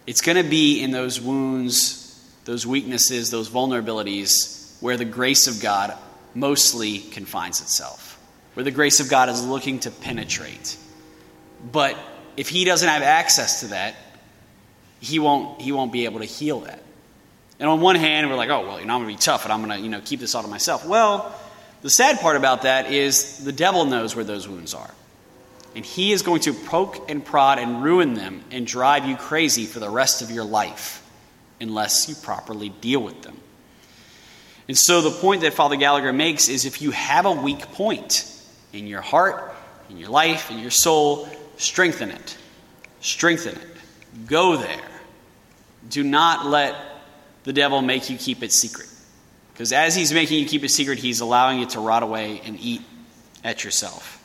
It's 0.06 0.22
going 0.22 0.38
to 0.38 0.48
be 0.48 0.84
in 0.84 0.92
those 0.92 1.20
wounds, 1.20 2.24
those 2.46 2.68
weaknesses, 2.68 3.32
those 3.32 3.50
vulnerabilities 3.50 4.80
where 4.84 4.98
the 4.98 5.06
grace 5.06 5.48
of 5.48 5.60
God 5.64 5.98
mostly 6.36 7.00
confines 7.00 7.60
itself, 7.60 8.20
where 8.54 8.64
the 8.64 8.70
grace 8.70 9.00
of 9.00 9.10
God 9.10 9.30
is 9.30 9.44
looking 9.44 9.80
to 9.80 9.90
penetrate. 9.90 10.78
But 11.72 11.98
if 12.38 12.50
He 12.50 12.66
doesn't 12.66 12.88
have 12.88 13.02
access 13.02 13.62
to 13.62 13.68
that, 13.70 13.96
He 15.00 15.18
won't, 15.18 15.60
he 15.60 15.72
won't 15.72 15.92
be 15.92 16.06
able 16.06 16.20
to 16.20 16.26
heal 16.26 16.60
that. 16.60 16.84
And 17.62 17.70
on 17.70 17.80
one 17.80 17.96
hand, 17.96 18.28
we're 18.28 18.36
like, 18.36 18.50
oh, 18.50 18.68
well, 18.68 18.80
you 18.80 18.88
know, 18.88 18.96
I'm 18.96 19.04
going 19.04 19.16
to 19.16 19.20
be 19.20 19.24
tough 19.24 19.44
and 19.44 19.54
I'm 19.54 19.64
going 19.64 19.78
to, 19.78 19.84
you 19.84 19.90
know, 19.90 20.02
keep 20.04 20.20
this 20.20 20.34
all 20.34 20.42
to 20.42 20.48
myself. 20.48 20.84
Well, 20.84 21.34
the 21.84 21.92
sad 21.92 22.20
part 22.20 22.36
about 22.36 22.64
that 22.64 22.92
is 22.92 23.38
the 23.44 23.52
devil 23.52 23.86
knows 23.86 24.16
where 24.16 24.26
those 24.26 24.48
wounds 24.48 24.74
are. 24.74 24.90
And 25.76 25.86
he 25.86 26.12
is 26.12 26.24
going 26.24 26.42
to 26.42 26.54
poke 26.54 27.10
and 27.10 27.24
prod 27.24 27.60
and 27.60 27.84
ruin 27.84 28.16
them 28.16 28.44
and 28.50 28.66
drive 28.66 29.06
you 29.06 29.16
crazy 29.16 29.68
for 29.68 29.80
the 29.80 29.92
rest 29.92 30.24
of 30.24 30.32
your 30.32 30.44
life 30.44 31.08
unless 31.60 32.10
you 32.10 32.16
properly 32.16 32.70
deal 32.70 33.00
with 33.00 33.22
them. 33.22 33.38
And 34.68 34.76
so, 34.78 35.02
the 35.02 35.12
point 35.12 35.42
that 35.42 35.54
Father 35.54 35.76
Gallagher 35.76 36.12
makes 36.12 36.50
is 36.50 36.66
if 36.66 36.82
you 36.82 36.92
have 36.92 37.26
a 37.26 37.32
weak 37.32 37.62
point 37.74 38.26
in 38.74 38.88
your 38.88 39.02
heart, 39.02 39.54
in 39.90 39.98
your 39.98 40.10
life, 40.10 40.50
in 40.50 40.60
your 40.60 40.72
soul, 40.72 41.30
strengthen 41.58 42.10
it. 42.10 42.38
Strengthen 43.02 43.56
it. 43.56 43.68
Go 44.26 44.58
there. 44.58 44.88
Do 45.90 46.04
not 46.04 46.48
let 46.48 46.91
the 47.44 47.54
devil 47.54 47.82
make 47.82 48.10
you 48.10 48.18
keep 48.18 48.44
it 48.44 48.52
secret. 48.52 48.88
Because 49.54 49.74
as 49.74 49.96
he's 49.96 50.14
making 50.14 50.40
you 50.40 50.46
keep 50.46 50.64
it 50.64 50.70
secret, 50.70 51.00
he's 51.00 51.22
allowing 51.22 51.62
it 51.62 51.72
to 51.72 51.80
rot 51.80 52.04
away 52.04 52.42
and 52.46 52.60
eat 52.60 52.82
at 53.44 53.64
yourself. 53.64 54.18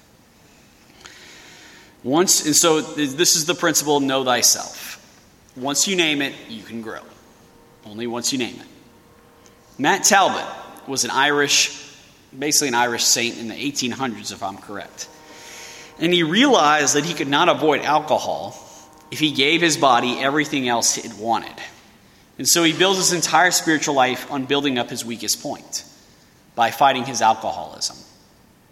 Once, 2.02 2.46
and 2.46 2.54
so 2.54 2.80
this 2.80 3.36
is 3.36 3.46
the 3.46 3.54
principle 3.54 4.00
know 4.00 4.24
thyself. 4.24 5.02
Once 5.56 5.88
you 5.88 5.96
name 5.96 6.22
it, 6.22 6.34
you 6.48 6.62
can 6.62 6.82
grow. 6.82 7.00
Only 7.84 8.06
once 8.06 8.32
you 8.32 8.38
name 8.38 8.56
it. 8.56 8.66
Matt 9.78 10.04
Talbot 10.04 10.46
was 10.88 11.04
an 11.04 11.10
Irish, 11.10 11.94
basically 12.36 12.68
an 12.68 12.74
Irish 12.74 13.04
saint 13.04 13.38
in 13.38 13.48
the 13.48 13.54
1800s, 13.54 14.32
if 14.32 14.42
I'm 14.42 14.56
correct. 14.56 15.08
And 15.98 16.12
he 16.12 16.22
realized 16.22 16.94
that 16.94 17.04
he 17.04 17.14
could 17.14 17.28
not 17.28 17.48
avoid 17.48 17.80
alcohol 17.80 18.56
if 19.10 19.18
he 19.18 19.32
gave 19.32 19.60
his 19.60 19.76
body 19.76 20.18
everything 20.18 20.68
else 20.68 20.98
it 20.98 21.14
wanted. 21.14 21.54
And 22.38 22.46
so 22.48 22.62
he 22.62 22.72
builds 22.72 22.98
his 22.98 23.12
entire 23.12 23.50
spiritual 23.50 23.94
life 23.94 24.30
on 24.30 24.44
building 24.44 24.78
up 24.78 24.90
his 24.90 25.04
weakest 25.04 25.42
point 25.42 25.84
by 26.54 26.70
fighting 26.70 27.04
his 27.04 27.22
alcoholism. 27.22 27.96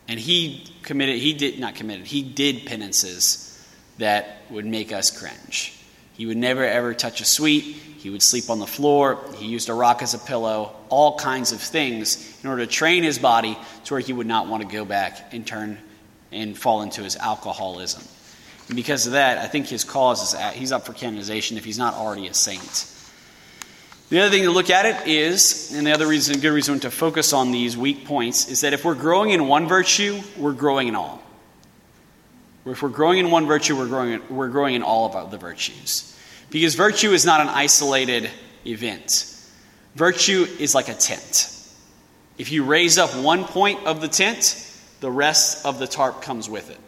And 0.09 0.21
he 0.21 0.71
committed, 0.83 1.17
he 1.17 1.33
did 1.33 1.59
not 1.59 1.75
committed, 1.75 2.07
he 2.07 2.23
did 2.23 2.67
penances 2.67 3.51
that 3.99 4.43
would 4.51 4.67
make 4.67 4.93
us 4.93 5.11
cringe. 5.11 5.79
He 6.15 6.27
would 6.27 6.37
never 6.37 6.65
ever 6.65 6.95
touch 6.95 7.21
a 7.21 7.25
sweet. 7.25 7.63
He 7.63 8.11
would 8.11 8.23
sleep 8.23 8.51
on 8.51 8.59
the 8.59 8.67
floor. 8.67 9.19
He 9.37 9.47
used 9.47 9.71
a 9.71 9.75
rock 9.75 10.03
as 10.03 10.13
a 10.13 10.19
pillow, 10.19 10.77
all 10.91 11.17
kinds 11.19 11.53
of 11.53 11.61
things 11.61 12.39
in 12.43 12.51
order 12.51 12.67
to 12.67 12.71
train 12.71 13.03
his 13.03 13.19
body 13.19 13.59
to 13.85 13.95
where 13.95 14.01
he 14.01 14.13
would 14.13 14.27
not 14.27 14.47
want 14.47 14.63
to 14.63 14.69
go 14.69 14.85
back 14.85 15.33
and 15.33 15.47
turn 15.47 15.79
and 16.31 16.57
fall 16.57 16.83
into 16.83 17.03
his 17.03 17.17
alcoholism. 17.17 18.03
And 18.69 18.77
because 18.77 19.07
of 19.07 19.13
that, 19.13 19.39
I 19.39 19.47
think 19.47 19.67
his 19.69 19.85
cause 19.85 20.23
is 20.23 20.35
at, 20.35 20.55
he's 20.55 20.73
up 20.73 20.85
for 20.85 20.93
canonization 20.93 21.57
if 21.57 21.65
he's 21.65 21.79
not 21.79 21.95
already 21.95 22.27
a 22.27 22.35
saint. 22.35 22.91
The 24.11 24.21
other 24.21 24.31
thing 24.31 24.43
to 24.45 24.51
look 24.51 24.71
at 24.71 24.85
it 24.85 25.09
is, 25.09 25.73
and 25.75 25.87
the 25.87 25.93
other 25.93 26.07
reason, 26.07 26.39
good 26.41 26.51
reason 26.51 26.79
to 26.81 26.91
focus 26.91 27.33
on 27.33 27.53
these 27.53 27.77
weak 27.77 28.05
points, 28.05 28.49
is 28.49 28.61
that 28.61 28.73
if 28.73 28.85
we're 28.85 28.95
growing 28.95 29.31
in 29.31 29.49
one 29.49 29.67
virtue, 29.67 30.21
we're 30.37 30.53
growing 30.53 30.89
in 30.89 30.95
all. 30.95 31.23
If 32.67 32.83
we're 32.83 32.91
growing 32.91 33.19
in 33.19 33.31
one 33.31 33.47
virtue, 33.47 33.77
we're 33.77 33.89
growing, 33.89 34.21
we're 34.29 34.49
growing 34.49 34.75
in 34.75 34.83
all 34.83 35.15
of 35.15 35.31
the 35.31 35.39
virtues. 35.39 36.19
Because 36.51 36.75
virtue 36.75 37.13
is 37.13 37.25
not 37.25 37.41
an 37.41 37.49
isolated 37.49 38.31
event, 38.67 39.27
virtue 39.95 40.47
is 40.59 40.75
like 40.75 40.89
a 40.89 40.95
tent. 40.95 41.51
If 42.37 42.53
you 42.53 42.65
raise 42.65 42.99
up 42.99 43.15
one 43.17 43.45
point 43.45 43.87
of 43.87 44.01
the 44.01 44.09
tent, 44.09 44.61
the 45.01 45.11
rest 45.11 45.65
of 45.65 45.79
the 45.79 45.87
tarp 45.87 46.23
comes 46.23 46.49
with 46.49 46.71
it. 46.71 46.79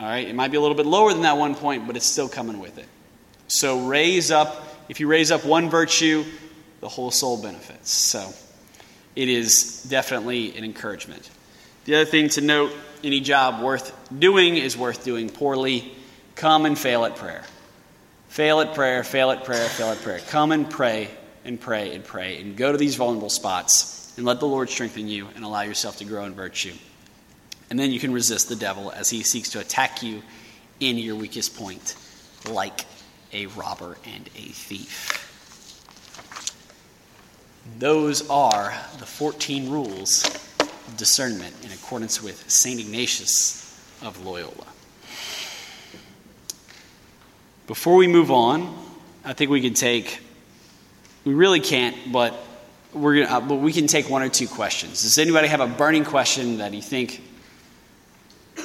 All 0.00 0.06
right, 0.06 0.26
it 0.26 0.34
might 0.34 0.50
be 0.50 0.56
a 0.56 0.60
little 0.60 0.76
bit 0.76 0.86
lower 0.86 1.12
than 1.12 1.22
that 1.22 1.36
one 1.36 1.54
point, 1.54 1.86
but 1.86 1.96
it's 1.96 2.06
still 2.06 2.28
coming 2.28 2.60
with 2.60 2.78
it. 2.78 2.86
So 3.48 3.86
raise 3.86 4.30
up 4.30 4.67
if 4.88 5.00
you 5.00 5.06
raise 5.06 5.30
up 5.30 5.44
one 5.44 5.70
virtue, 5.70 6.24
the 6.80 6.88
whole 6.88 7.10
soul 7.10 7.40
benefits. 7.42 7.90
So 7.90 8.32
it 9.16 9.28
is 9.28 9.82
definitely 9.84 10.56
an 10.56 10.64
encouragement. 10.64 11.28
The 11.84 11.96
other 11.96 12.04
thing 12.04 12.28
to 12.30 12.40
note 12.40 12.72
any 13.02 13.20
job 13.20 13.62
worth 13.62 13.92
doing 14.16 14.56
is 14.56 14.76
worth 14.76 15.04
doing 15.04 15.28
poorly. 15.28 15.92
Come 16.34 16.66
and 16.66 16.78
fail 16.78 17.04
at 17.04 17.16
prayer. 17.16 17.44
Fail 18.28 18.60
at 18.60 18.74
prayer, 18.74 19.02
fail 19.02 19.30
at 19.30 19.44
prayer, 19.44 19.68
fail 19.68 19.88
at 19.88 19.98
prayer. 19.98 20.20
Come 20.28 20.52
and 20.52 20.68
pray 20.68 21.08
and 21.44 21.60
pray 21.60 21.94
and 21.94 22.04
pray 22.04 22.40
and 22.40 22.56
go 22.56 22.70
to 22.70 22.78
these 22.78 22.96
vulnerable 22.96 23.30
spots 23.30 24.12
and 24.16 24.26
let 24.26 24.40
the 24.40 24.46
Lord 24.46 24.68
strengthen 24.68 25.08
you 25.08 25.28
and 25.34 25.44
allow 25.44 25.62
yourself 25.62 25.96
to 25.98 26.04
grow 26.04 26.24
in 26.24 26.34
virtue. 26.34 26.74
And 27.70 27.78
then 27.78 27.90
you 27.90 28.00
can 28.00 28.12
resist 28.12 28.48
the 28.48 28.56
devil 28.56 28.90
as 28.90 29.10
he 29.10 29.22
seeks 29.22 29.50
to 29.50 29.60
attack 29.60 30.02
you 30.02 30.22
in 30.80 30.98
your 30.98 31.16
weakest 31.16 31.56
point, 31.56 31.96
like 32.50 32.84
a 33.32 33.46
robber 33.46 33.96
and 34.04 34.28
a 34.36 34.48
thief. 34.48 35.24
Those 37.78 38.28
are 38.30 38.74
the 38.98 39.06
14 39.06 39.70
rules 39.70 40.24
of 40.60 40.96
discernment 40.96 41.54
in 41.64 41.70
accordance 41.72 42.22
with 42.22 42.50
St. 42.50 42.80
Ignatius 42.80 43.64
of 44.02 44.24
Loyola. 44.24 44.66
Before 47.66 47.96
we 47.96 48.06
move 48.06 48.30
on, 48.30 48.74
I 49.24 49.34
think 49.34 49.50
we 49.50 49.60
can 49.60 49.74
take, 49.74 50.20
we 51.24 51.34
really 51.34 51.60
can't, 51.60 51.94
but 52.10 52.34
we're 52.94 53.24
gonna, 53.24 53.36
uh, 53.36 53.40
but 53.40 53.56
we 53.56 53.72
can 53.72 53.86
take 53.86 54.08
one 54.08 54.22
or 54.22 54.30
two 54.30 54.48
questions. 54.48 55.02
Does 55.02 55.18
anybody 55.18 55.48
have 55.48 55.60
a 55.60 55.66
burning 55.66 56.04
question 56.04 56.58
that 56.58 56.72
you 56.72 56.80
think 56.80 57.22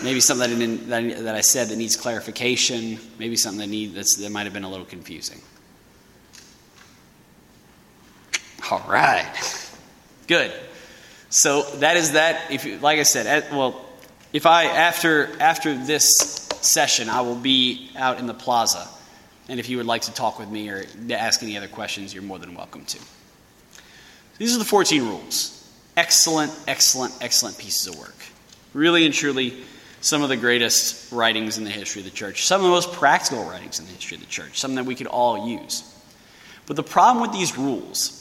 maybe 0.02 0.20
something 0.20 0.88
that 0.88 0.98
I, 0.98 1.10
that 1.10 1.18
I, 1.18 1.22
that 1.22 1.36
I 1.36 1.42
said 1.42 1.70
that 1.70 1.76
needs 1.76 1.96
clarification, 1.96 3.00
maybe 3.20 3.36
something 3.36 3.60
that, 3.60 3.68
need, 3.68 3.96
that 3.96 4.30
might 4.32 4.44
have 4.44 4.54
been 4.54 4.64
a 4.64 4.70
little 4.70 4.86
confusing. 4.86 5.42
All 8.72 8.84
right. 8.88 9.26
Good. 10.28 10.52
So 11.30 11.64
that 11.78 11.98
is 11.98 12.14
that. 12.14 12.52
If 12.52 12.66
you, 12.66 12.78
like 12.78 13.00
I 13.00 13.04
said, 13.04 13.52
well, 13.52 13.84
if 14.32 14.46
I 14.46 14.66
after 14.66 15.30
after 15.42 15.76
this 15.76 16.16
session, 16.62 17.10
I 17.10 17.22
will 17.22 17.36
be 17.36 17.90
out 17.96 18.20
in 18.20 18.28
the 18.28 18.34
plaza, 18.34 18.88
and 19.50 19.60
if 19.60 19.68
you 19.68 19.78
would 19.78 19.86
like 19.86 20.04
to 20.04 20.14
talk 20.14 20.40
with 20.40 20.50
me 20.50 20.70
or 20.70 20.86
ask 21.12 21.44
any 21.44 21.58
other 21.58 21.68
questions, 21.68 22.14
you're 22.14 22.24
more 22.24 22.40
than 22.40 22.56
welcome 22.56 22.86
to. 22.86 23.00
These 24.38 24.56
are 24.56 24.60
the 24.60 24.66
14 24.66 25.06
rules. 25.06 25.60
Excellent, 25.96 26.52
excellent, 26.68 27.14
excellent 27.22 27.58
pieces 27.58 27.88
of 27.88 28.00
work. 28.00 28.16
Really 28.74 29.06
and 29.06 29.14
truly 29.14 29.64
some 30.04 30.22
of 30.22 30.28
the 30.28 30.36
greatest 30.36 31.14
writings 31.14 31.58
in 31.58 31.64
the 31.64 31.70
history 31.70 32.02
of 32.02 32.06
the 32.06 32.12
church, 32.12 32.46
some 32.46 32.60
of 32.60 32.66
the 32.66 32.70
most 32.70 32.92
practical 32.92 33.46
writings 33.46 33.80
in 33.80 33.86
the 33.86 33.92
history 33.94 34.16
of 34.16 34.22
the 34.22 34.28
church, 34.28 34.60
something 34.60 34.76
that 34.76 34.86
we 34.86 34.96
could 34.96 35.08
all 35.08 35.48
use. 35.48 35.90
But 36.66 36.76
the 36.76 36.84
problem 36.84 37.22
with 37.22 37.32
these 37.32 37.58
rules 37.58 38.20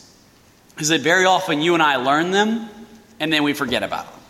is 0.79 0.91
that 0.91 1.01
very 1.01 1.25
often 1.25 1.61
you 1.61 1.75
and 1.75 1.83
I 1.83 1.97
learn 1.97 2.31
them 2.31 2.69
and 3.19 3.33
then 3.33 3.43
we 3.43 3.53
forget 3.53 3.83
about 3.83 4.09
them. 4.09 4.21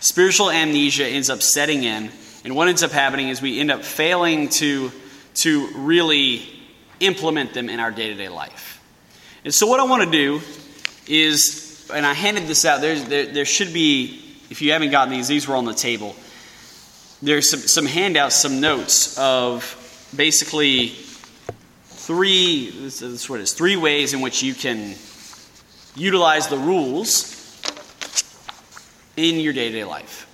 Spiritual 0.00 0.50
amnesia 0.50 1.06
ends 1.06 1.30
up 1.30 1.40
setting 1.40 1.84
in, 1.84 2.10
and 2.44 2.54
what 2.54 2.68
ends 2.68 2.82
up 2.82 2.90
happening 2.90 3.28
is 3.28 3.40
we 3.40 3.58
end 3.58 3.70
up 3.70 3.82
failing 3.82 4.50
to, 4.50 4.92
to 5.36 5.68
really 5.76 6.42
implement 7.00 7.54
them 7.54 7.70
in 7.70 7.80
our 7.80 7.90
day 7.90 8.08
to 8.08 8.14
day 8.14 8.28
life. 8.28 8.82
And 9.42 9.54
so, 9.54 9.66
what 9.66 9.80
I 9.80 9.84
want 9.84 10.04
to 10.04 10.10
do 10.10 10.40
is, 11.06 11.90
and 11.92 12.04
I 12.04 12.12
handed 12.12 12.46
this 12.46 12.66
out, 12.66 12.82
there, 12.82 13.26
there 13.26 13.44
should 13.46 13.72
be, 13.72 14.22
if 14.50 14.60
you 14.60 14.72
haven't 14.72 14.90
gotten 14.90 15.12
these, 15.12 15.28
these 15.28 15.48
were 15.48 15.56
on 15.56 15.64
the 15.64 15.74
table 15.74 16.14
there's 17.22 17.50
some, 17.50 17.60
some 17.60 17.86
handouts, 17.86 18.36
some 18.36 18.60
notes 18.60 19.18
of 19.18 19.76
basically 20.16 20.88
three, 21.84 22.70
this 22.70 23.02
is 23.02 23.28
what 23.28 23.40
it 23.40 23.44
is, 23.44 23.52
three 23.52 23.76
ways 23.76 24.14
in 24.14 24.20
which 24.20 24.42
you 24.42 24.54
can 24.54 24.94
utilize 25.94 26.48
the 26.48 26.56
rules 26.56 27.36
in 29.16 29.38
your 29.38 29.52
day 29.52 29.68
to 29.68 29.74
day 29.74 29.84
life. 29.84 30.26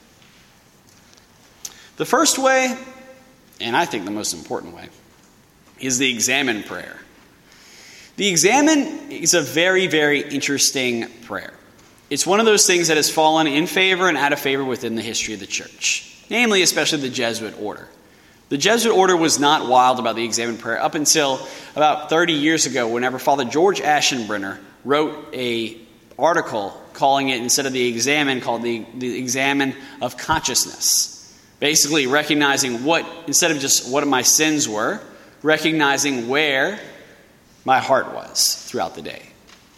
The 1.96 2.04
first 2.04 2.38
way, 2.38 2.76
and 3.60 3.76
I 3.76 3.84
think 3.84 4.04
the 4.04 4.10
most 4.10 4.32
important 4.32 4.74
way, 4.74 4.88
is 5.80 5.98
the 5.98 6.10
examen 6.10 6.62
prayer. 6.62 6.98
The 8.16 8.28
examen 8.28 9.10
is 9.10 9.34
a 9.34 9.42
very, 9.42 9.88
very 9.88 10.20
interesting 10.20 11.10
prayer. 11.22 11.52
It's 12.08 12.26
one 12.26 12.38
of 12.38 12.46
those 12.46 12.66
things 12.66 12.88
that 12.88 12.96
has 12.96 13.10
fallen 13.10 13.46
in 13.46 13.66
favor 13.66 14.08
and 14.08 14.16
out 14.16 14.32
of 14.32 14.38
favor 14.38 14.64
within 14.64 14.94
the 14.94 15.02
history 15.02 15.34
of 15.34 15.40
the 15.40 15.46
church 15.46 16.15
namely, 16.30 16.62
especially 16.62 17.00
the 17.00 17.08
Jesuit 17.08 17.54
order. 17.60 17.88
The 18.48 18.58
Jesuit 18.58 18.94
order 18.94 19.16
was 19.16 19.40
not 19.40 19.68
wild 19.68 19.98
about 19.98 20.14
the 20.14 20.24
examen 20.24 20.56
prayer 20.56 20.80
up 20.80 20.94
until 20.94 21.40
about 21.74 22.08
30 22.08 22.34
years 22.34 22.66
ago, 22.66 22.86
whenever 22.88 23.18
Father 23.18 23.44
George 23.44 23.80
Aschenbrenner 23.80 24.58
wrote 24.84 25.34
a 25.34 25.76
article 26.18 26.80
calling 26.92 27.28
it, 27.28 27.42
instead 27.42 27.66
of 27.66 27.72
the 27.72 27.88
examen, 27.88 28.40
called 28.40 28.62
the, 28.62 28.86
the 28.94 29.18
examen 29.18 29.74
of 30.00 30.16
consciousness. 30.16 31.12
Basically, 31.58 32.06
recognizing 32.06 32.84
what, 32.84 33.06
instead 33.26 33.50
of 33.50 33.58
just 33.58 33.90
what 33.90 34.06
my 34.06 34.22
sins 34.22 34.68
were, 34.68 35.00
recognizing 35.42 36.28
where 36.28 36.78
my 37.64 37.80
heart 37.80 38.14
was 38.14 38.64
throughout 38.68 38.94
the 38.94 39.02
day. 39.02 39.22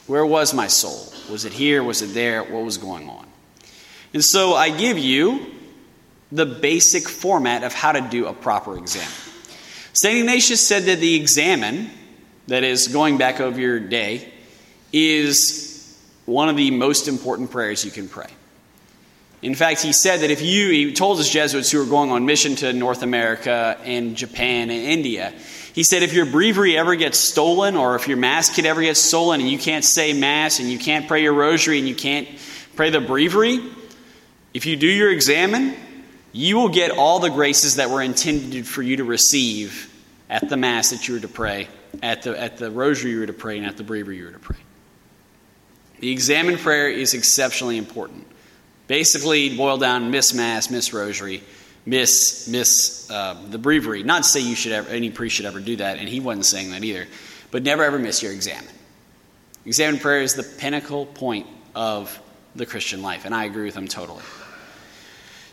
Where 0.06 0.24
was 0.24 0.54
my 0.54 0.66
soul? 0.66 1.12
Was 1.30 1.44
it 1.44 1.52
here? 1.52 1.82
Was 1.82 2.02
it 2.02 2.14
there? 2.14 2.42
What 2.42 2.64
was 2.64 2.78
going 2.78 3.08
on? 3.08 3.26
And 4.12 4.24
so 4.24 4.54
I 4.54 4.70
give 4.70 4.98
you 4.98 5.54
the 6.30 6.46
basic 6.46 7.08
format 7.08 7.64
of 7.64 7.72
how 7.72 7.92
to 7.92 8.00
do 8.00 8.26
a 8.26 8.32
proper 8.32 8.76
exam. 8.76 9.08
St. 9.92 10.18
Ignatius 10.18 10.66
said 10.66 10.84
that 10.84 11.00
the 11.00 11.14
examen, 11.14 11.90
that 12.46 12.64
is 12.64 12.88
going 12.88 13.18
back 13.18 13.40
over 13.40 13.58
your 13.58 13.80
day, 13.80 14.32
is 14.92 15.98
one 16.26 16.48
of 16.48 16.56
the 16.56 16.70
most 16.70 17.08
important 17.08 17.50
prayers 17.50 17.84
you 17.84 17.90
can 17.90 18.08
pray. 18.08 18.28
In 19.40 19.54
fact, 19.54 19.82
he 19.82 19.92
said 19.92 20.20
that 20.20 20.30
if 20.30 20.42
you, 20.42 20.70
he 20.70 20.92
told 20.92 21.18
his 21.18 21.30
Jesuits 21.30 21.70
who 21.70 21.78
were 21.78 21.86
going 21.86 22.10
on 22.10 22.26
mission 22.26 22.56
to 22.56 22.72
North 22.72 23.02
America 23.02 23.78
and 23.84 24.16
Japan 24.16 24.70
and 24.70 24.82
India, 24.82 25.32
he 25.72 25.84
said 25.84 26.02
if 26.02 26.12
your 26.12 26.26
breviary 26.26 26.76
ever 26.76 26.96
gets 26.96 27.18
stolen 27.18 27.76
or 27.76 27.94
if 27.94 28.08
your 28.08 28.16
Mass 28.16 28.54
kit 28.54 28.66
ever 28.66 28.82
gets 28.82 28.98
stolen 29.00 29.40
and 29.40 29.48
you 29.48 29.58
can't 29.58 29.84
say 29.84 30.12
Mass 30.12 30.58
and 30.58 30.68
you 30.68 30.78
can't 30.78 31.06
pray 31.06 31.22
your 31.22 31.34
rosary 31.34 31.78
and 31.78 31.86
you 31.86 31.94
can't 31.94 32.28
pray 32.74 32.90
the 32.90 33.00
breviary, 33.00 33.60
if 34.52 34.66
you 34.66 34.76
do 34.76 34.88
your 34.88 35.12
examen, 35.12 35.76
you 36.32 36.56
will 36.56 36.68
get 36.68 36.90
all 36.90 37.18
the 37.18 37.30
graces 37.30 37.76
that 37.76 37.90
were 37.90 38.02
intended 38.02 38.66
for 38.66 38.82
you 38.82 38.96
to 38.96 39.04
receive 39.04 39.92
at 40.28 40.48
the 40.48 40.56
Mass 40.56 40.90
that 40.90 41.08
you 41.08 41.14
were 41.14 41.20
to 41.20 41.28
pray, 41.28 41.68
at 42.02 42.22
the, 42.22 42.38
at 42.38 42.58
the 42.58 42.70
rosary 42.70 43.12
you 43.12 43.20
were 43.20 43.26
to 43.26 43.32
pray, 43.32 43.56
and 43.56 43.66
at 43.66 43.76
the 43.76 43.84
breviary 43.84 44.18
you 44.18 44.24
were 44.26 44.32
to 44.32 44.38
pray. 44.38 44.58
The 46.00 46.12
examen 46.12 46.58
prayer 46.58 46.88
is 46.88 47.14
exceptionally 47.14 47.76
important. 47.76 48.26
Basically, 48.86 49.56
boil 49.56 49.78
down 49.78 50.10
miss 50.10 50.32
mass, 50.32 50.70
miss 50.70 50.92
rosary, 50.92 51.42
miss 51.84 52.48
miss 52.48 53.10
uh, 53.10 53.36
the 53.50 53.58
breviary. 53.58 54.02
Not 54.02 54.22
to 54.22 54.28
say 54.28 54.40
you 54.40 54.54
should 54.54 54.72
ever, 54.72 54.88
any 54.88 55.10
priest 55.10 55.36
should 55.36 55.46
ever 55.46 55.60
do 55.60 55.76
that, 55.76 55.98
and 55.98 56.08
he 56.08 56.20
wasn't 56.20 56.46
saying 56.46 56.70
that 56.70 56.84
either. 56.84 57.06
But 57.50 57.62
never 57.62 57.82
ever 57.82 57.98
miss 57.98 58.22
your 58.22 58.32
examen. 58.32 58.70
Examen 59.66 60.00
prayer 60.00 60.22
is 60.22 60.34
the 60.34 60.42
pinnacle 60.42 61.06
point 61.06 61.46
of 61.74 62.18
the 62.54 62.64
Christian 62.64 63.02
life, 63.02 63.24
and 63.24 63.34
I 63.34 63.44
agree 63.44 63.64
with 63.64 63.76
him 63.76 63.88
totally. 63.88 64.22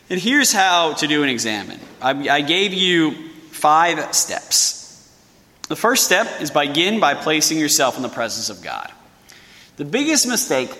And 0.08 0.20
here's 0.20 0.52
how 0.52 0.94
to 0.94 1.06
do 1.06 1.22
an 1.22 1.28
examen. 1.28 1.80
I, 2.00 2.28
I 2.28 2.40
gave 2.40 2.72
you 2.72 3.30
five 3.50 4.14
steps. 4.14 4.74
The 5.68 5.76
first 5.76 6.04
step 6.04 6.40
is 6.40 6.50
begin 6.50 7.00
by 7.00 7.14
placing 7.14 7.58
yourself 7.58 7.96
in 7.96 8.02
the 8.02 8.08
presence 8.08 8.50
of 8.50 8.62
God. 8.62 8.92
The 9.76 9.84
biggest 9.84 10.28
mistake 10.28 10.70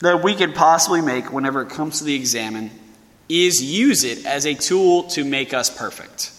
that 0.00 0.22
we 0.22 0.34
could 0.34 0.54
possibly 0.54 1.00
make 1.00 1.32
whenever 1.32 1.62
it 1.62 1.70
comes 1.70 1.98
to 1.98 2.04
the 2.04 2.14
examen 2.14 2.70
is 3.28 3.62
use 3.62 4.04
it 4.04 4.26
as 4.26 4.44
a 4.44 4.54
tool 4.54 5.04
to 5.04 5.24
make 5.24 5.54
us 5.54 5.74
perfect. 5.74 6.32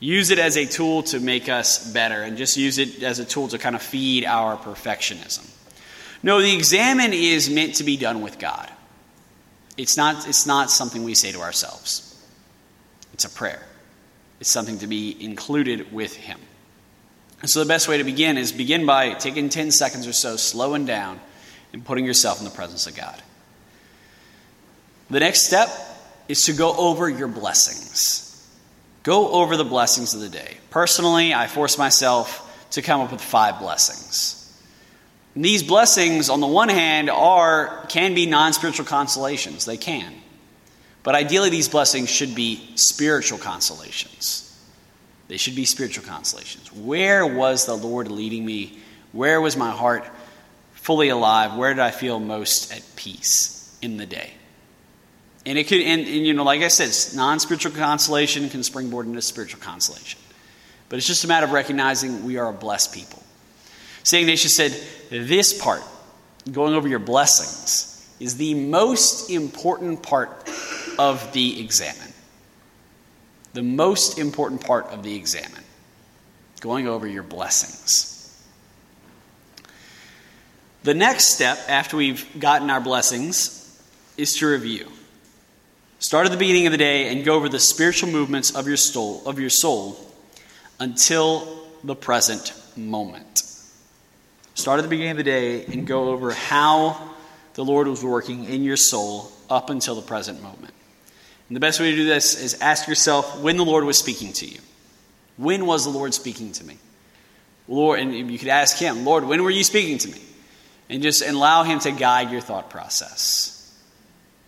Use 0.00 0.30
it 0.30 0.38
as 0.38 0.56
a 0.56 0.66
tool 0.66 1.04
to 1.04 1.20
make 1.20 1.48
us 1.48 1.92
better, 1.92 2.22
and 2.22 2.36
just 2.36 2.56
use 2.56 2.78
it 2.78 3.04
as 3.04 3.20
a 3.20 3.24
tool 3.24 3.46
to 3.48 3.58
kind 3.58 3.76
of 3.76 3.82
feed 3.82 4.24
our 4.24 4.56
perfectionism. 4.56 5.48
No, 6.24 6.40
the 6.40 6.54
examen 6.56 7.12
is 7.12 7.48
meant 7.48 7.76
to 7.76 7.84
be 7.84 7.96
done 7.96 8.20
with 8.20 8.38
God. 8.38 8.68
It's 9.76 9.96
not, 9.96 10.28
it's 10.28 10.46
not 10.46 10.70
something 10.70 11.04
we 11.04 11.14
say 11.14 11.32
to 11.32 11.40
ourselves, 11.40 12.20
it's 13.12 13.24
a 13.24 13.30
prayer. 13.30 13.62
It's 14.40 14.50
something 14.50 14.80
to 14.80 14.88
be 14.88 15.16
included 15.24 15.92
with 15.92 16.16
Him. 16.16 16.40
And 17.42 17.48
so 17.48 17.60
the 17.60 17.66
best 17.66 17.86
way 17.86 17.98
to 17.98 18.04
begin 18.04 18.36
is 18.36 18.50
begin 18.50 18.86
by 18.86 19.14
taking 19.14 19.48
10 19.48 19.70
seconds 19.70 20.04
or 20.06 20.12
so, 20.12 20.36
slowing 20.36 20.84
down 20.84 21.20
and 21.72 21.84
putting 21.84 22.04
yourself 22.04 22.38
in 22.38 22.44
the 22.44 22.50
presence 22.50 22.88
of 22.88 22.96
God. 22.96 23.22
The 25.10 25.20
next 25.20 25.46
step 25.46 25.68
is 26.26 26.42
to 26.46 26.54
go 26.54 26.74
over 26.76 27.08
your 27.08 27.28
blessings. 27.28 28.48
Go 29.04 29.30
over 29.30 29.56
the 29.56 29.64
blessings 29.64 30.12
of 30.12 30.20
the 30.20 30.28
day. 30.28 30.56
Personally, 30.70 31.34
I 31.34 31.46
force 31.46 31.78
myself 31.78 32.68
to 32.72 32.82
come 32.82 33.00
up 33.00 33.12
with 33.12 33.20
five 33.20 33.60
blessings. 33.60 34.41
And 35.34 35.44
these 35.44 35.62
blessings, 35.62 36.28
on 36.28 36.40
the 36.40 36.46
one 36.46 36.68
hand, 36.68 37.08
are 37.08 37.86
can 37.88 38.14
be 38.14 38.26
non-spiritual 38.26 38.86
consolations. 38.86 39.64
They 39.64 39.76
can. 39.76 40.12
But 41.02 41.14
ideally, 41.14 41.50
these 41.50 41.68
blessings 41.68 42.10
should 42.10 42.34
be 42.34 42.60
spiritual 42.76 43.38
consolations. 43.38 44.48
They 45.28 45.36
should 45.36 45.56
be 45.56 45.64
spiritual 45.64 46.04
consolations. 46.04 46.72
Where 46.72 47.26
was 47.26 47.66
the 47.66 47.74
Lord 47.74 48.10
leading 48.10 48.44
me? 48.44 48.78
Where 49.12 49.40
was 49.40 49.56
my 49.56 49.70
heart 49.70 50.04
fully 50.82 51.10
alive, 51.10 51.54
where 51.54 51.72
did 51.72 51.80
I 51.80 51.92
feel 51.92 52.18
most 52.18 52.72
at 52.72 52.82
peace 52.96 53.78
in 53.80 53.98
the 53.98 54.06
day? 54.06 54.32
And 55.46 55.56
it 55.56 55.68
could, 55.68 55.80
and, 55.80 56.00
and 56.00 56.26
you 56.26 56.34
know, 56.34 56.42
like 56.42 56.60
I 56.60 56.68
said, 56.68 57.16
non 57.16 57.38
spiritual 57.38 57.72
consolation 57.72 58.48
can 58.48 58.64
springboard 58.64 59.06
into 59.06 59.22
spiritual 59.22 59.60
consolation. 59.60 60.18
But 60.88 60.96
it's 60.96 61.06
just 61.06 61.24
a 61.24 61.28
matter 61.28 61.46
of 61.46 61.52
recognizing 61.52 62.24
we 62.24 62.36
are 62.36 62.48
a 62.48 62.52
blessed 62.52 62.92
people. 62.92 63.22
St. 64.02 64.22
Ignatius 64.22 64.56
said, 64.56 64.72
This 65.12 65.52
part, 65.52 65.82
going 66.50 66.72
over 66.72 66.88
your 66.88 66.98
blessings, 66.98 68.10
is 68.18 68.38
the 68.38 68.54
most 68.54 69.28
important 69.28 70.02
part 70.02 70.30
of 70.98 71.34
the 71.34 71.60
examen. 71.60 72.14
The 73.52 73.62
most 73.62 74.18
important 74.18 74.64
part 74.64 74.86
of 74.86 75.02
the 75.02 75.14
examen. 75.14 75.62
Going 76.60 76.88
over 76.88 77.06
your 77.06 77.22
blessings. 77.22 78.42
The 80.82 80.94
next 80.94 81.34
step 81.34 81.58
after 81.68 81.98
we've 81.98 82.26
gotten 82.40 82.70
our 82.70 82.80
blessings 82.80 83.82
is 84.16 84.38
to 84.38 84.46
review. 84.46 84.90
Start 85.98 86.24
at 86.24 86.32
the 86.32 86.38
beginning 86.38 86.64
of 86.64 86.72
the 86.72 86.78
day 86.78 87.08
and 87.08 87.22
go 87.22 87.34
over 87.34 87.50
the 87.50 87.60
spiritual 87.60 88.08
movements 88.08 88.56
of 88.56 88.66
your 88.66 88.78
soul, 88.78 89.22
of 89.26 89.38
your 89.38 89.50
soul 89.50 90.10
until 90.80 91.68
the 91.84 91.94
present 91.94 92.54
moment. 92.78 93.51
Start 94.54 94.78
at 94.78 94.82
the 94.82 94.88
beginning 94.88 95.12
of 95.12 95.16
the 95.16 95.24
day 95.24 95.64
and 95.64 95.86
go 95.86 96.10
over 96.10 96.32
how 96.32 97.10
the 97.54 97.64
Lord 97.64 97.86
was 97.88 98.04
working 98.04 98.44
in 98.44 98.62
your 98.62 98.76
soul 98.76 99.30
up 99.48 99.70
until 99.70 99.94
the 99.94 100.02
present 100.02 100.42
moment. 100.42 100.72
And 101.48 101.56
the 101.56 101.60
best 101.60 101.80
way 101.80 101.90
to 101.90 101.96
do 101.96 102.04
this 102.04 102.40
is 102.40 102.60
ask 102.60 102.88
yourself 102.88 103.40
when 103.40 103.56
the 103.56 103.64
Lord 103.64 103.84
was 103.84 103.98
speaking 103.98 104.32
to 104.34 104.46
you. 104.46 104.58
When 105.36 105.66
was 105.66 105.84
the 105.84 105.90
Lord 105.90 106.14
speaking 106.14 106.52
to 106.52 106.64
me? 106.64 106.78
Lord, 107.68 108.00
and 108.00 108.30
you 108.30 108.38
could 108.38 108.48
ask 108.48 108.76
him, 108.76 109.04
Lord, 109.04 109.24
when 109.24 109.42
were 109.42 109.50
you 109.50 109.64
speaking 109.64 109.98
to 109.98 110.08
me? 110.08 110.20
and 110.92 111.02
just 111.02 111.22
allow 111.22 111.62
Him 111.62 111.80
to 111.80 111.90
guide 111.90 112.30
your 112.30 112.42
thought 112.42 112.68
process. 112.68 113.58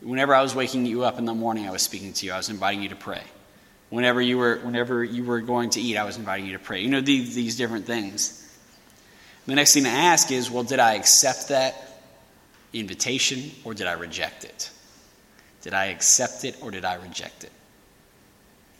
Whenever 0.02 0.34
I 0.34 0.42
was 0.42 0.54
waking 0.54 0.84
you 0.84 1.04
up 1.04 1.18
in 1.18 1.24
the 1.24 1.32
morning, 1.34 1.66
I 1.66 1.70
was 1.70 1.82
speaking 1.82 2.12
to 2.12 2.26
you. 2.26 2.32
I 2.32 2.36
was 2.36 2.50
inviting 2.50 2.82
you 2.82 2.90
to 2.90 2.96
pray. 2.96 3.22
Whenever 3.88 4.20
you 4.20 4.36
were, 4.36 4.58
whenever 4.58 5.02
you 5.02 5.24
were 5.24 5.40
going 5.40 5.70
to 5.70 5.80
eat, 5.80 5.96
I 5.96 6.04
was 6.04 6.18
inviting 6.18 6.44
you 6.44 6.52
to 6.52 6.58
pray. 6.58 6.80
You 6.80 6.90
know, 6.90 7.00
these, 7.00 7.34
these 7.34 7.56
different 7.56 7.86
things. 7.86 8.43
The 9.46 9.54
next 9.54 9.74
thing 9.74 9.84
to 9.84 9.90
ask 9.90 10.30
is, 10.30 10.50
well, 10.50 10.62
did 10.62 10.78
I 10.78 10.94
accept 10.94 11.48
that 11.48 12.00
invitation 12.72 13.50
or 13.64 13.74
did 13.74 13.86
I 13.86 13.92
reject 13.92 14.44
it? 14.44 14.70
Did 15.62 15.74
I 15.74 15.86
accept 15.86 16.44
it 16.44 16.56
or 16.62 16.70
did 16.70 16.84
I 16.84 16.94
reject 16.94 17.44
it? 17.44 17.52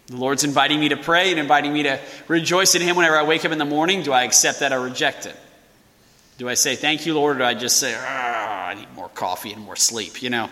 The 0.06 0.16
Lord's 0.16 0.44
inviting 0.44 0.80
me 0.80 0.90
to 0.90 0.96
pray 0.96 1.30
and 1.30 1.40
inviting 1.40 1.72
me 1.72 1.84
to 1.84 1.98
rejoice 2.28 2.74
in 2.74 2.82
Him 2.82 2.96
whenever 2.96 3.16
I 3.16 3.22
wake 3.22 3.44
up 3.44 3.52
in 3.52 3.58
the 3.58 3.64
morning. 3.64 4.02
Do 4.02 4.12
I 4.12 4.24
accept 4.24 4.60
that 4.60 4.72
or 4.72 4.80
reject 4.80 5.24
it? 5.24 5.36
Do 6.36 6.48
I 6.48 6.54
say, 6.54 6.76
Thank 6.76 7.06
you, 7.06 7.14
Lord, 7.14 7.36
or 7.36 7.38
do 7.38 7.44
I 7.44 7.54
just 7.54 7.78
say, 7.78 7.94
ah, 7.96 8.66
I 8.66 8.74
need 8.74 8.92
more 8.94 9.08
coffee 9.08 9.52
and 9.52 9.62
more 9.62 9.76
sleep? 9.76 10.22
You 10.22 10.28
know, 10.28 10.50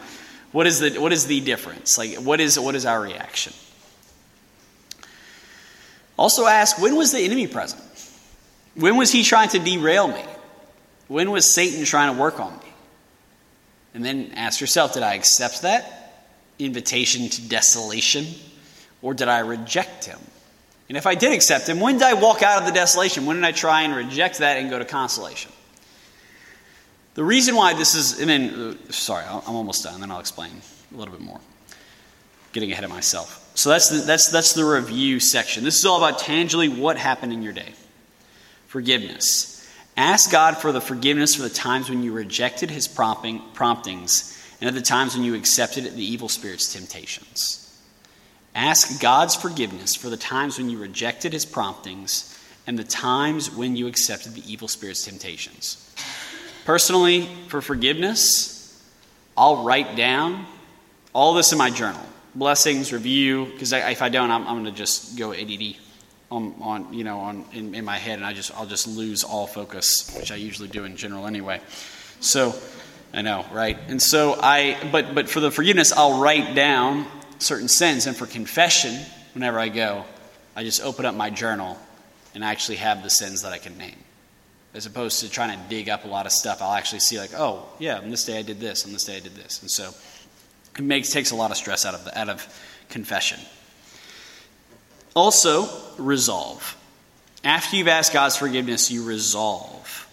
what 0.53 0.67
is 0.67 0.81
the, 0.81 0.99
what 0.99 1.13
is 1.13 1.27
the 1.27 1.41
difference? 1.41 1.99
Like, 1.99 2.15
what 2.17 2.41
is, 2.41 2.59
what 2.59 2.75
is 2.75 2.87
our 2.87 3.01
reaction? 3.01 3.53
Also, 6.19 6.47
ask, 6.47 6.81
when 6.81 6.97
was 6.97 7.13
the 7.13 7.21
enemy 7.21 7.47
present? 7.47 7.83
When 8.75 8.97
was 8.97 9.13
he 9.13 9.23
trying 9.23 9.51
to 9.51 9.59
derail 9.59 10.09
me? 10.09 10.25
When 11.09 11.31
was 11.31 11.53
Satan 11.53 11.85
trying 11.85 12.15
to 12.15 12.21
work 12.21 12.41
on 12.41 12.53
me? 12.55 12.73
And 13.95 14.05
then 14.05 14.33
ask 14.35 14.61
yourself, 14.61 14.95
did 14.95 15.03
I 15.03 15.15
accept 15.15 15.63
that 15.63 16.31
invitation 16.59 17.29
to 17.29 17.49
desolation? 17.49 18.27
Or 19.03 19.13
did 19.13 19.29
I 19.29 19.41
reject 19.41 20.07
him? 20.07 20.19
And 20.89 20.97
if 20.97 21.07
I 21.07 21.15
did 21.15 21.33
accept 21.33 21.69
him, 21.69 21.81
when 21.81 21.95
did 21.95 22.05
I 22.05 22.15
walk 22.15 22.43
out 22.43 22.61
of 22.61 22.67
the 22.67 22.73
desolation? 22.73 23.27
When 23.27 23.37
did 23.37 23.45
I 23.45 23.53
try 23.53 23.83
and 23.83 23.95
reject 23.95 24.39
that 24.39 24.59
and 24.59 24.71
go 24.71 24.79
to 24.79 24.85
consolation? 24.85 25.51
The 27.15 27.25
reason 27.25 27.55
why 27.55 27.75
this 27.75 27.95
is, 27.95 28.23
I 28.23 28.25
mean, 28.25 28.55
uh, 28.55 28.93
sorry, 28.93 29.25
I'm 29.27 29.55
almost 29.55 29.85
done, 29.85 30.01
then 30.01 30.11
I'll 30.11 30.21
explain 30.21 30.51
a 30.93 30.97
little 30.97 31.13
bit 31.13 31.21
more. 31.21 31.41
Getting 32.53 32.73
ahead 32.73 32.85
of 32.85 32.91
myself. 32.91 33.51
So 33.55 33.69
that's 33.69 33.91
the, 33.91 33.99
that's, 33.99 34.29
that's 34.31 34.55
the 34.55 34.65
review 34.65 35.21
section. 35.21 35.65
This 35.65 35.79
is 35.79 35.85
all 35.85 36.03
about 36.03 36.21
tangibly 36.21 36.69
what 36.69 36.97
happened 36.97 37.33
in 37.33 37.43
your 37.43 37.53
day. 37.53 37.75
Forgiveness. 38.73 39.69
Ask 39.99 40.33
God 40.33 40.57
for 40.57 40.73
the 40.73 40.81
forgiveness 40.81 41.35
for 41.35 41.43
the 41.43 41.51
times 41.51 41.91
when 41.91 42.03
you 42.03 42.11
rejected 42.11 42.71
his 42.71 42.89
prompting, 42.89 43.43
promptings 43.53 44.43
and 44.63 44.69
at 44.69 44.75
the 44.75 44.81
times 44.81 45.15
when 45.15 45.25
you 45.25 45.35
accepted 45.35 45.85
the 45.85 46.03
evil 46.03 46.31
spirit's 46.31 46.73
temptations. 46.73 47.79
Ask 48.55 48.99
God's 48.99 49.37
forgiveness 49.37 49.95
for 49.95 50.09
the 50.09 50.17
times 50.17 50.57
when 50.57 50.71
you 50.71 50.79
rejected 50.79 51.35
his 51.35 51.45
promptings 51.45 52.35
and 52.67 52.79
the 52.79 52.85
times 52.85 53.55
when 53.55 53.77
you 53.77 53.89
accepted 53.89 54.33
the 54.33 54.51
evil 54.51 54.69
spirit's 54.69 55.05
temptations. 55.05 55.95
Personally, 56.65 57.29
for 57.49 57.61
forgiveness, 57.61 58.83
I'll 59.37 59.65
write 59.65 59.97
down 59.97 60.47
all 61.13 61.35
this 61.35 61.53
in 61.53 61.59
my 61.59 61.69
journal 61.69 62.07
blessings, 62.35 62.91
review, 62.91 63.45
because 63.53 63.75
if 63.75 64.01
I 64.01 64.09
don't, 64.09 64.31
I'm, 64.31 64.47
I'm 64.47 64.63
going 64.63 64.65
to 64.65 64.73
just 64.73 65.19
go 65.19 65.35
ADD 65.35 65.77
on, 66.33 66.55
on 66.61 66.93
you 66.95 67.05
know, 67.05 67.19
on 67.21 67.45
in, 67.53 67.75
in, 67.75 67.85
my 67.85 67.99
head, 67.99 68.19
and 68.19 68.25
I 68.25 68.33
just 68.33 68.55
I'll 68.57 68.67
just 68.67 68.89
lose 68.89 69.23
all 69.23 69.47
focus, 69.47 70.15
which 70.19 70.33
I 70.33 70.37
usually 70.37 70.69
do 70.69 70.85
in 70.85 70.97
general 70.97 71.27
anyway. 71.27 71.61
So 72.21 72.55
I 73.13 73.23
know, 73.23 73.45
right? 73.53 73.79
And 73.89 74.01
so 74.01 74.39
I, 74.41 74.79
but 74.91 75.15
but 75.15 75.29
for 75.29 75.41
the 75.41 75.51
forgiveness, 75.51 75.93
I'll 75.93 76.21
write 76.21 76.55
down 76.55 77.07
certain 77.39 77.69
sins, 77.69 78.07
and 78.07 78.17
for 78.17 78.27
confession, 78.27 78.99
whenever 79.35 79.59
I 79.59 79.69
go, 79.69 80.05
I 80.57 80.65
just 80.65 80.83
open 80.83 81.05
up 81.05 81.15
my 81.15 81.29
journal 81.29 81.79
and 82.35 82.43
actually 82.43 82.77
have 82.77 83.03
the 83.03 83.11
sins 83.11 83.43
that 83.43 83.53
I 83.53 83.59
can 83.59 83.77
name. 83.77 83.97
As 84.75 84.87
opposed 84.87 85.21
to 85.21 85.29
trying 85.29 85.59
to 85.59 85.69
dig 85.69 85.91
up 85.91 86.07
a 86.07 86.09
lot 86.09 86.25
of 86.25 86.33
stuff, 86.33 86.63
I'll 86.63 86.73
actually 86.73 87.01
see 87.01 87.19
like, 87.19 87.35
oh 87.35 87.69
yeah, 87.79 87.99
on 87.99 88.09
this 88.09 88.25
day 88.25 88.39
I 88.39 88.43
did 88.43 88.59
this, 88.59 88.87
on 88.87 88.93
this 88.93 89.05
day 89.05 89.19
I 89.19 89.21
did 89.21 89.35
this, 89.35 89.61
and 89.61 89.71
so 89.71 89.91
it 90.79 90.83
makes 90.83 91.13
takes 91.13 91.31
a 91.31 91.37
lot 91.37 91.51
of 91.51 91.59
stress 91.59 91.85
out 91.85 91.93
of 91.93 92.07
the, 92.07 92.19
out 92.19 92.31
of 92.31 92.47
confession. 92.89 93.39
Also, 95.15 95.69
resolve. 95.99 96.77
After 97.45 97.77
you've 97.77 97.89
asked 97.89 98.13
God's 98.13 98.37
forgiveness, 98.37 98.91
you 98.91 99.05
resolve 99.05 100.09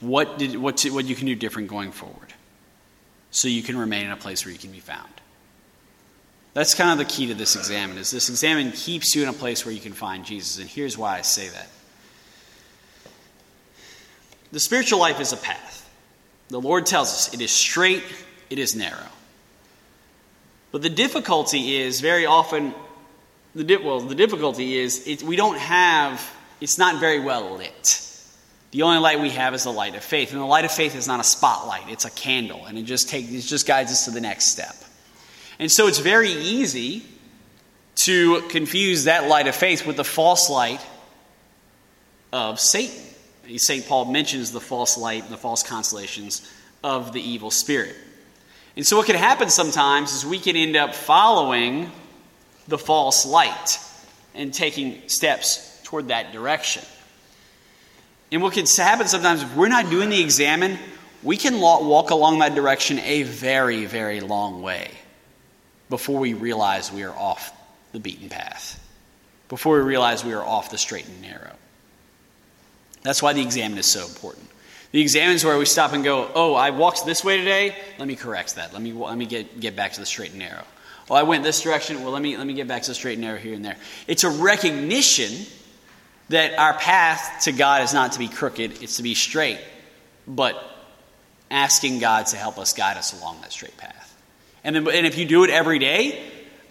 what, 0.00 0.38
did, 0.38 0.56
what, 0.56 0.78
to, 0.78 0.90
what 0.90 1.04
you 1.04 1.14
can 1.14 1.26
do 1.26 1.34
different 1.34 1.68
going 1.68 1.92
forward 1.92 2.32
so 3.30 3.48
you 3.48 3.62
can 3.62 3.76
remain 3.76 4.06
in 4.06 4.12
a 4.12 4.16
place 4.16 4.44
where 4.44 4.52
you 4.52 4.58
can 4.58 4.72
be 4.72 4.80
found. 4.80 5.08
That's 6.52 6.74
kind 6.74 6.90
of 6.90 7.06
the 7.06 7.12
key 7.12 7.28
to 7.28 7.34
this 7.34 7.54
examen 7.54 7.96
is 7.96 8.10
this 8.10 8.28
examen 8.28 8.72
keeps 8.72 9.14
you 9.14 9.22
in 9.22 9.28
a 9.28 9.32
place 9.32 9.64
where 9.64 9.72
you 9.72 9.80
can 9.80 9.92
find 9.92 10.24
Jesus. 10.24 10.58
And 10.58 10.68
here's 10.68 10.98
why 10.98 11.18
I 11.18 11.22
say 11.22 11.48
that. 11.48 11.68
The 14.50 14.58
spiritual 14.58 14.98
life 14.98 15.20
is 15.20 15.32
a 15.32 15.36
path. 15.36 15.88
The 16.48 16.60
Lord 16.60 16.86
tells 16.86 17.08
us 17.08 17.34
it 17.34 17.40
is 17.40 17.52
straight, 17.52 18.02
it 18.48 18.58
is 18.58 18.74
narrow. 18.74 19.06
But 20.72 20.82
the 20.82 20.90
difficulty 20.90 21.76
is 21.76 22.00
very 22.00 22.26
often 22.26 22.74
the 23.54 23.76
well, 23.78 24.00
the 24.00 24.14
difficulty 24.14 24.76
is 24.76 25.06
it, 25.06 25.22
we 25.22 25.36
don't 25.36 25.58
have. 25.58 26.28
It's 26.60 26.78
not 26.78 27.00
very 27.00 27.20
well 27.20 27.56
lit. 27.56 28.06
The 28.70 28.82
only 28.82 28.98
light 28.98 29.18
we 29.18 29.30
have 29.30 29.54
is 29.54 29.64
the 29.64 29.72
light 29.72 29.96
of 29.96 30.04
faith, 30.04 30.32
and 30.32 30.40
the 30.40 30.44
light 30.46 30.64
of 30.64 30.70
faith 30.70 30.94
is 30.94 31.08
not 31.08 31.20
a 31.20 31.24
spotlight; 31.24 31.88
it's 31.88 32.04
a 32.04 32.10
candle, 32.10 32.66
and 32.66 32.78
it 32.78 32.84
just 32.84 33.08
takes 33.08 33.30
it 33.30 33.40
just 33.40 33.66
guides 33.66 33.90
us 33.90 34.04
to 34.04 34.10
the 34.10 34.20
next 34.20 34.46
step. 34.46 34.76
And 35.58 35.70
so 35.70 35.88
it's 35.88 35.98
very 35.98 36.30
easy 36.30 37.04
to 37.96 38.40
confuse 38.48 39.04
that 39.04 39.28
light 39.28 39.46
of 39.46 39.54
faith 39.54 39.86
with 39.86 39.96
the 39.96 40.04
false 40.04 40.48
light 40.48 40.80
of 42.32 42.60
Satan. 42.60 43.02
St. 43.56 43.86
Paul 43.86 44.04
mentions 44.06 44.52
the 44.52 44.60
false 44.60 44.96
light 44.96 45.24
and 45.24 45.32
the 45.32 45.36
false 45.36 45.62
consolations 45.62 46.48
of 46.84 47.12
the 47.12 47.20
evil 47.20 47.50
spirit. 47.50 47.96
And 48.76 48.86
so, 48.86 48.96
what 48.96 49.06
can 49.06 49.16
happen 49.16 49.50
sometimes 49.50 50.12
is 50.12 50.24
we 50.24 50.38
can 50.38 50.56
end 50.56 50.76
up 50.76 50.94
following 50.94 51.90
the 52.70 52.78
false 52.78 53.26
light 53.26 53.78
and 54.34 54.54
taking 54.54 55.08
steps 55.08 55.80
toward 55.84 56.08
that 56.08 56.32
direction. 56.32 56.82
And 58.32 58.42
what 58.42 58.54
can 58.54 58.64
happen 58.64 59.08
sometimes 59.08 59.42
if 59.42 59.56
we're 59.56 59.68
not 59.68 59.90
doing 59.90 60.08
the 60.08 60.20
examen, 60.20 60.78
we 61.22 61.36
can 61.36 61.60
walk 61.60 62.10
along 62.10 62.38
that 62.38 62.54
direction 62.54 62.98
a 63.00 63.24
very, 63.24 63.84
very 63.84 64.20
long 64.20 64.62
way 64.62 64.90
before 65.90 66.18
we 66.18 66.32
realize 66.32 66.92
we 66.92 67.02
are 67.02 67.14
off 67.14 67.52
the 67.92 67.98
beaten 67.98 68.28
path, 68.28 68.80
before 69.48 69.76
we 69.76 69.82
realize 69.82 70.24
we 70.24 70.32
are 70.32 70.44
off 70.44 70.70
the 70.70 70.78
straight 70.78 71.06
and 71.06 71.20
narrow. 71.20 71.52
That's 73.02 73.22
why 73.22 73.32
the 73.32 73.42
examen 73.42 73.78
is 73.78 73.86
so 73.86 74.06
important. 74.06 74.46
The 74.92 75.00
examen 75.00 75.34
is 75.34 75.44
where 75.44 75.58
we 75.58 75.66
stop 75.66 75.92
and 75.92 76.04
go, 76.04 76.30
oh, 76.34 76.54
I 76.54 76.70
walked 76.70 77.04
this 77.06 77.24
way 77.24 77.38
today. 77.38 77.76
Let 77.98 78.08
me 78.08 78.16
correct 78.16 78.56
that. 78.56 78.72
Let 78.72 78.82
me, 78.82 78.92
let 78.92 79.16
me 79.16 79.26
get, 79.26 79.60
get 79.60 79.76
back 79.76 79.92
to 79.92 80.00
the 80.00 80.06
straight 80.06 80.30
and 80.30 80.38
narrow. 80.38 80.64
Well, 81.10 81.18
I 81.18 81.24
went 81.24 81.42
this 81.42 81.62
direction. 81.62 82.04
Well, 82.04 82.12
let 82.12 82.22
me, 82.22 82.36
let 82.36 82.46
me 82.46 82.54
get 82.54 82.68
back 82.68 82.82
to 82.82 82.90
the 82.92 82.94
straight 82.94 83.14
and 83.14 83.22
narrow 83.22 83.36
here 83.36 83.54
and 83.54 83.64
there. 83.64 83.76
It's 84.06 84.22
a 84.22 84.30
recognition 84.30 85.44
that 86.28 86.56
our 86.56 86.74
path 86.74 87.42
to 87.42 87.52
God 87.52 87.82
is 87.82 87.92
not 87.92 88.12
to 88.12 88.20
be 88.20 88.28
crooked, 88.28 88.80
it's 88.80 88.98
to 88.98 89.02
be 89.02 89.14
straight, 89.16 89.58
but 90.28 90.56
asking 91.50 91.98
God 91.98 92.26
to 92.26 92.36
help 92.36 92.58
us 92.58 92.72
guide 92.72 92.96
us 92.96 93.20
along 93.20 93.40
that 93.40 93.50
straight 93.50 93.76
path. 93.76 94.22
And, 94.62 94.76
then, 94.76 94.88
and 94.88 95.04
if 95.04 95.18
you 95.18 95.26
do 95.26 95.42
it 95.42 95.50
every 95.50 95.80
day, 95.80 96.22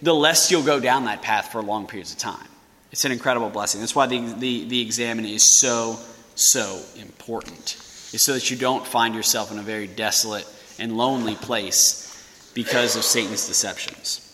the 0.01 0.15
less 0.15 0.49
you'll 0.49 0.63
go 0.63 0.79
down 0.79 1.03
that 1.03 1.21
path 1.21 1.51
for 1.51 1.61
long 1.61 1.85
periods 1.85 2.13
of 2.13 2.19
time. 2.19 2.47
It's 2.93 3.03
an 3.03 3.11
incredible 3.11 3.49
blessing. 3.49 3.81
That's 3.81 3.93
why 3.93 4.07
the, 4.07 4.19
the, 4.21 4.63
the 4.69 4.81
examen 4.81 5.25
is 5.25 5.59
so, 5.59 5.99
so 6.35 6.81
important. 6.97 7.75
It's 8.13 8.25
so 8.25 8.35
that 8.35 8.49
you 8.49 8.55
don't 8.55 8.87
find 8.87 9.13
yourself 9.15 9.51
in 9.51 9.59
a 9.59 9.63
very 9.63 9.87
desolate 9.87 10.47
and 10.79 10.95
lonely 10.95 11.35
place 11.35 12.05
because 12.53 12.95
of 12.95 13.03
Satan's 13.03 13.45
deceptions. 13.45 14.25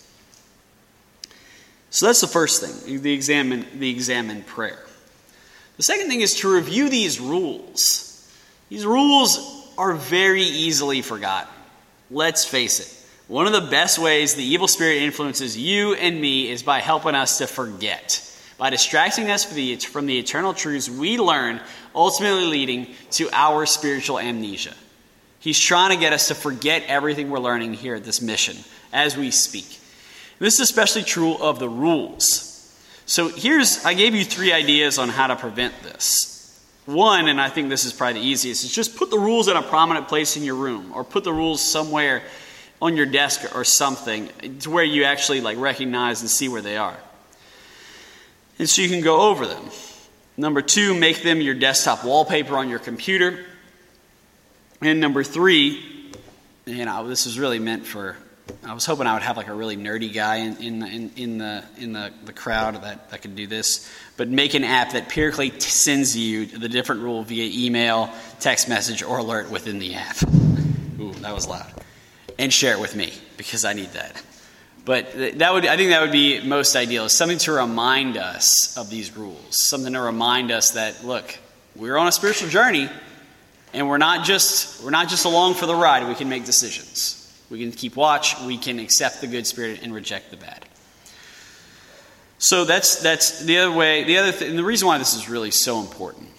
So 1.96 2.08
that's 2.08 2.20
the 2.20 2.28
first 2.28 2.62
thing, 2.62 3.02
the 3.02 3.14
examen, 3.14 3.66
the 3.80 3.90
examen 3.90 4.44
prayer. 4.44 4.84
The 5.78 5.84
second 5.84 6.10
thing 6.10 6.20
is 6.20 6.34
to 6.42 6.54
review 6.54 6.90
these 6.90 7.22
rules. 7.22 8.30
These 8.68 8.86
rules 8.86 9.72
are 9.78 9.94
very 9.94 10.42
easily 10.42 11.02
forgotten. 11.02 11.54
Let's 12.12 12.44
face 12.44 12.82
it. 12.82 12.94
One 13.30 13.48
of 13.48 13.54
the 13.54 13.72
best 13.72 13.98
ways 13.98 14.36
the 14.36 14.44
evil 14.44 14.68
spirit 14.68 15.04
influences 15.04 15.58
you 15.58 15.94
and 15.94 16.20
me 16.20 16.52
is 16.52 16.64
by 16.64 16.82
helping 16.82 17.16
us 17.16 17.38
to 17.38 17.48
forget, 17.48 18.22
by 18.58 18.72
distracting 18.72 19.32
us 19.32 19.46
from 19.46 19.56
the, 19.56 19.78
from 19.78 20.06
the 20.06 20.20
eternal 20.20 20.54
truths 20.54 20.90
we 20.90 21.18
learn, 21.18 21.62
ultimately 21.96 22.48
leading 22.48 22.94
to 23.12 23.30
our 23.32 23.66
spiritual 23.66 24.20
amnesia. 24.20 24.74
He's 25.40 25.58
trying 25.58 25.92
to 25.92 25.98
get 25.98 26.12
us 26.12 26.28
to 26.28 26.36
forget 26.36 26.84
everything 26.88 27.30
we're 27.30 27.40
learning 27.40 27.76
here 27.76 27.96
at 27.96 28.04
this 28.04 28.22
mission 28.22 28.58
as 28.92 29.16
we 29.16 29.32
speak. 29.32 29.80
This 30.40 30.56
is 30.56 30.62
especially 30.62 31.04
true 31.04 31.36
of 31.38 31.60
the 31.60 31.70
rules. 31.70 32.52
So 33.06 33.30
here's, 33.30 33.86
I 33.86 33.94
gave 33.94 34.16
you 34.16 34.26
three 34.26 34.52
ideas 34.52 34.98
on 34.98 35.10
how 35.10 35.28
to 35.28 35.36
prevent 35.36 35.82
this. 35.84 36.32
One, 36.86 37.28
and 37.28 37.42
I 37.42 37.50
think 37.50 37.70
this 37.70 37.86
is 37.86 37.94
probably 37.94 38.22
the 38.22 38.28
easiest, 38.28 38.64
is 38.64 38.72
just 38.72 38.96
put 38.96 39.10
the 39.10 39.18
rules 39.18 39.48
in 39.48 39.58
a 39.58 39.62
prominent 39.62 40.08
place 40.08 40.38
in 40.38 40.44
your 40.44 40.56
room 40.56 40.92
or 40.94 41.04
put 41.04 41.24
the 41.24 41.34
rules 41.34 41.62
somewhere 41.62 42.22
on 42.82 42.96
your 42.96 43.06
desk 43.06 43.56
or 43.56 43.64
something 43.64 44.30
to 44.60 44.70
where 44.70 44.84
you 44.84 45.06
actually 45.06 45.42
like 45.42 45.58
recognize 45.58 46.22
and 46.22 46.30
see 46.30 46.48
where 46.48 46.62
they 46.62 46.78
are. 46.78 46.98
And 48.60 48.70
so 48.70 48.82
you 48.82 48.90
can 48.90 49.02
go 49.02 49.30
over 49.30 49.46
them. 49.46 49.64
Number 50.38 50.62
two, 50.62 50.94
make 50.94 51.24
them 51.24 51.42
your 51.42 51.56
desktop 51.56 52.04
wallpaper 52.04 52.58
on 52.58 52.70
your 52.70 52.80
computer. 52.80 53.46
And 54.82 55.00
number 55.00 55.24
three, 55.24 56.12
you 56.66 56.86
know, 56.86 57.08
this 57.08 57.26
is 57.26 57.40
really 57.40 57.60
meant 57.60 57.86
for 57.86 58.18
I 58.64 58.74
was 58.74 58.86
hoping 58.86 59.08
I 59.08 59.14
would 59.14 59.24
have 59.24 59.38
like 59.38 59.48
a 59.48 59.54
really 59.54 59.78
nerdy 59.78 60.12
guy 60.12 60.38
in, 60.38 60.58
in, 60.58 60.84
in, 60.84 61.12
in 61.16 61.38
the, 61.38 61.64
in 61.78 61.94
the, 61.94 62.12
the 62.26 62.34
crowd 62.34 62.82
that, 62.84 63.10
that 63.12 63.22
could 63.22 63.36
do 63.36 63.48
this. 63.48 63.90
But 64.18 64.30
make 64.30 64.54
an 64.54 64.64
app 64.64 64.94
that 64.94 65.10
periodically 65.10 65.52
t- 65.52 65.60
sends 65.60 66.16
you 66.18 66.46
the 66.46 66.70
different 66.70 67.02
rule 67.02 67.24
via 67.24 67.50
email, 67.66 68.10
text 68.40 68.70
message, 68.70 69.04
or 69.04 69.18
alert 69.18 69.50
within 69.50 69.80
the 69.80 69.96
app. 69.96 70.18
Ooh, 71.00 71.14
that 71.22 71.34
was 71.34 71.48
loud. 71.48 71.72
And 72.38 72.52
share 72.52 72.74
it 72.74 72.80
with 72.80 72.96
me 72.96 73.14
because 73.38 73.66
I 73.66 73.74
need 73.74 73.90
that. 73.94 74.22
But 74.84 75.40
that 75.40 75.54
would, 75.54 75.66
I 75.66 75.78
think 75.78 75.90
that 75.90 76.02
would 76.02 76.12
be 76.12 76.42
most 76.42 76.76
ideal. 76.76 77.10
Something 77.10 77.40
to 77.40 77.54
remind 77.54 78.18
us 78.18 78.78
of 78.78 78.90
these 78.90 79.18
rules. 79.18 79.56
Something 79.56 79.94
to 79.94 80.02
remind 80.02 80.52
us 80.52 80.72
that, 80.72 81.04
look, 81.04 81.36
we're 81.76 81.98
on 81.98 82.08
a 82.08 82.12
spiritual 82.12 82.50
journey, 82.50 82.90
and 83.74 83.90
we're 83.90 83.98
not 83.98 84.26
just 84.26 84.84
we're 84.84 84.92
not 84.92 85.10
just 85.10 85.26
along 85.26 85.56
for 85.56 85.66
the 85.66 85.76
ride. 85.76 86.08
We 86.08 86.16
can 86.16 86.30
make 86.30 86.46
decisions. 86.46 87.25
We 87.50 87.60
can 87.60 87.72
keep 87.72 87.96
watch, 87.96 88.40
we 88.42 88.58
can 88.58 88.80
accept 88.80 89.22
the 89.22 89.28
good 89.28 89.46
spirit 89.46 89.82
and 89.84 89.94
reject 89.94 90.32
the 90.32 90.38
bad. 90.38 90.66
So 92.38 92.66
that's 92.66 93.02
that's 93.02 93.44
the 93.44 93.60
other 93.60 93.72
way. 93.72 94.04
The 94.04 94.18
other 94.18 94.32
thing, 94.32 94.50
and 94.50 94.60
the 94.60 94.64
reason 94.64 94.88
why 94.88 94.98
this 94.98 95.16
is 95.16 95.30
really 95.30 95.52
so 95.52 95.80
important 95.80 96.30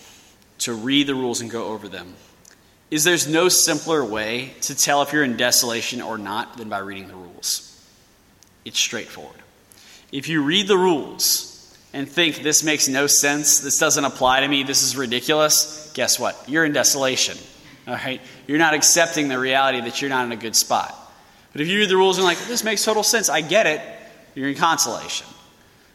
to 0.59 0.75
read 0.75 1.07
the 1.07 1.15
rules 1.15 1.41
and 1.41 1.51
go 1.51 1.69
over 1.69 1.89
them 1.89 2.15
is 2.91 3.05
there's 3.05 3.27
no 3.27 3.49
simpler 3.49 4.05
way 4.05 4.55
to 4.63 4.75
tell 4.75 5.03
if 5.03 5.13
you're 5.13 5.25
in 5.25 5.37
desolation 5.37 6.01
or 6.01 6.19
not 6.19 6.57
than 6.57 6.69
by 6.69 6.79
reading 6.79 7.09
the 7.09 7.15
rules. 7.15 7.85
It's 8.65 8.79
straightforward. 8.79 9.41
If 10.13 10.29
you 10.29 10.43
read 10.43 10.69
the 10.69 10.79
rules 10.79 11.77
and 11.93 12.09
think 12.09 12.43
this 12.43 12.63
makes 12.63 12.89
no 12.89 13.07
sense, 13.07 13.59
this 13.61 13.79
doesn't 13.79 14.05
apply 14.05 14.41
to 14.41 14.49
me, 14.49 14.63
this 14.63 14.83
is 14.83 14.97
ridiculous, 14.97 15.91
guess 15.95 16.19
what? 16.19 16.37
You're 16.49 16.65
in 16.65 16.73
desolation. 16.73 17.37
All 17.87 17.95
right? 17.95 18.20
You're 18.47 18.59
not 18.59 18.74
accepting 18.74 19.28
the 19.28 19.39
reality 19.39 19.80
that 19.82 20.01
you're 20.01 20.11
not 20.11 20.24
in 20.24 20.32
a 20.32 20.37
good 20.37 20.57
spot. 20.57 20.95
But 21.53 21.61
if 21.61 21.68
you 21.68 21.78
read 21.78 21.89
the 21.89 21.97
rules 21.97 22.18
and 22.18 22.24
like, 22.24 22.39
this 22.47 22.64
makes 22.64 22.84
total 22.84 23.03
sense, 23.03 23.28
I 23.28 23.41
get 23.41 23.66
it, 23.66 23.80
you're 24.34 24.49
in 24.49 24.57
consolation. 24.57 25.26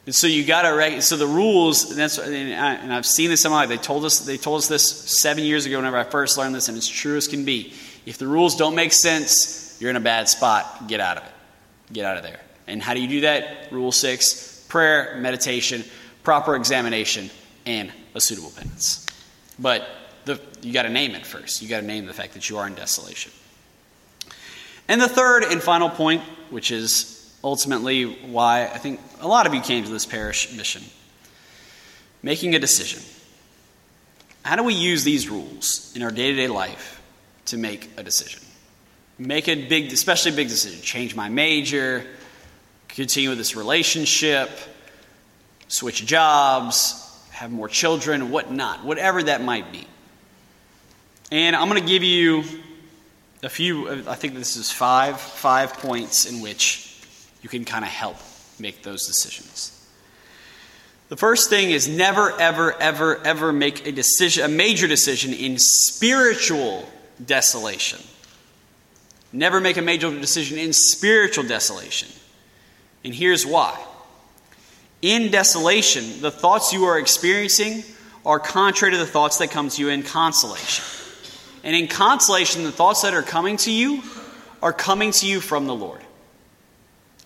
And 0.07 0.15
so 0.15 0.25
you 0.25 0.43
got 0.43 0.63
to 0.63 0.69
reg- 0.69 1.03
so 1.03 1.15
the 1.15 1.27
rules, 1.27 1.91
and, 1.91 1.99
that's, 1.99 2.17
and, 2.17 2.35
I, 2.35 2.73
and 2.73 2.91
I've 2.91 3.05
seen 3.05 3.29
this 3.29 3.45
in 3.45 3.51
my 3.51 3.57
life. 3.57 3.69
They 3.69 3.77
told 3.77 4.03
us 4.03 4.21
they 4.21 4.37
told 4.37 4.57
us 4.57 4.67
this 4.67 4.83
seven 5.21 5.43
years 5.43 5.67
ago 5.67 5.77
whenever 5.77 5.97
I 5.97 6.03
first 6.03 6.39
learned 6.39 6.55
this, 6.55 6.69
and 6.69 6.77
it's 6.77 6.87
true 6.87 7.17
as 7.17 7.27
can 7.27 7.45
be. 7.45 7.73
If 8.07 8.17
the 8.17 8.25
rules 8.25 8.55
don't 8.55 8.73
make 8.73 8.93
sense, 8.93 9.77
you're 9.79 9.91
in 9.91 9.95
a 9.95 9.99
bad 9.99 10.27
spot. 10.27 10.87
Get 10.87 10.99
out 10.99 11.17
of 11.17 11.23
it. 11.23 11.31
Get 11.93 12.05
out 12.05 12.17
of 12.17 12.23
there. 12.23 12.39
And 12.65 12.81
how 12.81 12.95
do 12.95 12.99
you 12.99 13.07
do 13.07 13.21
that? 13.21 13.71
Rule 13.71 13.91
six: 13.91 14.65
prayer, 14.69 15.17
meditation, 15.19 15.83
proper 16.23 16.55
examination, 16.55 17.29
and 17.67 17.91
a 18.15 18.21
suitable 18.21 18.49
penance. 18.49 19.05
But 19.59 19.87
the, 20.25 20.39
you 20.61 20.73
got 20.73 20.83
to 20.83 20.89
name 20.89 21.15
it 21.15 21.25
first. 21.25 21.61
You 21.61 21.69
got 21.69 21.81
to 21.81 21.85
name 21.85 22.05
the 22.05 22.13
fact 22.13 22.33
that 22.33 22.49
you 22.49 22.57
are 22.57 22.67
in 22.67 22.75
desolation. 22.75 23.31
And 24.87 25.01
the 25.01 25.07
third 25.07 25.43
and 25.43 25.61
final 25.61 25.89
point, 25.89 26.21
which 26.49 26.71
is 26.71 27.17
ultimately 27.43 28.05
why 28.05 28.63
I 28.65 28.77
think 28.77 28.99
a 29.19 29.27
lot 29.27 29.47
of 29.47 29.53
you 29.53 29.61
came 29.61 29.83
to 29.83 29.89
this 29.89 30.05
parish 30.05 30.55
mission 30.55 30.83
making 32.23 32.55
a 32.55 32.59
decision. 32.59 33.01
How 34.43 34.55
do 34.55 34.63
we 34.63 34.73
use 34.73 35.03
these 35.03 35.29
rules 35.29 35.91
in 35.95 36.03
our 36.03 36.11
day 36.11 36.31
to 36.31 36.35
day 36.35 36.47
life 36.47 37.01
to 37.45 37.57
make 37.57 37.89
a 37.97 38.03
decision? 38.03 38.41
Make 39.17 39.47
a 39.47 39.67
big, 39.67 39.91
especially 39.91 40.31
big 40.31 40.47
decision. 40.47 40.81
Change 40.81 41.15
my 41.15 41.29
major, 41.29 42.05
continue 42.87 43.29
with 43.29 43.37
this 43.37 43.55
relationship, 43.55 44.49
switch 45.67 46.05
jobs, 46.05 46.97
have 47.31 47.51
more 47.51 47.67
children, 47.67 48.31
whatnot, 48.31 48.83
whatever 48.83 49.21
that 49.23 49.43
might 49.43 49.71
be. 49.71 49.87
And 51.31 51.55
I'm 51.55 51.69
going 51.69 51.81
to 51.81 51.87
give 51.87 52.03
you 52.03 52.43
a 53.41 53.49
few, 53.49 53.89
I 54.07 54.15
think 54.15 54.35
this 54.35 54.57
is 54.57 54.69
five, 54.69 55.19
five 55.19 55.73
points 55.73 56.25
in 56.25 56.41
which 56.41 56.93
you 57.41 57.49
can 57.49 57.63
kind 57.65 57.85
of 57.85 57.89
help 57.89 58.17
make 58.59 58.83
those 58.83 59.07
decisions. 59.07 59.77
The 61.07 61.17
first 61.17 61.49
thing 61.49 61.71
is 61.71 61.87
never, 61.87 62.31
ever, 62.39 62.79
ever, 62.79 63.17
ever 63.25 63.51
make 63.51 63.87
a 63.87 63.91
decision, 63.91 64.45
a 64.45 64.47
major 64.47 64.87
decision 64.87 65.33
in 65.33 65.57
spiritual 65.57 66.87
desolation. 67.25 67.99
Never 69.33 69.59
make 69.59 69.77
a 69.77 69.81
major 69.81 70.11
decision 70.11 70.57
in 70.57 70.73
spiritual 70.73 71.45
desolation. 71.45 72.09
And 73.03 73.15
here's 73.15 73.45
why. 73.45 73.77
In 75.01 75.31
desolation, 75.31 76.21
the 76.21 76.31
thoughts 76.31 76.73
you 76.73 76.85
are 76.85 76.99
experiencing 76.99 77.83
are 78.25 78.39
contrary 78.39 78.93
to 78.93 78.99
the 78.99 79.07
thoughts 79.07 79.37
that 79.37 79.49
come 79.49 79.69
to 79.69 79.81
you 79.81 79.89
in 79.89 80.03
consolation. 80.03 81.00
And 81.63 81.75
in 81.75 81.87
consolation, 81.87 82.63
the 82.63 82.71
thoughts 82.71 83.01
that 83.03 83.13
are 83.13 83.21
coming 83.21 83.57
to 83.57 83.71
you 83.71 84.01
are 84.61 84.73
coming 84.73 85.11
to 85.11 85.27
you 85.27 85.39
from 85.39 85.67
the 85.67 85.75
Lord. 85.75 86.01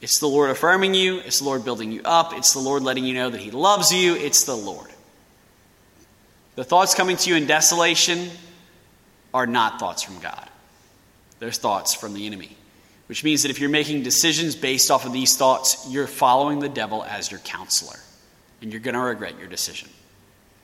It's 0.02 0.20
the 0.20 0.28
Lord 0.28 0.50
affirming 0.50 0.94
you, 0.94 1.20
it's 1.20 1.40
the 1.40 1.46
Lord 1.46 1.64
building 1.64 1.92
you 1.92 2.02
up, 2.04 2.34
it's 2.34 2.54
the 2.54 2.60
Lord 2.60 2.84
letting 2.84 3.06
you 3.06 3.14
know 3.14 3.30
that 3.30 3.40
He 3.40 3.52
loves 3.52 3.92
you, 3.92 4.16
it's 4.16 4.44
the 4.44 4.56
Lord. 4.56 4.90
The 6.56 6.64
thoughts 6.64 6.94
coming 6.96 7.18
to 7.18 7.30
you 7.30 7.36
in 7.36 7.48
desolation 7.48 8.30
are 9.34 9.48
not 9.48 9.80
thoughts 9.80 10.04
from 10.04 10.20
God, 10.20 10.50
they're 11.40 11.52
thoughts 11.52 11.94
from 11.94 12.14
the 12.14 12.26
enemy. 12.26 12.56
Which 13.08 13.24
means 13.24 13.44
that 13.44 13.52
if 13.52 13.60
you're 13.60 13.70
making 13.70 14.02
decisions 14.02 14.56
based 14.56 14.90
off 14.90 15.06
of 15.06 15.14
these 15.14 15.38
thoughts, 15.38 15.86
you're 15.88 16.08
following 16.08 16.58
the 16.58 16.70
devil 16.70 17.04
as 17.04 17.30
your 17.30 17.40
counselor. 17.42 18.00
And 18.64 18.72
you're 18.72 18.82
going 18.82 18.96
to 18.96 19.00
regret 19.00 19.38
your 19.38 19.48
decision. 19.48 19.90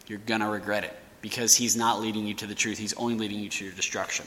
You're 0.08 0.18
going 0.18 0.42
to 0.42 0.48
regret 0.48 0.84
it 0.84 0.98
because 1.22 1.56
he's 1.56 1.76
not 1.76 2.02
leading 2.02 2.26
you 2.26 2.34
to 2.36 2.48
the 2.48 2.56
truth, 2.56 2.78
he's 2.78 2.94
only 2.94 3.16
leading 3.16 3.40
you 3.40 3.50
to 3.50 3.66
your 3.66 3.74
destruction. 3.74 4.26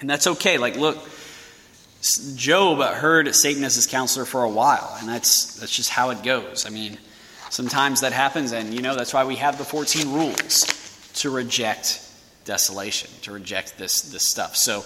And 0.00 0.08
that's 0.08 0.26
okay. 0.26 0.58
Like, 0.58 0.76
look, 0.76 0.98
Job 2.34 2.80
heard 2.80 3.34
Satan 3.34 3.62
as 3.64 3.74
his 3.74 3.86
counselor 3.86 4.24
for 4.24 4.42
a 4.42 4.48
while, 4.48 4.96
and 4.98 5.08
that's, 5.08 5.56
that's 5.56 5.74
just 5.74 5.90
how 5.90 6.10
it 6.10 6.22
goes. 6.22 6.66
I 6.66 6.70
mean, 6.70 6.98
sometimes 7.50 8.00
that 8.00 8.12
happens, 8.12 8.52
and 8.52 8.72
you 8.72 8.80
know, 8.80 8.96
that's 8.96 9.12
why 9.12 9.24
we 9.24 9.36
have 9.36 9.58
the 9.58 9.64
14 9.64 10.12
rules 10.12 10.64
to 11.16 11.30
reject 11.30 12.06
desolation, 12.46 13.10
to 13.22 13.32
reject 13.32 13.76
this, 13.76 14.00
this 14.02 14.26
stuff. 14.26 14.56
So 14.56 14.84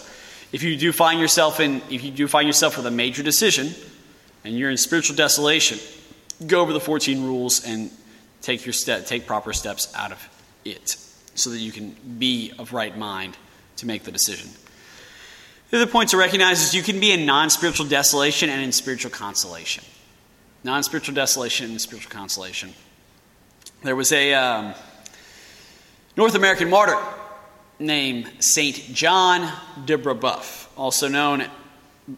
if 0.53 0.63
you 0.63 0.77
do 0.77 0.93
find 0.93 1.21
yourself 1.21 1.61
in, 1.61 1.81
if 1.89 2.03
you 2.03 2.11
do 2.11 2.27
find 2.27 2.47
yourself 2.47 2.77
with 2.77 2.87
a 2.87 2.91
major 2.91 3.23
decision 3.23 3.73
and 4.45 4.59
you're 4.59 4.71
in 4.71 4.77
spiritual 4.77 5.17
desolation, 5.17 5.79
go 6.47 6.61
over 6.61 6.73
the 6.73 6.81
14 6.81 7.23
rules 7.25 7.65
and 7.65 7.91
take 8.43 8.67
your 8.67 8.73
step, 8.73 9.07
take 9.07 9.27
proper 9.27 9.53
steps 9.53 9.93
out 9.95 10.11
of 10.11 10.29
it 10.65 10.97
so 11.35 11.51
that 11.51 11.59
you 11.59 11.73
can 11.73 11.95
be 12.19 12.53
of 12.59 12.73
right 12.73 12.97
mind 12.97 13.37
to 13.77 13.87
make 13.87 14.05
the 14.05 14.13
decision. 14.13 14.51
The 15.71 15.83
other 15.83 15.91
point 15.91 16.11
to 16.11 16.17
recognize 16.17 16.63
is 16.63 16.75
you 16.75 16.83
can 16.83 17.01
be 17.01 17.13
in 17.13 17.27
non 17.27 17.51
spiritual 17.51 17.87
desolation 17.87 18.49
and 18.49 18.63
in 18.63 18.73
spiritual 18.73 19.11
consolation. 19.11 19.85
Non 20.63 20.83
spiritual 20.83 21.15
desolation 21.15 21.71
and 21.71 21.81
spiritual 21.81 22.13
consolation. 22.13 22.73
There 23.83 23.97
was 23.97 24.13
a 24.13 24.35
um, 24.35 24.75
North 26.17 26.35
American 26.35 26.71
martyr 26.71 26.99
named 27.79 28.31
St. 28.39 28.77
John 28.95 29.53
de 29.85 29.99
Brebeuf, 29.99 30.69
also 30.77 31.09
known 31.09 31.45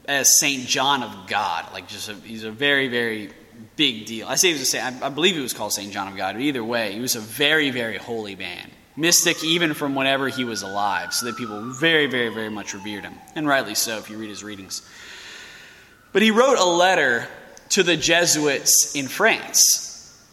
as 0.06 0.38
St. 0.38 0.66
John 0.66 1.02
of 1.02 1.26
God. 1.26 1.72
Like, 1.72 1.88
just 1.88 2.08
a, 2.08 2.14
he's 2.14 2.44
a 2.44 2.50
very, 2.50 2.88
very 2.88 3.30
big 3.76 4.06
deal. 4.06 4.28
I 4.28 4.34
say 4.34 4.48
he 4.48 4.54
was 4.54 4.62
a 4.62 4.66
saint, 4.66 5.02
I, 5.02 5.08
believe 5.08 5.34
he 5.34 5.40
was 5.40 5.54
called 5.54 5.72
St. 5.72 5.92
John 5.92 6.08
of 6.08 6.16
God, 6.16 6.34
but 6.34 6.42
either 6.42 6.62
way, 6.62 6.92
he 6.92 7.00
was 7.00 7.16
a 7.16 7.20
very, 7.20 7.70
very 7.70 7.96
holy 7.96 8.36
man 8.36 8.70
mystic 8.96 9.44
even 9.44 9.74
from 9.74 9.94
whenever 9.94 10.28
he 10.28 10.44
was 10.44 10.62
alive, 10.62 11.12
so 11.12 11.26
that 11.26 11.36
people 11.36 11.60
very, 11.60 12.06
very, 12.06 12.30
very 12.30 12.48
much 12.48 12.74
revered 12.74 13.04
him, 13.04 13.14
and 13.34 13.46
rightly 13.46 13.74
so 13.74 13.98
if 13.98 14.08
you 14.10 14.16
read 14.16 14.30
his 14.30 14.42
readings. 14.42 14.82
But 16.12 16.22
he 16.22 16.30
wrote 16.30 16.58
a 16.58 16.64
letter 16.64 17.28
to 17.70 17.82
the 17.82 17.96
Jesuits 17.96 18.94
in 18.94 19.06
France, 19.06 20.24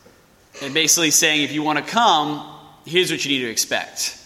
and 0.61 0.73
basically 0.73 1.11
saying, 1.11 1.43
if 1.43 1.51
you 1.51 1.63
want 1.63 1.79
to 1.79 1.85
come, 1.85 2.49
here's 2.85 3.11
what 3.11 3.25
you 3.25 3.31
need 3.31 3.45
to 3.45 3.51
expect. 3.51 4.17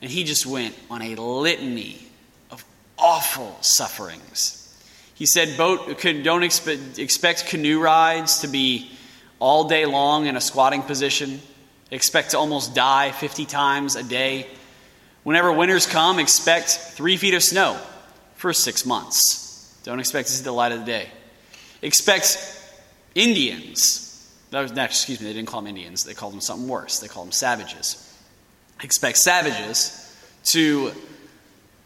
And 0.00 0.10
he 0.10 0.24
just 0.24 0.46
went 0.46 0.74
on 0.90 1.02
a 1.02 1.14
litany 1.16 1.98
of 2.50 2.64
awful 2.96 3.56
sufferings. 3.60 4.54
He 5.14 5.26
said, 5.26 5.56
boat, 5.56 6.00
don't 6.22 6.42
expect, 6.42 6.98
expect 6.98 7.46
canoe 7.46 7.80
rides 7.80 8.40
to 8.40 8.48
be 8.48 8.90
all 9.40 9.68
day 9.68 9.84
long 9.84 10.26
in 10.26 10.36
a 10.36 10.40
squatting 10.40 10.82
position 10.82 11.40
Expect 11.90 12.32
to 12.32 12.38
almost 12.38 12.74
die 12.74 13.12
50 13.12 13.46
times 13.46 13.96
a 13.96 14.02
day. 14.02 14.46
Whenever 15.24 15.52
winters 15.52 15.86
come, 15.86 16.18
expect 16.18 16.70
three 16.70 17.16
feet 17.16 17.34
of 17.34 17.42
snow 17.42 17.78
for 18.34 18.52
six 18.52 18.84
months. 18.84 19.78
Don't 19.84 20.00
expect 20.00 20.28
to 20.28 20.34
see 20.34 20.44
the 20.44 20.52
light 20.52 20.72
of 20.72 20.80
the 20.80 20.86
day. 20.86 21.08
Expect 21.82 22.36
Indians. 23.14 24.04
Was, 24.52 24.70
excuse 24.72 25.20
me, 25.20 25.26
they 25.26 25.32
didn't 25.32 25.48
call 25.48 25.60
them 25.60 25.68
Indians. 25.68 26.04
They 26.04 26.14
called 26.14 26.32
them 26.32 26.40
something 26.40 26.68
worse. 26.68 27.00
They 27.00 27.08
called 27.08 27.26
them 27.26 27.32
savages. 27.32 28.04
Expect 28.82 29.18
savages 29.18 30.16
to 30.44 30.92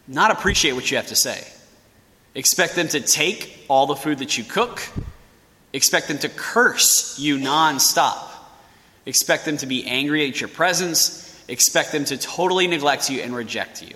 not 0.07 0.31
appreciate 0.31 0.73
what 0.73 0.89
you 0.91 0.97
have 0.97 1.07
to 1.07 1.15
say. 1.15 1.45
Expect 2.35 2.75
them 2.75 2.87
to 2.89 2.99
take 2.99 3.65
all 3.67 3.85
the 3.85 3.95
food 3.95 4.19
that 4.19 4.37
you 4.37 4.43
cook. 4.43 4.81
Expect 5.71 6.07
them 6.07 6.19
to 6.19 6.29
curse 6.29 7.17
you 7.19 7.37
nonstop. 7.37 8.32
Expect 9.05 9.45
them 9.45 9.57
to 9.57 9.65
be 9.65 9.85
angry 9.85 10.27
at 10.27 10.39
your 10.39 10.49
presence. 10.49 11.43
Expect 11.47 11.91
them 11.91 12.05
to 12.05 12.17
totally 12.17 12.67
neglect 12.67 13.09
you 13.09 13.21
and 13.21 13.35
reject 13.35 13.81
you. 13.81 13.95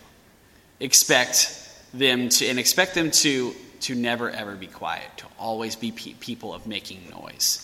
Expect 0.79 1.63
them 1.93 2.29
to, 2.29 2.47
and 2.47 2.59
expect 2.59 2.93
them 2.93 3.11
to, 3.11 3.53
to 3.81 3.95
never 3.95 4.29
ever 4.29 4.55
be 4.55 4.67
quiet, 4.67 5.05
to 5.17 5.25
always 5.39 5.75
be 5.75 5.91
pe- 5.91 6.13
people 6.13 6.53
of 6.53 6.67
making 6.67 7.09
noise. 7.09 7.63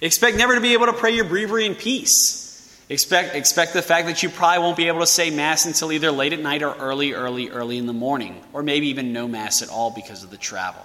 Expect 0.00 0.36
never 0.36 0.54
to 0.54 0.60
be 0.60 0.72
able 0.72 0.86
to 0.86 0.92
pray 0.92 1.10
your 1.10 1.24
breviary 1.24 1.66
in 1.66 1.74
peace. 1.74 2.46
Expect, 2.88 3.34
expect 3.34 3.74
the 3.74 3.82
fact 3.82 4.06
that 4.06 4.22
you 4.22 4.30
probably 4.30 4.62
won't 4.62 4.76
be 4.76 4.88
able 4.88 5.00
to 5.00 5.06
say 5.06 5.28
Mass 5.28 5.66
until 5.66 5.92
either 5.92 6.10
late 6.10 6.32
at 6.32 6.40
night 6.40 6.62
or 6.62 6.74
early, 6.76 7.12
early, 7.12 7.50
early 7.50 7.76
in 7.76 7.84
the 7.84 7.92
morning, 7.92 8.42
or 8.54 8.62
maybe 8.62 8.88
even 8.88 9.12
no 9.12 9.28
Mass 9.28 9.60
at 9.60 9.68
all 9.68 9.90
because 9.90 10.24
of 10.24 10.30
the 10.30 10.38
travel. 10.38 10.84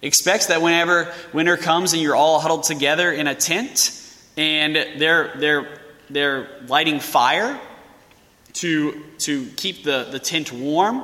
Expect 0.00 0.48
that 0.48 0.62
whenever 0.62 1.12
winter 1.32 1.56
comes 1.56 1.92
and 1.92 2.00
you're 2.00 2.14
all 2.14 2.38
huddled 2.38 2.62
together 2.62 3.10
in 3.10 3.26
a 3.26 3.34
tent, 3.34 3.90
and 4.38 4.76
they're, 5.00 5.32
they're, 5.36 5.68
they're 6.08 6.48
lighting 6.68 7.00
fire 7.00 7.60
to, 8.54 9.04
to 9.18 9.46
keep 9.56 9.82
the, 9.82 10.06
the 10.10 10.20
tent 10.20 10.52
warm. 10.52 11.02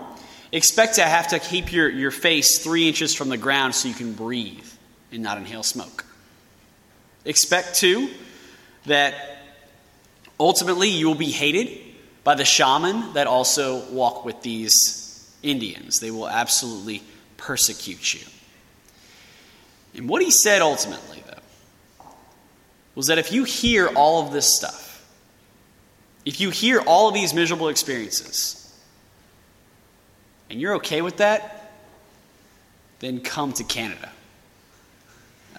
Expect 0.52 0.94
to 0.94 1.02
have 1.02 1.28
to 1.28 1.40
keep 1.40 1.72
your, 1.72 1.90
your 1.90 2.12
face 2.12 2.62
three 2.62 2.86
inches 2.86 3.12
from 3.12 3.28
the 3.28 3.36
ground 3.36 3.74
so 3.74 3.88
you 3.88 3.94
can 3.94 4.12
breathe 4.12 4.64
and 5.10 5.22
not 5.22 5.36
inhale 5.36 5.64
smoke. 5.64 6.06
Expect, 7.24 7.74
too, 7.74 8.08
that 8.86 9.14
ultimately 10.38 10.88
you 10.88 11.08
will 11.08 11.16
be 11.16 11.32
hated 11.32 11.80
by 12.22 12.36
the 12.36 12.44
shaman 12.44 13.14
that 13.14 13.26
also 13.26 13.84
walk 13.90 14.24
with 14.24 14.42
these 14.42 15.34
Indians. 15.42 15.98
They 15.98 16.12
will 16.12 16.28
absolutely 16.28 17.02
persecute 17.36 18.14
you. 18.14 18.20
And 19.96 20.08
what 20.08 20.22
he 20.22 20.30
said 20.30 20.62
ultimately 20.62 21.24
was 22.94 23.06
that 23.08 23.18
if 23.18 23.32
you 23.32 23.44
hear 23.44 23.88
all 23.88 24.24
of 24.26 24.32
this 24.32 24.54
stuff, 24.54 25.04
if 26.24 26.40
you 26.40 26.50
hear 26.50 26.80
all 26.80 27.08
of 27.08 27.14
these 27.14 27.34
miserable 27.34 27.68
experiences, 27.68 28.60
and 30.48 30.60
you're 30.60 30.76
okay 30.76 31.02
with 31.02 31.18
that, 31.18 31.72
then 33.00 33.20
come 33.20 33.52
to 33.52 33.64
Canada. 33.64 34.10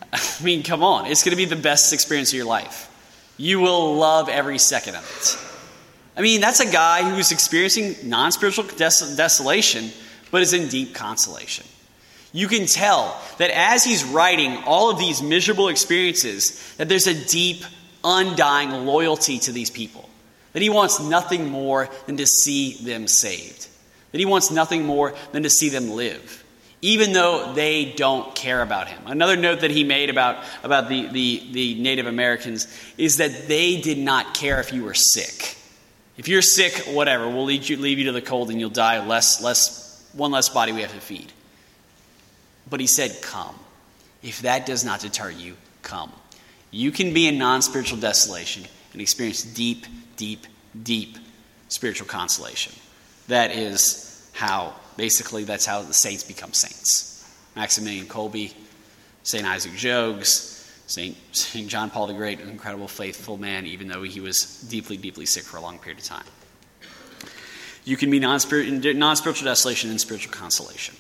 I 0.13 0.43
mean, 0.43 0.63
come 0.63 0.83
on. 0.83 1.05
It's 1.05 1.23
going 1.23 1.31
to 1.31 1.37
be 1.37 1.45
the 1.45 1.55
best 1.55 1.93
experience 1.93 2.31
of 2.31 2.37
your 2.37 2.45
life. 2.45 2.91
You 3.37 3.59
will 3.59 3.95
love 3.95 4.29
every 4.29 4.57
second 4.57 4.95
of 4.95 5.03
it. 5.03 5.37
I 6.17 6.21
mean, 6.21 6.39
that's 6.39 6.61
a 6.61 6.71
guy 6.71 7.03
who's 7.03 7.31
experiencing 7.31 8.09
non 8.09 8.31
spiritual 8.31 8.63
des- 8.65 9.15
desolation, 9.15 9.91
but 10.31 10.41
is 10.41 10.53
in 10.53 10.69
deep 10.69 10.95
consolation. 10.95 11.65
You 12.35 12.49
can 12.49 12.65
tell 12.65 13.17
that 13.37 13.49
as 13.49 13.85
he's 13.85 14.03
writing 14.03 14.57
all 14.65 14.89
of 14.89 14.99
these 14.99 15.21
miserable 15.21 15.69
experiences, 15.69 16.61
that 16.75 16.89
there's 16.89 17.07
a 17.07 17.25
deep, 17.27 17.63
undying 18.03 18.85
loyalty 18.85 19.39
to 19.39 19.53
these 19.53 19.69
people. 19.69 20.09
That 20.51 20.61
he 20.61 20.69
wants 20.69 20.99
nothing 20.99 21.49
more 21.49 21.87
than 22.07 22.17
to 22.17 22.27
see 22.27 22.73
them 22.83 23.07
saved. 23.07 23.69
That 24.11 24.19
he 24.19 24.25
wants 24.25 24.51
nothing 24.51 24.83
more 24.83 25.15
than 25.31 25.43
to 25.43 25.49
see 25.49 25.69
them 25.69 25.91
live. 25.91 26.43
even 26.85 27.13
though 27.13 27.51
they 27.53 27.93
don't 27.93 28.35
care 28.35 28.61
about 28.61 28.87
him. 28.87 29.01
Another 29.07 29.35
note 29.35 29.61
that 29.61 29.71
he 29.71 29.83
made 29.83 30.11
about, 30.11 30.43
about 30.61 30.87
the, 30.87 31.07
the, 31.07 31.41
the 31.51 31.75
Native 31.81 32.05
Americans 32.05 32.67
is 32.95 33.17
that 33.17 33.47
they 33.47 33.81
did 33.81 33.97
not 33.97 34.35
care 34.35 34.59
if 34.59 34.71
you 34.71 34.83
were 34.83 34.93
sick. 34.93 35.57
If 36.15 36.27
you're 36.27 36.43
sick, 36.43 36.73
whatever, 36.93 37.27
we'll 37.27 37.45
leave 37.45 37.67
you, 37.71 37.77
leave 37.77 37.97
you 37.97 38.05
to 38.05 38.11
the 38.11 38.21
cold 38.21 38.51
and 38.51 38.59
you'll 38.59 38.69
die. 38.69 39.03
Less, 39.03 39.41
less, 39.41 40.07
one 40.13 40.29
less 40.29 40.49
body 40.49 40.73
we 40.73 40.81
have 40.81 40.93
to 40.93 41.01
feed. 41.01 41.31
But 42.69 42.79
he 42.79 42.87
said, 42.87 43.21
Come. 43.21 43.55
If 44.23 44.41
that 44.41 44.65
does 44.65 44.83
not 44.83 45.01
deter 45.01 45.29
you, 45.29 45.55
come. 45.83 46.11
You 46.71 46.91
can 46.91 47.13
be 47.13 47.27
in 47.27 47.37
non 47.37 47.61
spiritual 47.61 47.99
desolation 47.99 48.63
and 48.91 49.01
experience 49.01 49.43
deep, 49.43 49.85
deep, 50.17 50.47
deep 50.81 51.17
spiritual 51.67 52.07
consolation. 52.07 52.73
That 53.27 53.51
is 53.51 54.29
how, 54.33 54.73
basically, 54.97 55.43
that's 55.43 55.65
how 55.65 55.83
the 55.83 55.93
saints 55.93 56.23
become 56.23 56.53
saints. 56.53 57.31
Maximilian 57.55 58.07
Kolbe, 58.07 58.53
St. 59.23 59.45
Isaac 59.45 59.73
Jogues, 59.73 60.51
St. 60.87 61.15
St. 61.31 61.67
John 61.67 61.89
Paul 61.89 62.07
the 62.07 62.13
Great, 62.13 62.39
an 62.39 62.49
incredible, 62.49 62.87
faithful 62.87 63.37
man, 63.37 63.65
even 63.65 63.87
though 63.87 64.03
he 64.03 64.19
was 64.19 64.61
deeply, 64.69 64.97
deeply 64.97 65.25
sick 65.25 65.43
for 65.43 65.57
a 65.57 65.61
long 65.61 65.79
period 65.79 65.99
of 65.99 66.05
time. 66.05 66.25
You 67.85 67.97
can 67.97 68.09
be 68.09 68.19
non 68.19 68.39
spiritual 68.39 69.45
desolation 69.45 69.89
and 69.91 70.01
spiritual 70.01 70.33
consolation. 70.33 70.95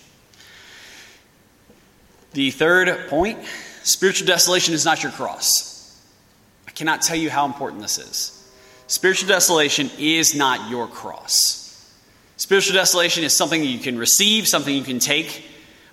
The 2.35 2.51
third 2.51 3.07
point 3.07 3.39
spiritual 3.83 4.27
desolation 4.27 4.73
is 4.73 4.83
not 4.83 5.01
your 5.01 5.11
cross. 5.13 6.03
I 6.67 6.71
cannot 6.71 7.01
tell 7.01 7.15
you 7.15 7.29
how 7.29 7.45
important 7.45 7.81
this 7.81 7.97
is. 7.97 8.31
Spiritual 8.87 9.29
desolation 9.29 9.89
is 9.97 10.35
not 10.35 10.69
your 10.69 10.87
cross. 10.87 11.63
Spiritual 12.35 12.75
desolation 12.75 13.23
is 13.23 13.33
something 13.33 13.63
you 13.63 13.79
can 13.79 13.97
receive, 13.97 14.49
something 14.49 14.75
you 14.75 14.83
can 14.83 14.99
take, 14.99 15.45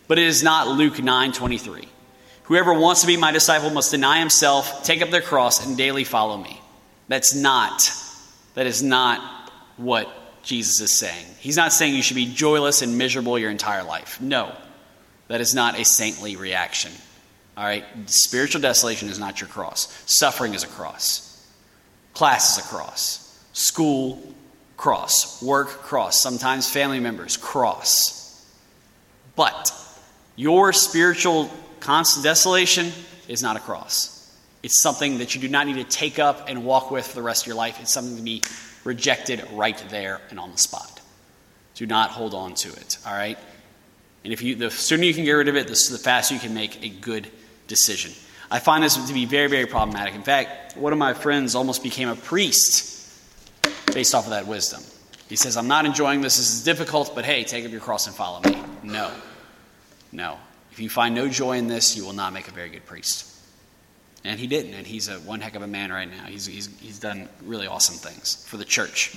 but 0.08 0.18
it 0.18 0.26
is 0.26 0.42
not 0.42 0.66
Luke 0.66 1.00
9 1.00 1.32
23. 1.32 1.88
Whoever 2.44 2.74
wants 2.74 3.02
to 3.02 3.06
be 3.06 3.16
my 3.16 3.30
disciple 3.30 3.70
must 3.70 3.92
deny 3.92 4.18
himself, 4.18 4.82
take 4.82 5.00
up 5.00 5.10
their 5.10 5.22
cross, 5.22 5.64
and 5.64 5.78
daily 5.78 6.02
follow 6.02 6.36
me. 6.36 6.60
That's 7.06 7.36
not, 7.36 7.88
that 8.54 8.66
is 8.66 8.82
not 8.82 9.52
what 9.76 10.08
Jesus 10.42 10.80
is 10.80 10.98
saying. 10.98 11.24
He's 11.38 11.56
not 11.56 11.72
saying 11.72 11.94
you 11.94 12.02
should 12.02 12.16
be 12.16 12.26
joyless 12.26 12.82
and 12.82 12.98
miserable 12.98 13.38
your 13.38 13.52
entire 13.52 13.84
life. 13.84 14.20
No, 14.20 14.52
that 15.32 15.40
is 15.40 15.54
not 15.54 15.80
a 15.80 15.84
saintly 15.84 16.36
reaction. 16.36 16.92
All 17.56 17.64
right? 17.64 17.86
Spiritual 18.04 18.60
desolation 18.60 19.08
is 19.08 19.18
not 19.18 19.40
your 19.40 19.48
cross. 19.48 19.90
Suffering 20.04 20.52
is 20.52 20.62
a 20.62 20.66
cross. 20.66 21.48
Class 22.12 22.58
is 22.58 22.66
a 22.66 22.68
cross. 22.68 23.42
School, 23.54 24.22
cross. 24.76 25.42
Work, 25.42 25.68
cross. 25.68 26.20
Sometimes 26.20 26.70
family 26.70 27.00
members, 27.00 27.38
cross. 27.38 28.46
But 29.34 29.72
your 30.36 30.74
spiritual 30.74 31.50
constant 31.80 32.24
desolation 32.24 32.92
is 33.26 33.42
not 33.42 33.56
a 33.56 33.60
cross. 33.60 34.36
It's 34.62 34.82
something 34.82 35.16
that 35.16 35.34
you 35.34 35.40
do 35.40 35.48
not 35.48 35.66
need 35.66 35.76
to 35.76 35.84
take 35.84 36.18
up 36.18 36.50
and 36.50 36.62
walk 36.62 36.90
with 36.90 37.06
for 37.06 37.14
the 37.14 37.22
rest 37.22 37.44
of 37.44 37.46
your 37.46 37.56
life. 37.56 37.80
It's 37.80 37.90
something 37.90 38.16
to 38.16 38.22
be 38.22 38.42
rejected 38.84 39.42
right 39.52 39.82
there 39.88 40.20
and 40.28 40.38
on 40.38 40.52
the 40.52 40.58
spot. 40.58 41.00
Do 41.74 41.86
not 41.86 42.10
hold 42.10 42.34
on 42.34 42.52
to 42.56 42.68
it, 42.68 42.98
all 43.06 43.14
right? 43.14 43.38
And 44.24 44.32
if 44.32 44.42
you, 44.42 44.54
the 44.54 44.70
sooner 44.70 45.04
you 45.04 45.14
can 45.14 45.24
get 45.24 45.32
rid 45.32 45.48
of 45.48 45.56
it, 45.56 45.66
the, 45.66 45.88
the 45.90 45.98
faster 45.98 46.34
you 46.34 46.40
can 46.40 46.54
make 46.54 46.84
a 46.84 46.88
good 46.88 47.28
decision. 47.66 48.12
I 48.50 48.58
find 48.58 48.84
this 48.84 48.94
to 48.94 49.14
be 49.14 49.24
very, 49.24 49.48
very 49.48 49.66
problematic. 49.66 50.14
In 50.14 50.22
fact, 50.22 50.76
one 50.76 50.92
of 50.92 50.98
my 50.98 51.14
friends 51.14 51.54
almost 51.54 51.82
became 51.82 52.08
a 52.08 52.16
priest 52.16 53.10
based 53.92 54.14
off 54.14 54.24
of 54.24 54.30
that 54.30 54.46
wisdom. 54.46 54.82
He 55.28 55.36
says, 55.36 55.56
I'm 55.56 55.68
not 55.68 55.86
enjoying 55.86 56.20
this. 56.20 56.36
This 56.36 56.54
is 56.54 56.64
difficult, 56.64 57.14
but 57.14 57.24
hey, 57.24 57.44
take 57.44 57.64
up 57.64 57.70
your 57.70 57.80
cross 57.80 58.06
and 58.06 58.14
follow 58.14 58.40
me. 58.42 58.62
No. 58.82 59.10
No. 60.12 60.38
If 60.70 60.78
you 60.80 60.90
find 60.90 61.14
no 61.14 61.28
joy 61.28 61.56
in 61.56 61.66
this, 61.66 61.96
you 61.96 62.04
will 62.04 62.12
not 62.12 62.32
make 62.32 62.48
a 62.48 62.50
very 62.50 62.68
good 62.68 62.84
priest. 62.84 63.28
And 64.24 64.38
he 64.38 64.46
didn't, 64.46 64.74
and 64.74 64.86
he's 64.86 65.08
a 65.08 65.14
one 65.14 65.40
heck 65.40 65.54
of 65.54 65.62
a 65.62 65.66
man 65.66 65.90
right 65.90 66.08
now. 66.08 66.24
He's, 66.26 66.46
he's, 66.46 66.68
he's 66.78 66.98
done 66.98 67.28
really 67.44 67.66
awesome 67.66 67.96
things 67.96 68.46
for 68.46 68.56
the 68.56 68.64
church. 68.64 69.16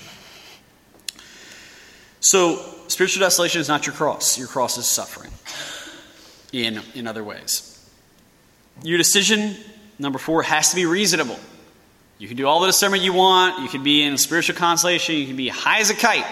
So, 2.25 2.59
spiritual 2.87 3.21
desolation 3.21 3.61
is 3.61 3.67
not 3.67 3.85
your 3.85 3.93
cross. 3.93 4.35
Your 4.35 4.47
cross 4.47 4.79
is 4.79 4.87
suffering 4.87 5.31
in, 6.51 6.81
in 6.95 7.05
other 7.05 7.23
ways. 7.23 7.87
Your 8.81 8.97
decision, 8.97 9.55
number 9.99 10.17
four, 10.17 10.41
has 10.41 10.71
to 10.71 10.75
be 10.75 10.87
reasonable. 10.87 11.37
You 12.17 12.27
can 12.27 12.35
do 12.35 12.47
all 12.47 12.61
the 12.61 12.65
discernment 12.65 13.03
you 13.03 13.13
want, 13.13 13.61
you 13.61 13.69
can 13.69 13.83
be 13.83 14.01
in 14.01 14.17
spiritual 14.17 14.55
consolation, 14.55 15.13
you 15.13 15.27
can 15.27 15.35
be 15.35 15.49
high 15.49 15.81
as 15.81 15.91
a 15.91 15.93
kite. 15.93 16.25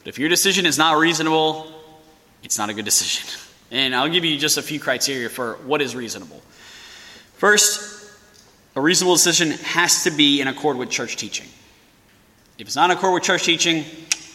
But 0.00 0.08
if 0.08 0.18
your 0.18 0.28
decision 0.28 0.66
is 0.66 0.78
not 0.78 0.98
reasonable, 0.98 1.72
it's 2.42 2.58
not 2.58 2.68
a 2.68 2.74
good 2.74 2.84
decision. 2.84 3.40
And 3.70 3.94
I'll 3.94 4.10
give 4.10 4.24
you 4.24 4.36
just 4.38 4.56
a 4.56 4.62
few 4.62 4.78
criteria 4.78 5.28
for 5.28 5.54
what 5.64 5.80
is 5.80 5.96
reasonable. 5.96 6.42
First, 7.34 8.08
a 8.76 8.80
reasonable 8.80 9.14
decision 9.14 9.52
has 9.52 10.04
to 10.04 10.10
be 10.10 10.40
in 10.40 10.48
accord 10.48 10.76
with 10.76 10.90
church 10.90 11.16
teaching. 11.16 11.48
If 12.56 12.68
it's 12.68 12.76
not 12.76 12.90
in 12.90 12.96
accord 12.96 13.14
with 13.14 13.24
church 13.24 13.42
teaching, 13.42 13.84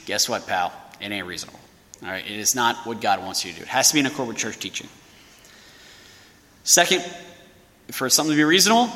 guess 0.09 0.27
what, 0.27 0.47
pal? 0.47 0.73
It 0.99 1.11
ain't 1.11 1.27
reasonable. 1.27 1.59
All 2.01 2.09
right, 2.09 2.25
it 2.25 2.39
is 2.39 2.55
not 2.55 2.87
what 2.87 2.99
God 2.99 3.21
wants 3.21 3.45
you 3.45 3.51
to 3.51 3.57
do. 3.57 3.61
It 3.61 3.67
has 3.67 3.89
to 3.89 3.93
be 3.93 3.99
in 3.99 4.07
accord 4.07 4.27
with 4.27 4.37
church 4.37 4.57
teaching. 4.57 4.89
Second, 6.63 7.03
for 7.91 8.09
something 8.09 8.31
to 8.31 8.35
be 8.35 8.43
reasonable, 8.43 8.89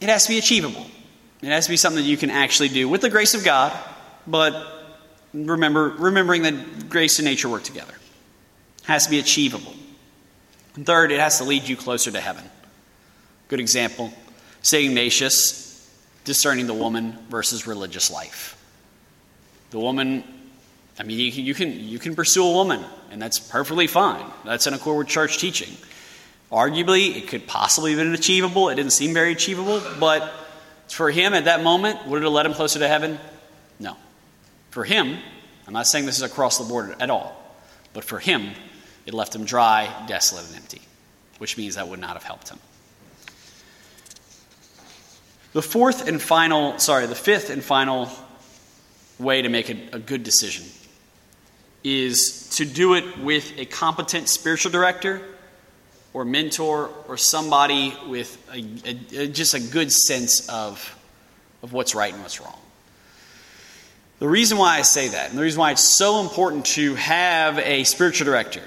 it 0.00 0.08
has 0.08 0.24
to 0.24 0.30
be 0.30 0.38
achievable. 0.38 0.84
It 1.40 1.46
has 1.46 1.66
to 1.66 1.70
be 1.70 1.76
something 1.76 2.02
that 2.02 2.08
you 2.08 2.16
can 2.16 2.30
actually 2.30 2.68
do 2.68 2.88
with 2.88 3.00
the 3.00 3.08
grace 3.08 3.34
of 3.34 3.44
God, 3.44 3.72
but 4.26 4.98
remember, 5.32 5.90
remembering 5.98 6.42
that 6.42 6.88
grace 6.88 7.20
and 7.20 7.26
nature 7.26 7.48
work 7.48 7.62
together. 7.62 7.94
It 8.80 8.86
has 8.86 9.04
to 9.04 9.10
be 9.10 9.20
achievable. 9.20 9.74
And 10.74 10.84
third, 10.84 11.12
it 11.12 11.20
has 11.20 11.38
to 11.38 11.44
lead 11.44 11.68
you 11.68 11.76
closer 11.76 12.10
to 12.10 12.20
heaven. 12.20 12.44
Good 13.46 13.60
example 13.60 14.12
St. 14.62 14.90
Ignatius 14.90 15.88
discerning 16.24 16.66
the 16.66 16.74
woman 16.74 17.16
versus 17.28 17.68
religious 17.68 18.10
life. 18.10 18.56
The 19.70 19.78
woman, 19.78 20.24
I 21.00 21.02
mean, 21.02 21.18
you 21.18 21.32
can, 21.32 21.44
you 21.46 21.54
can, 21.54 21.88
you 21.88 21.98
can 21.98 22.14
pursue 22.14 22.44
a 22.44 22.52
woman, 22.52 22.84
and 23.10 23.22
that's 23.22 23.38
perfectly 23.38 23.86
fine. 23.86 24.22
That's 24.44 24.66
in 24.66 24.74
accord 24.74 24.98
with 24.98 25.08
church 25.08 25.38
teaching. 25.38 25.74
Arguably, 26.52 27.16
it 27.16 27.26
could 27.26 27.46
possibly 27.46 27.92
have 27.92 27.98
been 27.98 28.12
achievable. 28.12 28.68
It 28.68 28.74
didn't 28.74 28.92
seem 28.92 29.14
very 29.14 29.32
achievable, 29.32 29.82
but 29.98 30.30
for 30.88 31.10
him 31.10 31.32
at 31.32 31.46
that 31.46 31.62
moment, 31.62 32.06
would 32.06 32.20
it 32.20 32.24
have 32.24 32.32
led 32.32 32.44
him 32.44 32.52
closer 32.52 32.78
to 32.80 32.86
heaven? 32.86 33.18
No. 33.78 33.96
For 34.72 34.84
him, 34.84 35.16
I'm 35.66 35.72
not 35.72 35.86
saying 35.86 36.04
this 36.04 36.18
is 36.18 36.22
across 36.22 36.58
the 36.58 36.64
board 36.64 36.94
at 37.00 37.08
all, 37.08 37.34
but 37.94 38.04
for 38.04 38.18
him, 38.18 38.50
it 39.06 39.14
left 39.14 39.34
him 39.34 39.46
dry, 39.46 40.04
desolate, 40.06 40.48
and 40.48 40.56
empty, 40.56 40.82
which 41.38 41.56
means 41.56 41.76
that 41.76 41.88
would 41.88 42.00
not 42.00 42.12
have 42.12 42.24
helped 42.24 42.50
him. 42.50 42.58
The 45.54 45.62
fourth 45.62 46.06
and 46.06 46.20
final, 46.20 46.78
sorry, 46.78 47.06
the 47.06 47.14
fifth 47.14 47.48
and 47.48 47.64
final 47.64 48.10
way 49.18 49.40
to 49.40 49.48
make 49.48 49.70
a, 49.70 49.96
a 49.96 49.98
good 49.98 50.24
decision 50.24 50.66
is 51.82 52.50
to 52.56 52.64
do 52.64 52.94
it 52.94 53.18
with 53.18 53.58
a 53.58 53.64
competent 53.64 54.28
spiritual 54.28 54.70
director 54.70 55.22
or 56.12 56.24
mentor 56.24 56.90
or 57.08 57.16
somebody 57.16 57.94
with 58.08 58.36
a, 58.52 59.22
a, 59.22 59.28
just 59.28 59.54
a 59.54 59.60
good 59.60 59.92
sense 59.92 60.48
of, 60.48 60.96
of 61.62 61.72
what's 61.72 61.94
right 61.94 62.12
and 62.12 62.22
what's 62.22 62.40
wrong. 62.40 62.58
The 64.18 64.28
reason 64.28 64.58
why 64.58 64.76
I 64.76 64.82
say 64.82 65.08
that, 65.08 65.30
and 65.30 65.38
the 65.38 65.42
reason 65.42 65.60
why 65.60 65.70
it's 65.70 65.82
so 65.82 66.20
important 66.20 66.66
to 66.66 66.94
have 66.96 67.58
a 67.58 67.84
spiritual 67.84 68.26
director 68.26 68.62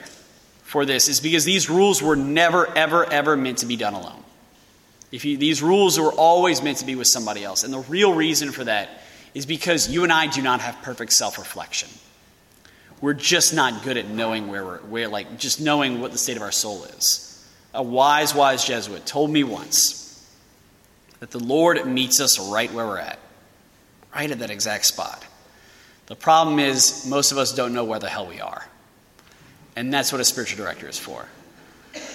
for 0.63 0.83
this, 0.83 1.07
is 1.07 1.19
because 1.19 1.45
these 1.45 1.69
rules 1.69 2.01
were 2.01 2.15
never, 2.15 2.65
ever, 2.75 3.05
ever 3.05 3.37
meant 3.37 3.59
to 3.59 3.67
be 3.67 3.75
done 3.75 3.93
alone. 3.93 4.23
If 5.11 5.25
you, 5.25 5.37
these 5.37 5.61
rules 5.61 5.99
were 5.99 6.11
always 6.11 6.63
meant 6.63 6.79
to 6.79 6.85
be 6.85 6.95
with 6.95 7.05
somebody 7.05 7.43
else. 7.43 7.63
And 7.63 7.71
the 7.71 7.81
real 7.81 8.15
reason 8.15 8.51
for 8.51 8.63
that 8.63 8.89
is 9.35 9.45
because 9.45 9.87
you 9.91 10.03
and 10.03 10.11
I 10.11 10.25
do 10.25 10.41
not 10.41 10.59
have 10.61 10.81
perfect 10.81 11.13
self 11.13 11.37
reflection. 11.37 11.89
We're 13.03 13.13
just 13.13 13.53
not 13.53 13.83
good 13.83 13.97
at 13.97 14.07
knowing 14.07 14.47
where 14.47 14.79
we're, 14.87 15.09
like, 15.09 15.37
just 15.37 15.59
knowing 15.59 15.99
what 15.99 16.13
the 16.13 16.17
state 16.17 16.37
of 16.37 16.41
our 16.41 16.53
soul 16.53 16.85
is 16.85 17.45
a 17.73 17.83
wise, 17.83 18.33
wise 18.33 18.63
Jesuit 18.63 19.05
told 19.05 19.29
me 19.29 19.43
once 19.43 20.25
that 21.19 21.29
the 21.29 21.43
Lord 21.43 21.85
meets 21.85 22.21
us 22.21 22.39
right 22.39 22.71
where 22.71 22.87
we're 22.87 22.99
at, 22.99 23.19
right 24.15 24.31
at 24.31 24.39
that 24.39 24.49
exact 24.49 24.85
spot. 24.85 25.21
The 26.05 26.15
problem 26.15 26.59
is, 26.59 27.05
most 27.05 27.33
of 27.33 27.37
us 27.37 27.53
don't 27.53 27.73
know 27.73 27.83
where 27.83 27.99
the 27.99 28.07
hell 28.07 28.25
we 28.25 28.39
are. 28.39 28.65
And 29.75 29.93
that's 29.93 30.13
what 30.13 30.21
a 30.21 30.25
spiritual 30.25 30.63
director 30.63 30.87
is 30.87 30.97
for 30.97 31.27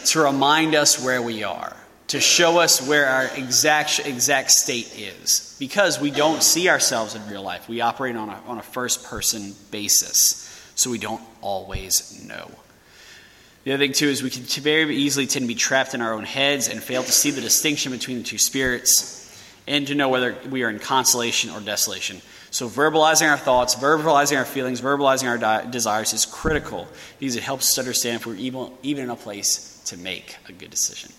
to 0.06 0.20
remind 0.20 0.74
us 0.74 1.04
where 1.04 1.20
we 1.20 1.42
are, 1.42 1.76
to 2.06 2.18
show 2.18 2.60
us 2.60 2.88
where 2.88 3.04
our 3.04 3.26
exact, 3.36 4.06
exact 4.06 4.52
state 4.52 4.98
is. 4.98 5.54
Because 5.58 6.00
we 6.00 6.10
don't 6.10 6.42
see 6.42 6.70
ourselves 6.70 7.14
in 7.14 7.28
real 7.28 7.42
life, 7.42 7.68
we 7.68 7.82
operate 7.82 8.16
on 8.16 8.30
a, 8.30 8.40
on 8.46 8.56
a 8.56 8.62
first 8.62 9.04
person 9.04 9.54
basis, 9.70 10.47
so 10.78 10.90
we 10.90 10.98
don't 10.98 11.22
always 11.40 12.24
know. 12.24 12.48
The 13.64 13.72
other 13.72 13.84
thing, 13.84 13.92
too, 13.92 14.06
is 14.06 14.22
we 14.22 14.30
can 14.30 14.44
very 14.62 14.96
easily 14.96 15.26
tend 15.26 15.42
to 15.42 15.48
be 15.48 15.56
trapped 15.56 15.92
in 15.92 16.00
our 16.00 16.12
own 16.12 16.22
heads 16.22 16.68
and 16.68 16.80
fail 16.80 17.02
to 17.02 17.10
see 17.10 17.32
the 17.32 17.40
distinction 17.40 17.90
between 17.90 18.18
the 18.18 18.22
two 18.22 18.38
spirits 18.38 19.16
and 19.66 19.88
to 19.88 19.96
know 19.96 20.08
whether 20.08 20.36
we 20.48 20.62
are 20.62 20.70
in 20.70 20.78
consolation 20.78 21.50
or 21.50 21.60
desolation. 21.60 22.22
So, 22.50 22.68
verbalizing 22.68 23.28
our 23.28 23.36
thoughts, 23.36 23.74
verbalizing 23.74 24.38
our 24.38 24.44
feelings, 24.44 24.80
verbalizing 24.80 25.28
our 25.28 25.36
di- 25.36 25.68
desires 25.68 26.12
is 26.12 26.24
critical 26.24 26.86
because 27.18 27.34
it 27.34 27.42
helps 27.42 27.68
us 27.70 27.78
understand 27.78 28.20
if 28.20 28.26
we're 28.26 28.36
even, 28.36 28.70
even 28.84 29.04
in 29.04 29.10
a 29.10 29.16
place 29.16 29.82
to 29.86 29.96
make 29.96 30.36
a 30.48 30.52
good 30.52 30.70
decision. 30.70 31.12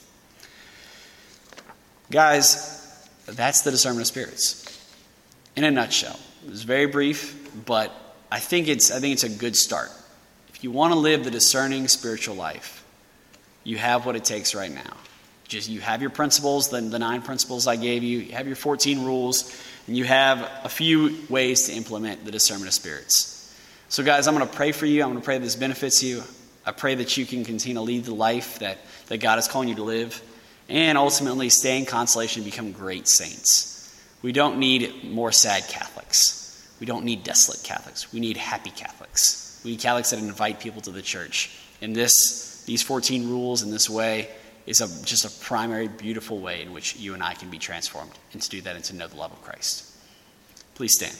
Guys, 2.10 3.06
that's 3.28 3.62
the 3.62 3.72
discernment 3.72 4.04
of 4.04 4.08
spirits. 4.08 4.66
In 5.58 5.66
a 5.66 5.70
nutshell. 5.70 6.18
It 6.46 6.50
was 6.50 6.64
very 6.64 6.86
brief, 6.86 7.52
but 7.66 8.09
I 8.32 8.40
think 8.40 8.68
it's, 8.68 8.92
I 8.92 9.00
think 9.00 9.14
it's 9.14 9.24
a 9.24 9.30
good 9.30 9.56
start. 9.56 9.90
If 10.50 10.64
you 10.64 10.72
want 10.72 10.94
to 10.94 11.00
live 11.00 11.24
the 11.24 11.32
discerning 11.32 11.88
spiritual 11.88 12.36
life, 12.36 12.84
you 13.64 13.78
have 13.78 14.06
what 14.06 14.16
it 14.16 14.24
takes 14.26 14.54
right 14.54 14.72
now. 14.72 14.98
Just 15.48 15.70
you 15.70 15.82
have 15.82 16.02
your 16.02 16.12
principles, 16.12 16.70
the, 16.70 16.80
the 16.82 17.00
nine 17.00 17.22
principles 17.22 17.66
I 17.66 17.76
gave 17.76 18.04
you, 18.04 18.20
you 18.20 18.34
have 18.34 18.46
your 18.46 18.56
14 18.56 19.04
rules, 19.04 19.56
and 19.88 19.98
you 19.98 20.04
have 20.04 20.48
a 20.64 20.70
few 20.70 21.18
ways 21.30 21.68
to 21.68 21.74
implement 21.74 22.24
the 22.24 22.32
discernment 22.32 22.68
of 22.68 22.74
spirits. 22.74 23.36
So, 23.90 24.04
guys, 24.04 24.28
I'm 24.28 24.36
going 24.36 24.48
to 24.48 24.56
pray 24.56 24.72
for 24.72 24.86
you. 24.86 25.02
I'm 25.02 25.10
going 25.10 25.22
to 25.22 25.26
pray 25.26 25.40
this 25.40 25.56
benefits 25.56 26.04
you. 26.04 26.24
I 26.66 26.72
pray 26.72 26.94
that 26.96 27.18
you 27.18 27.26
can 27.26 27.44
continue 27.44 27.76
to 27.76 27.82
lead 27.82 28.06
the 28.06 28.14
life 28.14 28.60
that, 28.60 28.78
that 29.08 29.18
God 29.18 29.40
is 29.40 29.48
calling 29.48 29.70
you 29.70 29.76
to 29.76 29.84
live 29.84 30.22
and 30.70 30.98
ultimately 30.98 31.50
stay 31.50 31.80
in 31.80 31.86
consolation 31.86 32.44
and 32.44 32.52
become 32.52 32.72
great 32.72 33.08
saints. 33.08 34.00
We 34.22 34.32
don't 34.32 34.60
need 34.60 35.04
more 35.04 35.32
sad 35.32 35.68
Catholics. 35.68 36.39
We 36.80 36.86
don't 36.86 37.04
need 37.04 37.24
desolate 37.24 37.64
Catholics. 37.64 38.12
We 38.14 38.20
need 38.20 38.38
happy 38.38 38.72
Catholics. 38.72 39.62
We 39.64 39.72
need 39.72 39.80
Catholics 39.80 40.12
that 40.12 40.20
invite 40.20 40.60
people 40.60 40.82
to 40.82 40.92
the 40.92 41.02
church. 41.02 41.58
And 41.82 41.96
this, 41.96 42.64
these 42.66 42.82
14 42.82 43.30
rules 43.30 43.64
in 43.64 43.72
this 43.72 43.90
way 43.90 44.30
is 44.66 44.82
a, 44.82 45.06
just 45.06 45.26
a 45.26 45.46
primary, 45.46 45.88
beautiful 45.88 46.40
way 46.40 46.62
in 46.62 46.72
which 46.74 46.96
you 46.96 47.14
and 47.14 47.24
I 47.24 47.34
can 47.34 47.50
be 47.50 47.58
transformed 47.58 48.12
and 48.34 48.42
to 48.42 48.50
do 48.50 48.62
that 48.62 48.76
and 48.76 48.86
to 48.86 48.96
know 48.96 49.08
the 49.08 49.18
love 49.18 49.32
of 49.32 49.42
Christ. 49.42 49.86
Please 50.76 50.94
stand. 50.96 51.18